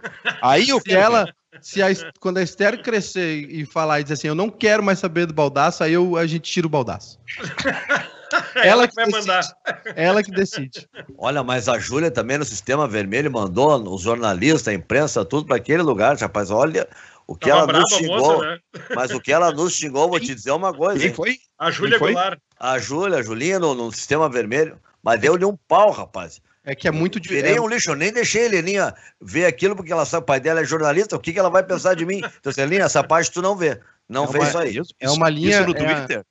Aí 0.43 0.69
eu 0.69 0.79
se 0.85 0.93
ela, 0.93 1.33
se 1.61 1.81
a, 1.81 1.87
quando 2.19 2.37
a 2.37 2.43
Esther 2.43 2.81
crescer 2.81 3.47
e 3.49 3.65
falar 3.65 3.99
e 3.99 4.03
dizer 4.03 4.13
assim, 4.15 4.27
eu 4.27 4.35
não 4.35 4.49
quero 4.49 4.83
mais 4.83 4.99
saber 4.99 5.25
do 5.25 5.33
Baldaço, 5.33 5.83
aí 5.83 5.93
eu, 5.93 6.17
a 6.17 6.25
gente 6.25 6.51
tira 6.51 6.67
o 6.67 6.69
Baldaço. 6.69 7.19
ela, 8.55 8.87
que 8.87 8.95
vai 8.95 9.05
decide. 9.05 9.27
mandar. 9.27 9.57
Ela 9.95 10.23
que 10.23 10.31
decide. 10.31 10.87
Olha, 11.17 11.43
mas 11.43 11.67
a 11.69 11.77
Júlia 11.79 12.11
também 12.11 12.37
no 12.37 12.45
Sistema 12.45 12.87
Vermelho 12.87 13.31
mandou 13.31 13.93
os 13.93 14.01
jornalistas, 14.01 14.67
a 14.67 14.73
imprensa, 14.73 15.25
tudo 15.25 15.47
para 15.47 15.57
aquele 15.57 15.81
lugar, 15.81 16.17
rapaz. 16.17 16.51
Olha, 16.51 16.87
o 17.27 17.35
que 17.35 17.49
Tava 17.49 17.71
ela 17.71 17.79
nos 17.79 17.91
xingou, 17.91 18.19
moça, 18.19 18.45
né? 18.45 18.59
mas 18.95 19.11
o 19.11 19.19
que 19.19 19.31
ela 19.31 19.51
nos 19.51 19.73
xingou, 19.75 20.09
vou 20.09 20.19
te 20.19 20.33
dizer 20.33 20.51
uma 20.51 20.73
coisa. 20.73 20.99
Quem 20.99 21.13
foi? 21.13 21.37
A 21.57 21.71
Júlia 21.71 21.97
Goulart. 21.97 22.39
A 22.59 22.77
Júlia, 22.77 23.17
a 23.17 23.23
Julinha 23.23 23.59
no, 23.59 23.73
no, 23.73 23.91
sistema 23.91 24.29
vermelho, 24.29 24.77
mas 25.01 25.19
deu-lhe 25.19 25.45
um 25.45 25.57
pau, 25.67 25.91
rapaz. 25.91 26.41
É 26.65 26.73
que 26.73 26.87
é 26.87 26.91
muito 26.91 27.19
diferente. 27.19 27.45
Tirei 27.45 27.59
um 27.59 27.67
lixo, 27.67 27.91
eu 27.91 27.95
nem 27.95 28.11
deixei 28.11 28.43
a 28.43 28.45
Heleninha 28.45 28.95
ver 29.21 29.45
aquilo, 29.45 29.75
porque 29.75 29.91
ela 29.91 30.05
sabe, 30.05 30.23
o 30.23 30.25
pai 30.25 30.39
dela 30.39 30.61
é 30.61 30.65
jornalista, 30.65 31.15
o 31.15 31.19
que, 31.19 31.31
que 31.31 31.39
ela 31.39 31.49
vai 31.49 31.63
pensar 31.63 31.93
de 31.95 32.05
mim? 32.05 32.21
Então, 32.39 32.51
Heleninha, 32.57 32.85
essa 32.85 33.03
parte 33.03 33.31
tu 33.31 33.41
não 33.41 33.55
vê. 33.55 33.79
Não 34.09 34.25
é 34.25 34.27
vê 34.27 34.39
uma, 34.39 34.47
isso 34.47 34.57
aí. 34.57 34.81
É 34.99 35.09
uma 35.09 35.29
linha. 35.29 35.59
Isso 35.59 35.67
no 35.67 35.73
Twitter. 35.73 36.19
É... 36.19 36.23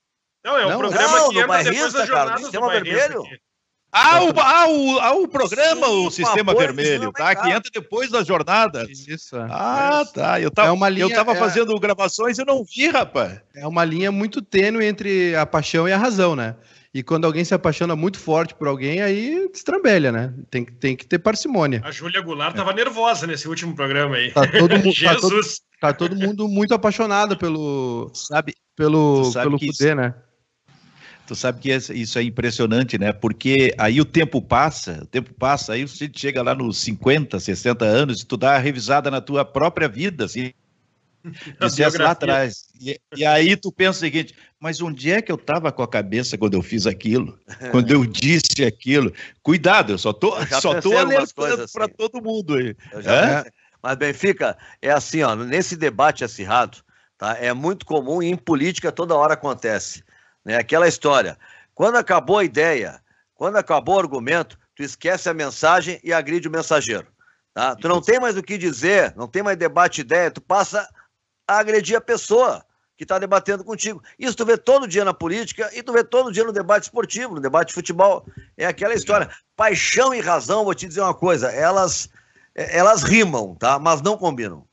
Não, 0.45 0.59
é 0.59 0.67
um 0.67 0.71
não, 0.71 0.79
programa 0.79 1.19
não, 1.19 1.29
que 1.31 1.37
entra 1.37 1.49
bairrista, 1.49 1.75
depois 1.75 1.93
das 1.93 2.07
jornadas 2.09 2.31
cara, 2.33 2.43
sistema 2.43 2.71
vermelho. 2.71 3.21
Aqui. 3.23 3.39
Ah, 3.97 4.25
o, 4.25 4.41
ah, 4.41 4.69
o, 4.69 4.99
ah, 4.99 5.13
o 5.13 5.29
programa, 5.29 5.87
Sim, 5.87 6.07
o 6.07 6.11
Sistema 6.11 6.53
Vermelho, 6.53 7.13
tá? 7.13 7.33
Que 7.33 7.49
entra 7.49 7.71
depois 7.73 8.11
das 8.11 8.27
jornadas. 8.27 8.91
Isso. 8.91 9.37
Ah, 9.49 10.03
é. 10.05 10.13
tá. 10.13 10.41
Eu 10.41 10.51
tava, 10.51 10.69
é 10.69 10.73
uma 10.73 10.89
linha, 10.89 11.05
eu 11.05 11.15
tava 11.15 11.31
é, 11.31 11.37
fazendo 11.37 11.79
gravações 11.79 12.37
e 12.37 12.45
não 12.45 12.65
vi, 12.65 12.89
rapaz. 12.89 13.41
É 13.55 13.65
uma 13.65 13.85
linha 13.85 14.11
muito 14.11 14.43
tênue 14.43 14.85
entre 14.85 15.37
a 15.37 15.47
paixão 15.47 15.89
e 15.89 15.93
a 15.93 15.97
razão, 15.97 16.35
né? 16.35 16.57
E 16.95 17.03
quando 17.03 17.25
alguém 17.25 17.45
se 17.45 17.53
apaixona 17.53 17.97
muito 17.97 18.21
forte 18.21 18.55
por 18.55 18.69
alguém, 18.69 19.03
aí 19.03 19.51
estrambelha, 19.53 20.13
né? 20.13 20.33
Tem, 20.49 20.65
tem 20.65 20.95
que 20.95 21.05
ter 21.05 21.19
parcimônia. 21.19 21.83
A 21.85 21.91
Júlia 21.91 22.21
Goulart 22.21 22.55
é. 22.55 22.57
tava 22.57 22.73
nervosa 22.73 23.27
nesse 23.27 23.49
último 23.49 23.75
programa 23.75 24.15
aí. 24.15 24.31
Tá 24.31 24.47
todo 24.47 24.71
mundo, 24.79 24.93
Jesus! 24.93 25.61
Tá 25.81 25.93
todo, 25.93 26.11
tá 26.11 26.17
todo, 26.17 26.17
mundo 26.17 26.49
muito 26.49 26.73
apaixonado 26.73 27.37
pelo, 27.37 28.13
sabe, 28.15 28.55
pelo, 28.77 29.25
sabe 29.25 29.47
pelo 29.47 29.59
Cudê, 29.59 29.93
né? 29.93 30.15
Tu 31.27 31.35
sabe 31.35 31.59
que 31.59 31.73
isso 31.73 32.19
é 32.19 32.23
impressionante, 32.23 32.97
né? 32.97 33.13
Porque 33.13 33.75
aí 33.77 34.01
o 34.01 34.05
tempo 34.05 34.41
passa, 34.41 35.01
o 35.03 35.07
tempo 35.07 35.35
passa, 35.35 35.73
aí 35.73 35.89
você 35.89 36.09
chega 36.15 36.43
lá 36.43 36.55
nos 36.55 36.79
50, 36.79 37.41
60 37.41 37.85
anos 37.85 38.21
e 38.21 38.27
tu 38.27 38.37
dá 38.37 38.55
a 38.55 38.59
revisada 38.59 39.11
na 39.11 39.21
tua 39.21 39.45
própria 39.45 39.89
vida, 39.89 40.27
assim. 40.27 40.53
Dissesse 41.61 41.99
lá 41.99 42.11
atrás. 42.11 42.67
E, 42.81 43.01
e, 43.17 43.25
aí 43.25 43.57
tu 43.57 43.73
pensa 43.73 43.99
o 43.99 44.01
seguinte, 44.01 44.35
mas 44.61 44.81
onde 44.81 45.11
é 45.11 45.23
que 45.23 45.33
eu 45.33 45.37
estava 45.37 45.73
com 45.73 45.83
a 45.83 45.89
cabeça 45.89 46.37
quando 46.37 46.55
eu 46.55 46.63
fiz 46.63 46.87
aquilo? 46.87 47.39
Quando 47.71 47.91
eu 47.91 48.05
disse 48.05 48.65
aquilo? 48.65 49.13
Cuidado, 49.43 49.93
eu 49.93 49.99
só 49.99 50.13
tô, 50.13 50.37
eu 50.37 50.61
só 50.61 50.81
tô 50.81 50.97
alertando 50.97 51.67
para 51.73 51.87
assim. 51.87 51.95
todo 51.97 52.23
mundo 52.23 52.55
aí. 52.55 52.77
É? 52.95 53.51
Mas, 53.83 53.97
Benfica, 53.97 54.57
é 54.81 54.91
assim, 54.91 55.23
ó, 55.23 55.35
nesse 55.35 55.77
debate 55.77 56.25
acirrado, 56.25 56.79
tá? 57.19 57.37
É 57.39 57.53
muito 57.53 57.85
comum 57.85 58.23
e 58.23 58.27
em 58.27 58.37
política 58.37 58.93
toda 58.93 59.15
hora 59.15 59.35
acontece 59.35 60.05
né? 60.45 60.57
Aquela 60.57 60.87
história. 60.87 61.39
Quando 61.75 61.97
acabou 61.97 62.39
a 62.39 62.45
ideia, 62.45 63.01
quando 63.35 63.57
acabou 63.57 63.97
o 63.97 64.01
argumento, 64.01 64.59
tu 64.77 64.83
esquece 64.83 65.29
a 65.29 65.35
mensagem 65.35 65.99
e 66.05 66.13
agride 66.13 66.49
o 66.49 66.51
mensageiro. 66.51 67.07
Tá? 67.55 67.75
Tu 67.75 67.89
não 67.89 68.01
tem 68.01 68.21
mais 68.21 68.37
o 68.37 68.43
que 68.43 68.59
dizer, 68.59 69.15
não 69.17 69.29
tem 69.29 69.43
mais 69.43 69.57
debate 69.57 70.01
ideia, 70.01 70.31
tu 70.31 70.41
passa 70.41 70.89
a 71.47 71.59
agredir 71.59 71.97
a 71.97 72.01
pessoa 72.01 72.65
que 72.97 73.05
está 73.05 73.19
debatendo 73.19 73.65
contigo. 73.65 74.03
Isso 74.19 74.37
tu 74.37 74.45
vê 74.45 74.57
todo 74.57 74.87
dia 74.87 75.05
na 75.05 75.13
política 75.13 75.71
e 75.75 75.83
tu 75.83 75.93
vê 75.93 76.05
todo 76.05 76.33
dia 76.33 76.45
no 76.45 76.53
debate 76.53 76.85
esportivo, 76.85 77.35
no 77.35 77.41
debate 77.41 77.69
de 77.69 77.75
futebol. 77.75 78.25
É 78.57 78.67
aquela 78.67 78.95
história. 78.95 79.29
Paixão 79.57 80.15
e 80.15 80.21
razão, 80.21 80.65
vou 80.65 80.75
te 80.75 80.87
dizer 80.87 81.01
uma 81.01 81.15
coisa, 81.15 81.51
elas, 81.51 82.09
elas 82.55 83.03
rimam, 83.03 83.55
tá? 83.55 83.79
Mas 83.79 84.01
não 84.01 84.17
combinam. 84.17 84.65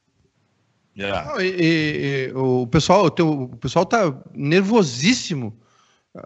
Yeah. 0.97 1.31
Não, 1.31 1.41
e, 1.41 2.27
e, 2.29 2.33
o 2.33 2.67
pessoal, 2.67 3.05
o, 3.05 3.09
teu, 3.09 3.29
o 3.29 3.57
pessoal 3.57 3.85
tá 3.85 4.13
nervosíssimo 4.33 5.57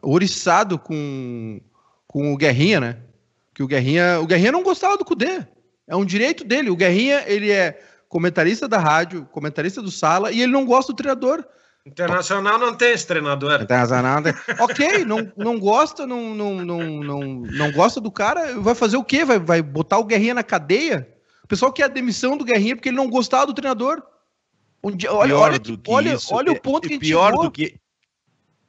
oriçado 0.01 0.79
com, 0.79 1.61
com 2.07 2.33
o 2.33 2.37
Guerrinha, 2.37 2.79
né? 2.79 2.97
Que 3.53 3.63
o 3.63 3.67
Guerrinha, 3.67 4.19
o 4.19 4.25
Guerrinha 4.25 4.51
não 4.51 4.63
gostava 4.63 4.97
do 4.97 5.05
Cudê. 5.05 5.45
É 5.87 5.95
um 5.95 6.03
direito 6.03 6.43
dele. 6.43 6.69
O 6.69 6.75
Guerrinha, 6.75 7.23
ele 7.27 7.51
é 7.51 7.79
comentarista 8.15 8.65
da 8.65 8.79
rádio, 8.79 9.27
comentarista 9.29 9.81
do 9.81 9.91
Sala, 9.91 10.31
e 10.31 10.41
ele 10.41 10.49
não 10.53 10.65
gosta 10.65 10.93
do 10.93 10.95
treinador. 10.95 11.43
Internacional 11.85 12.57
não 12.57 12.73
tem 12.73 12.93
esse 12.93 13.05
treinador. 13.05 13.61
Internacional 13.61 14.23
tem. 14.23 14.33
ok, 14.57 15.03
não, 15.03 15.29
não 15.35 15.59
gosta, 15.59 16.07
não, 16.07 16.33
não, 16.33 16.63
não, 16.63 16.79
não, 17.03 17.21
não 17.41 17.71
gosta 17.73 17.99
do 17.99 18.09
cara, 18.09 18.57
vai 18.61 18.73
fazer 18.73 18.95
o 18.95 19.03
quê? 19.03 19.25
Vai, 19.25 19.37
vai 19.37 19.61
botar 19.61 19.99
o 19.99 20.05
Guerrinha 20.05 20.33
na 20.33 20.43
cadeia? 20.43 21.13
O 21.43 21.47
pessoal 21.47 21.73
quer 21.73 21.83
a 21.83 21.87
demissão 21.89 22.37
do 22.37 22.45
Guerrinha 22.45 22.77
porque 22.77 22.87
ele 22.87 22.95
não 22.95 23.09
gostava 23.09 23.47
do 23.47 23.53
treinador. 23.53 24.01
Dia, 24.95 25.11
olha, 25.11 25.37
olha, 25.37 25.59
olha, 25.89 26.13
isso, 26.13 26.33
olha 26.33 26.53
o 26.53 26.61
ponto 26.61 26.85
é, 26.85 26.87
que 26.87 26.93
a 26.93 26.95
gente 26.95 27.05
pior 27.05 27.31
chegou. 27.31 27.43
do 27.43 27.51
que 27.51 27.75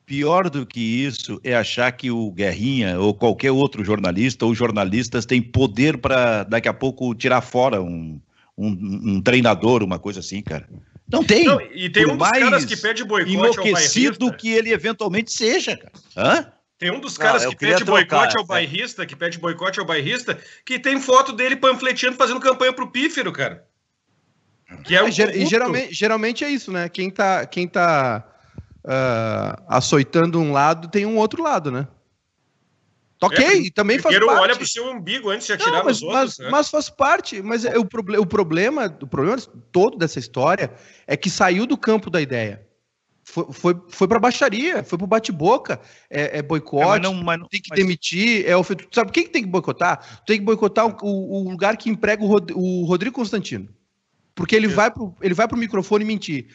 Pior 0.04 0.50
do 0.50 0.66
que 0.66 0.80
isso 0.80 1.40
é 1.42 1.54
achar 1.54 1.90
que 1.92 2.12
o 2.12 2.32
Guerrinha 2.32 2.98
ou 2.98 3.12
qualquer 3.12 3.50
outro 3.50 3.84
jornalista 3.84 4.44
ou 4.44 4.54
jornalistas 4.54 5.26
têm 5.26 5.42
poder 5.42 5.98
para 5.98 6.44
daqui 6.44 6.68
a 6.68 6.74
pouco 6.74 7.12
tirar 7.12 7.40
fora 7.40 7.82
um, 7.82 8.20
um, 8.56 8.68
um, 8.68 9.22
treinador, 9.22 9.82
uma 9.82 9.98
coisa 9.98 10.20
assim, 10.20 10.42
cara. 10.42 10.68
Não 11.10 11.22
tem. 11.22 11.44
Não, 11.44 11.60
e 11.60 11.88
tem 11.88 12.04
Por 12.04 12.14
um 12.14 12.16
dos 12.16 12.30
caras 12.30 12.64
que 12.64 12.76
pede 12.76 13.04
boicote 13.04 13.32
enlouquecido 13.32 14.32
que 14.32 14.48
ele 14.48 14.72
eventualmente 14.72 15.32
seja, 15.32 15.76
cara. 15.76 15.92
Hã? 16.16 16.52
Tem 16.78 16.90
um 16.90 17.00
dos 17.00 17.16
caras 17.16 17.46
que 17.46 17.56
pede 17.56 17.84
boicote 17.84 18.36
ao 18.36 18.44
é. 18.44 18.46
bairrista, 18.46 19.06
que 19.06 19.16
pede 19.16 19.38
boicote 19.38 19.80
ao 19.80 19.86
bairrista, 19.86 20.38
que 20.64 20.78
tem 20.78 21.00
foto 21.00 21.32
dele 21.32 21.56
panfleteando 21.56 22.16
fazendo 22.16 22.40
campanha 22.40 22.72
pro 22.72 22.90
pífero, 22.90 23.32
cara. 23.32 23.64
Que 24.84 24.96
é, 24.96 25.00
é 25.00 25.36
e 25.36 25.46
geralmente, 25.46 25.94
geralmente 25.94 26.44
é 26.44 26.50
isso, 26.50 26.72
né? 26.72 26.88
Quem 26.88 27.10
tá, 27.10 27.46
quem 27.46 27.68
tá 27.68 28.26
uh, 28.84 29.62
açoitando 29.68 30.40
um 30.40 30.52
lado, 30.52 30.88
tem 30.88 31.06
um 31.06 31.16
outro 31.16 31.42
lado, 31.42 31.70
né? 31.70 31.86
Ok, 33.22 33.66
é, 33.66 33.70
também 33.70 33.98
faz 33.98 34.18
parte. 34.18 34.40
olha 34.40 34.56
pro 34.56 34.68
seu 34.68 34.90
umbigo 34.90 35.30
antes 35.30 35.46
de 35.46 35.52
atirar 35.54 35.72
Não, 35.72 35.84
mas, 35.84 36.00
nos 36.00 36.02
outros. 36.02 36.38
Mas, 36.38 36.38
né? 36.38 36.50
mas 36.50 36.68
faz 36.68 36.90
parte. 36.90 37.40
Mas 37.40 37.64
é, 37.64 37.78
o, 37.78 37.84
proble 37.84 38.18
o, 38.18 38.26
problema, 38.26 38.94
o 39.00 39.06
problema 39.06 39.38
todo 39.72 39.96
dessa 39.96 40.18
história 40.18 40.72
é 41.06 41.16
que 41.16 41.30
saiu 41.30 41.66
do 41.66 41.78
campo 41.78 42.10
da 42.10 42.20
ideia. 42.20 42.66
Foi, 43.24 43.46
foi, 43.50 43.74
foi 43.88 44.06
para 44.06 44.20
baixaria, 44.20 44.84
foi 44.84 44.96
pro 44.96 45.06
bate-boca, 45.06 45.80
é, 46.08 46.38
é 46.38 46.42
boicote, 46.42 46.98
é, 46.98 47.10
não, 47.10 47.14
não, 47.14 47.48
tem 47.48 47.60
que 47.60 47.70
mas... 47.70 47.78
demitir, 47.78 48.46
é 48.46 48.56
o 48.56 48.62
Sabe 48.92 49.10
quem 49.10 49.24
que 49.24 49.30
tem 49.30 49.42
que 49.42 49.48
boicotar? 49.48 50.22
Tem 50.24 50.38
que 50.38 50.44
boicotar 50.44 50.86
o, 50.86 50.96
o 51.02 51.50
lugar 51.50 51.76
que 51.76 51.90
emprega 51.90 52.22
o, 52.22 52.26
Rod 52.28 52.52
o 52.54 52.84
Rodrigo 52.84 53.16
Constantino. 53.16 53.68
Porque 54.32 54.54
ele, 54.54 54.68
vai 54.68 54.90
pro, 54.90 55.14
ele 55.22 55.32
vai 55.32 55.48
pro 55.48 55.56
microfone 55.56 56.04
mentir. 56.04 56.48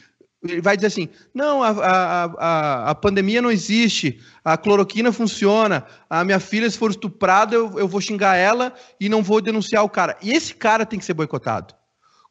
Ele 0.43 0.61
vai 0.61 0.75
dizer 0.75 0.87
assim: 0.87 1.09
não, 1.33 1.61
a, 1.63 1.69
a, 1.69 2.23
a, 2.23 2.89
a, 2.91 2.95
pandemia 2.95 3.41
não 3.41 3.51
existe, 3.51 4.19
a 4.43 4.57
cloroquina 4.57 5.11
funciona, 5.11 5.85
a 6.09 6.23
minha 6.23 6.39
filha, 6.39 6.69
se 6.69 6.77
for 6.77 6.89
estuprada, 6.89 7.55
eu, 7.55 7.77
eu 7.77 7.87
vou 7.87 8.01
xingar 8.01 8.35
ela 8.35 8.73
e 8.99 9.07
não 9.07 9.21
vou 9.21 9.39
denunciar 9.39 9.83
o 9.83 9.89
cara. 9.89 10.17
E 10.21 10.31
esse 10.31 10.55
cara 10.55 10.85
tem 10.85 10.97
que 10.97 11.05
ser 11.05 11.13
boicotado. 11.13 11.75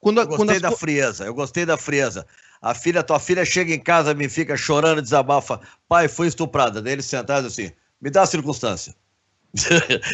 Quando, 0.01 0.21
eu 0.21 0.27
gostei 0.27 0.47
quando 0.47 0.51
as... 0.51 0.63
da 0.63 0.73
frieza, 0.73 1.25
eu 1.25 1.35
gostei 1.35 1.65
da 1.65 1.77
frieza. 1.77 2.27
A 2.61 2.75
filha, 2.75 3.03
tua 3.03 3.21
filha 3.21 3.45
chega 3.45 3.73
em 3.73 3.81
casa, 3.81 4.13
me 4.13 4.29
fica 4.29 4.57
chorando, 4.57 5.01
desabafa, 5.01 5.61
pai, 5.89 6.09
foi 6.09 6.27
estuprada. 6.27 6.83
Daí 6.83 6.95
ele 6.95 7.03
sentado 7.03 7.47
assim, 7.47 7.71
me 8.01 8.11
dá 8.11 8.23
a 8.23 8.27
circunstância. 8.27 8.95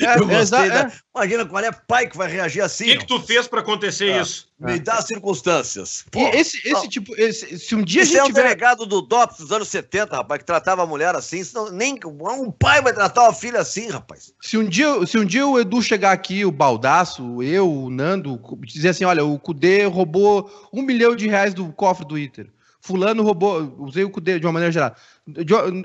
É, 0.02 0.18
eu 0.18 0.26
gostei 0.26 0.68
da... 0.68 0.82
é. 0.82 0.92
Imagina 1.14 1.44
qual 1.44 1.62
é 1.62 1.70
pai 1.72 2.06
que 2.06 2.16
vai 2.16 2.30
reagir 2.30 2.62
assim. 2.62 2.84
O 2.84 2.88
que, 2.88 2.98
que 2.98 3.06
tu 3.06 3.20
fez 3.20 3.46
para 3.46 3.60
acontecer 3.60 4.10
é. 4.10 4.20
isso? 4.20 4.48
Me 4.58 4.78
dá 4.78 5.02
circunstâncias. 5.02 6.04
Pô, 6.10 6.28
esse, 6.28 6.66
esse 6.66 6.88
tipo, 6.88 7.14
esse, 7.20 7.58
se 7.58 7.74
um 7.74 7.82
dia 7.82 8.02
Isso 8.02 8.12
a 8.12 8.14
gente 8.14 8.20
é 8.20 8.24
um 8.24 8.26
tiver... 8.28 8.42
delegado 8.42 8.86
do 8.86 9.02
DOPS 9.02 9.38
dos 9.38 9.52
anos 9.52 9.68
70, 9.68 10.16
rapaz, 10.16 10.38
que 10.38 10.46
tratava 10.46 10.82
a 10.82 10.86
mulher 10.86 11.14
assim, 11.14 11.44
senão 11.44 11.70
nem 11.70 11.98
um 12.04 12.50
pai 12.50 12.80
vai 12.80 12.94
tratar 12.94 13.24
uma 13.24 13.34
filha 13.34 13.60
assim, 13.60 13.90
rapaz. 13.90 14.32
Se 14.40 14.56
um 14.56 14.66
dia, 14.66 15.06
se 15.06 15.18
um 15.18 15.24
dia 15.24 15.46
o 15.46 15.60
Edu 15.60 15.82
chegar 15.82 16.12
aqui, 16.12 16.44
o 16.44 16.50
Baldaço, 16.50 17.42
eu, 17.42 17.70
o 17.70 17.90
Nando, 17.90 18.40
dizer 18.62 18.90
assim, 18.90 19.04
olha, 19.04 19.24
o 19.24 19.38
Cudê 19.38 19.84
roubou 19.84 20.50
um 20.72 20.80
milhão 20.80 21.14
de 21.14 21.28
reais 21.28 21.52
do 21.52 21.70
cofre 21.72 22.06
do 22.06 22.18
Inter. 22.18 22.48
Fulano 22.86 23.24
roubou, 23.24 23.74
usei 23.78 24.04
o 24.04 24.10
Cudê 24.10 24.38
de 24.38 24.46
uma 24.46 24.52
maneira 24.52 24.70
geral. 24.70 24.94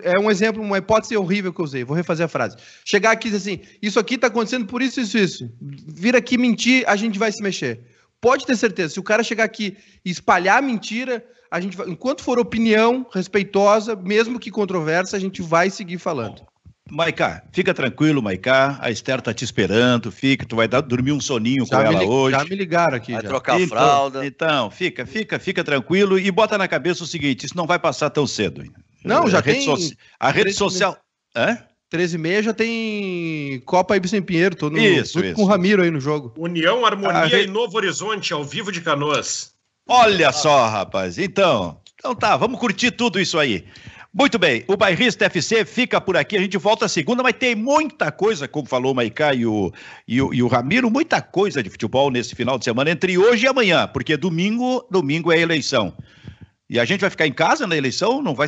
É 0.04 0.20
um 0.20 0.30
exemplo, 0.30 0.62
uma 0.62 0.78
hipótese 0.78 1.18
horrível 1.18 1.52
que 1.52 1.60
eu 1.60 1.66
usei. 1.66 1.84
Vou 1.84 1.96
refazer 1.96 2.26
a 2.26 2.30
frase. 2.30 2.56
Chegar 2.86 3.10
aqui 3.12 3.28
e 3.28 3.32
dizer 3.32 3.54
assim: 3.54 3.64
isso 3.82 4.00
aqui 4.00 4.16
está 4.16 4.28
acontecendo 4.28 4.68
por 4.68 4.84
isso, 4.84 5.02
isso, 5.02 5.18
isso. 5.18 5.52
Vir 5.60 6.16
aqui 6.16 6.38
mentir, 6.38 6.84
a 6.88 6.96
gente 6.96 7.18
vai 7.18 7.32
se 7.32 7.42
mexer. 7.42 7.80
pode 8.22 8.46
ter 8.46 8.56
certeza, 8.56 8.94
se 8.94 9.00
o 9.00 9.04
cara 9.04 9.24
chegar 9.24 9.44
aqui 9.44 9.76
e 10.06 10.12
espalhar 10.12 10.62
mentira, 10.62 11.26
a 11.50 11.60
gente 11.60 11.76
vai, 11.76 11.90
enquanto 11.90 12.24
for 12.24 12.38
opinião 12.38 13.06
respeitosa, 13.12 13.96
mesmo 13.96 14.40
que 14.40 14.52
controversa, 14.52 15.18
a 15.18 15.20
gente 15.20 15.42
vai 15.42 15.72
seguir 15.72 15.98
falando. 15.98 16.44
Maiká, 16.92 17.42
fica 17.54 17.74
tranquilo, 17.74 18.22
Maiká. 18.22 18.78
A 18.82 18.92
Esther 18.92 19.22
tá 19.22 19.34
te 19.34 19.46
esperando. 19.46 20.12
Fica, 20.12 20.46
tu 20.46 20.58
vai 20.58 20.68
dar, 20.68 20.82
dormir 20.82 21.14
um 21.14 21.22
soninho 21.22 21.66
já 21.66 21.78
com 21.78 21.82
ela 21.84 22.04
hoje. 22.04 22.38
Já 22.38 22.44
me 22.44 22.54
ligaram 22.54 22.98
aqui. 22.98 23.14
Vai 23.14 23.22
já. 23.22 23.30
trocar 23.30 23.62
então, 23.62 23.70
fralda. 23.70 24.26
Então, 24.26 24.70
fica, 24.70 25.06
fica, 25.06 25.40
fica 25.40 25.64
tranquilo 25.64 26.20
e 26.20 26.30
bota 26.30 26.58
na 26.58 26.68
cabeça 26.68 27.06
o 27.06 27.08
seguinte: 27.08 27.46
isso 27.46 27.56
não 27.56 27.66
vai 27.66 27.80
passar 27.80 28.10
tão 28.10 28.28
cedo. 28.28 28.62
Não, 29.06 29.30
já 29.30 29.40
a 29.40 29.42
tem. 29.42 29.66
Rede 29.66 29.88
so... 29.88 29.94
A 30.20 30.32
rede 30.32 30.52
social. 30.52 30.98
Hã? 31.34 31.60
13 31.90 32.16
e 32.16 32.20
meia 32.20 32.44
já 32.44 32.54
tem 32.54 33.62
Copa 33.66 33.96
Ibsen 33.96 34.22
Pinheiro, 34.22 34.56
todo 34.56 34.78
isso, 34.78 35.14
junto 35.14 35.26
isso. 35.28 35.36
com 35.36 35.44
o 35.44 35.46
Ramiro 35.46 35.84
aí 35.84 35.92
no 35.92 36.00
jogo. 36.00 36.34
União, 36.38 36.86
Harmonia 36.86 37.26
rede... 37.26 37.44
e 37.44 37.48
Novo 37.48 37.76
Horizonte, 37.76 38.34
ao 38.34 38.44
vivo 38.44 38.72
de 38.72 38.82
Canoas. 38.82 39.52
Olha 39.88 40.32
só, 40.32 40.68
rapaz. 40.68 41.18
Então, 41.18 41.82
então 41.96 42.16
tá, 42.16 42.36
vamos 42.36 42.60
curtir 42.60 42.92
tudo 42.92 43.20
isso 43.20 43.38
aí. 43.38 43.66
Muito 44.14 44.38
bem, 44.38 44.66
o 44.68 44.76
Bairrista 44.76 45.26
FC 45.26 45.64
fica 45.64 46.02
por 46.02 46.18
aqui, 46.18 46.36
a 46.36 46.42
gente 46.42 46.58
volta 46.58 46.86
segunda, 46.90 47.24
mas 47.24 47.34
tem 47.34 47.56
muita 47.56 48.12
coisa, 48.12 48.46
como 48.46 48.68
falou 48.68 48.92
o 48.92 48.96
Maicá 48.96 49.34
e 49.34 49.46
o, 49.46 49.72
e, 50.06 50.22
o, 50.22 50.34
e 50.34 50.44
o 50.44 50.48
Ramiro, 50.48 50.92
muita 50.92 51.22
coisa 51.22 51.64
de 51.64 51.70
futebol 51.70 52.12
nesse 52.12 52.36
final 52.36 52.60
de 52.60 52.66
semana, 52.66 52.92
entre 52.92 53.18
hoje 53.18 53.46
e 53.46 53.48
amanhã, 53.48 53.88
porque 53.88 54.18
domingo, 54.18 54.86
domingo 54.92 55.32
é 55.32 55.40
eleição. 55.40 55.94
E 56.70 56.78
a 56.78 56.84
gente 56.84 57.00
vai 57.00 57.10
ficar 57.10 57.26
em 57.26 57.32
casa 57.32 57.66
na 57.66 57.78
eleição? 57.78 58.22
Não 58.22 58.36
vai, 58.36 58.48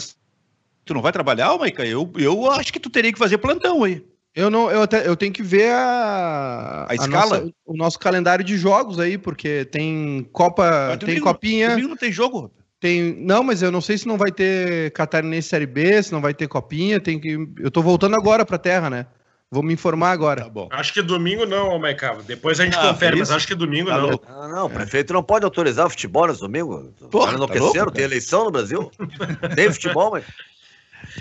tu 0.84 0.94
não 0.94 1.02
vai 1.02 1.14
trabalhar, 1.14 1.58
Maicá? 1.58 1.86
Eu, 1.86 2.12
eu 2.18 2.52
acho 2.52 2.74
que 2.74 2.80
tu 2.80 2.90
teria 2.90 3.14
que 3.14 3.20
fazer 3.20 3.38
plantão 3.38 3.86
aí. 3.86 4.04
Eu 4.36 4.50
não, 4.50 4.70
eu, 4.70 4.82
até, 4.82 5.08
eu 5.08 5.16
tenho 5.16 5.32
que 5.32 5.44
ver 5.44 5.72
a, 5.72 6.88
a 6.90 6.96
escala, 6.96 7.40
nossa, 7.40 7.54
o 7.66 7.78
nosso 7.78 8.00
calendário 8.00 8.44
de 8.44 8.58
jogos 8.58 9.00
aí, 9.00 9.18
porque 9.18 9.64
tem 9.64 10.28
Copa, 10.34 10.98
tem 11.00 11.08
domingo, 11.08 11.26
Copinha. 11.26 11.70
Domingo 11.70 11.90
não 11.90 11.98
tem 11.98 12.12
jogo. 12.12 12.52
Tem, 12.84 13.16
não, 13.18 13.46
mas 13.46 13.62
eu 13.62 13.72
não 13.72 13.80
sei 13.80 13.98
se 13.98 14.06
não 14.06 14.18
vai 14.18 14.30
ter 14.30 14.92
Catarinense 14.92 15.48
Série 15.48 15.66
B, 15.66 16.04
se 16.04 16.12
não 16.12 16.20
vai 16.20 16.34
ter 16.34 16.50
Copinha, 16.50 17.00
tem 17.00 17.18
que 17.18 17.48
eu 17.62 17.72
tô 17.72 17.82
voltando 17.82 18.14
agora 18.14 18.46
pra 18.46 18.58
terra, 18.58 18.90
né? 18.90 19.06
Vou 19.50 19.64
me 19.64 19.74
informar 19.74 20.12
agora. 20.12 20.42
Tá 20.42 20.50
bom. 20.50 20.68
Acho 20.70 20.92
que 20.92 21.02
domingo 21.02 21.46
não, 21.46 21.80
Maicava. 21.80 22.22
Depois 22.24 22.60
a 22.60 22.66
gente 22.66 22.76
ah, 22.76 22.90
confere, 22.90 23.20
mas 23.20 23.32
acho 23.32 23.48
que 23.48 23.56
domingo 23.56 23.90
tá 23.90 23.98
não. 23.98 24.10
Não, 24.10 24.20
Ah, 24.28 24.48
não, 24.50 24.66
o 24.66 24.70
prefeito 24.70 25.14
não 25.14 25.24
pode 25.24 25.46
autorizar 25.46 25.86
o 25.86 25.90
futebol 25.92 26.28
nesse 26.28 26.42
domingo. 26.42 26.94
Porra, 27.10 27.30
tá 27.30 27.36
enlouqueceram, 27.36 27.90
tem 27.90 28.04
eleição 28.04 28.44
no 28.44 28.52
Brasil. 28.52 28.92
tem 29.56 29.72
futebol, 29.72 30.12
mas. 30.12 30.26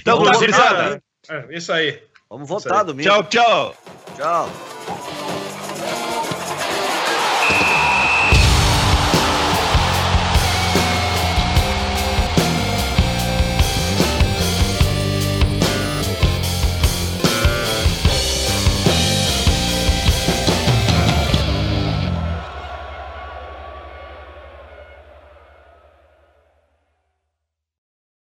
Então, 0.01 0.19
vamos 0.19 0.43
é, 0.43 1.47
isso 1.57 1.73
aí. 1.73 2.03
Vamos 2.29 2.49
votar 2.49 2.85
domingo. 2.85 3.09
Tchau, 3.09 3.23
tchau. 3.23 3.77
Tchau. 4.17 5.52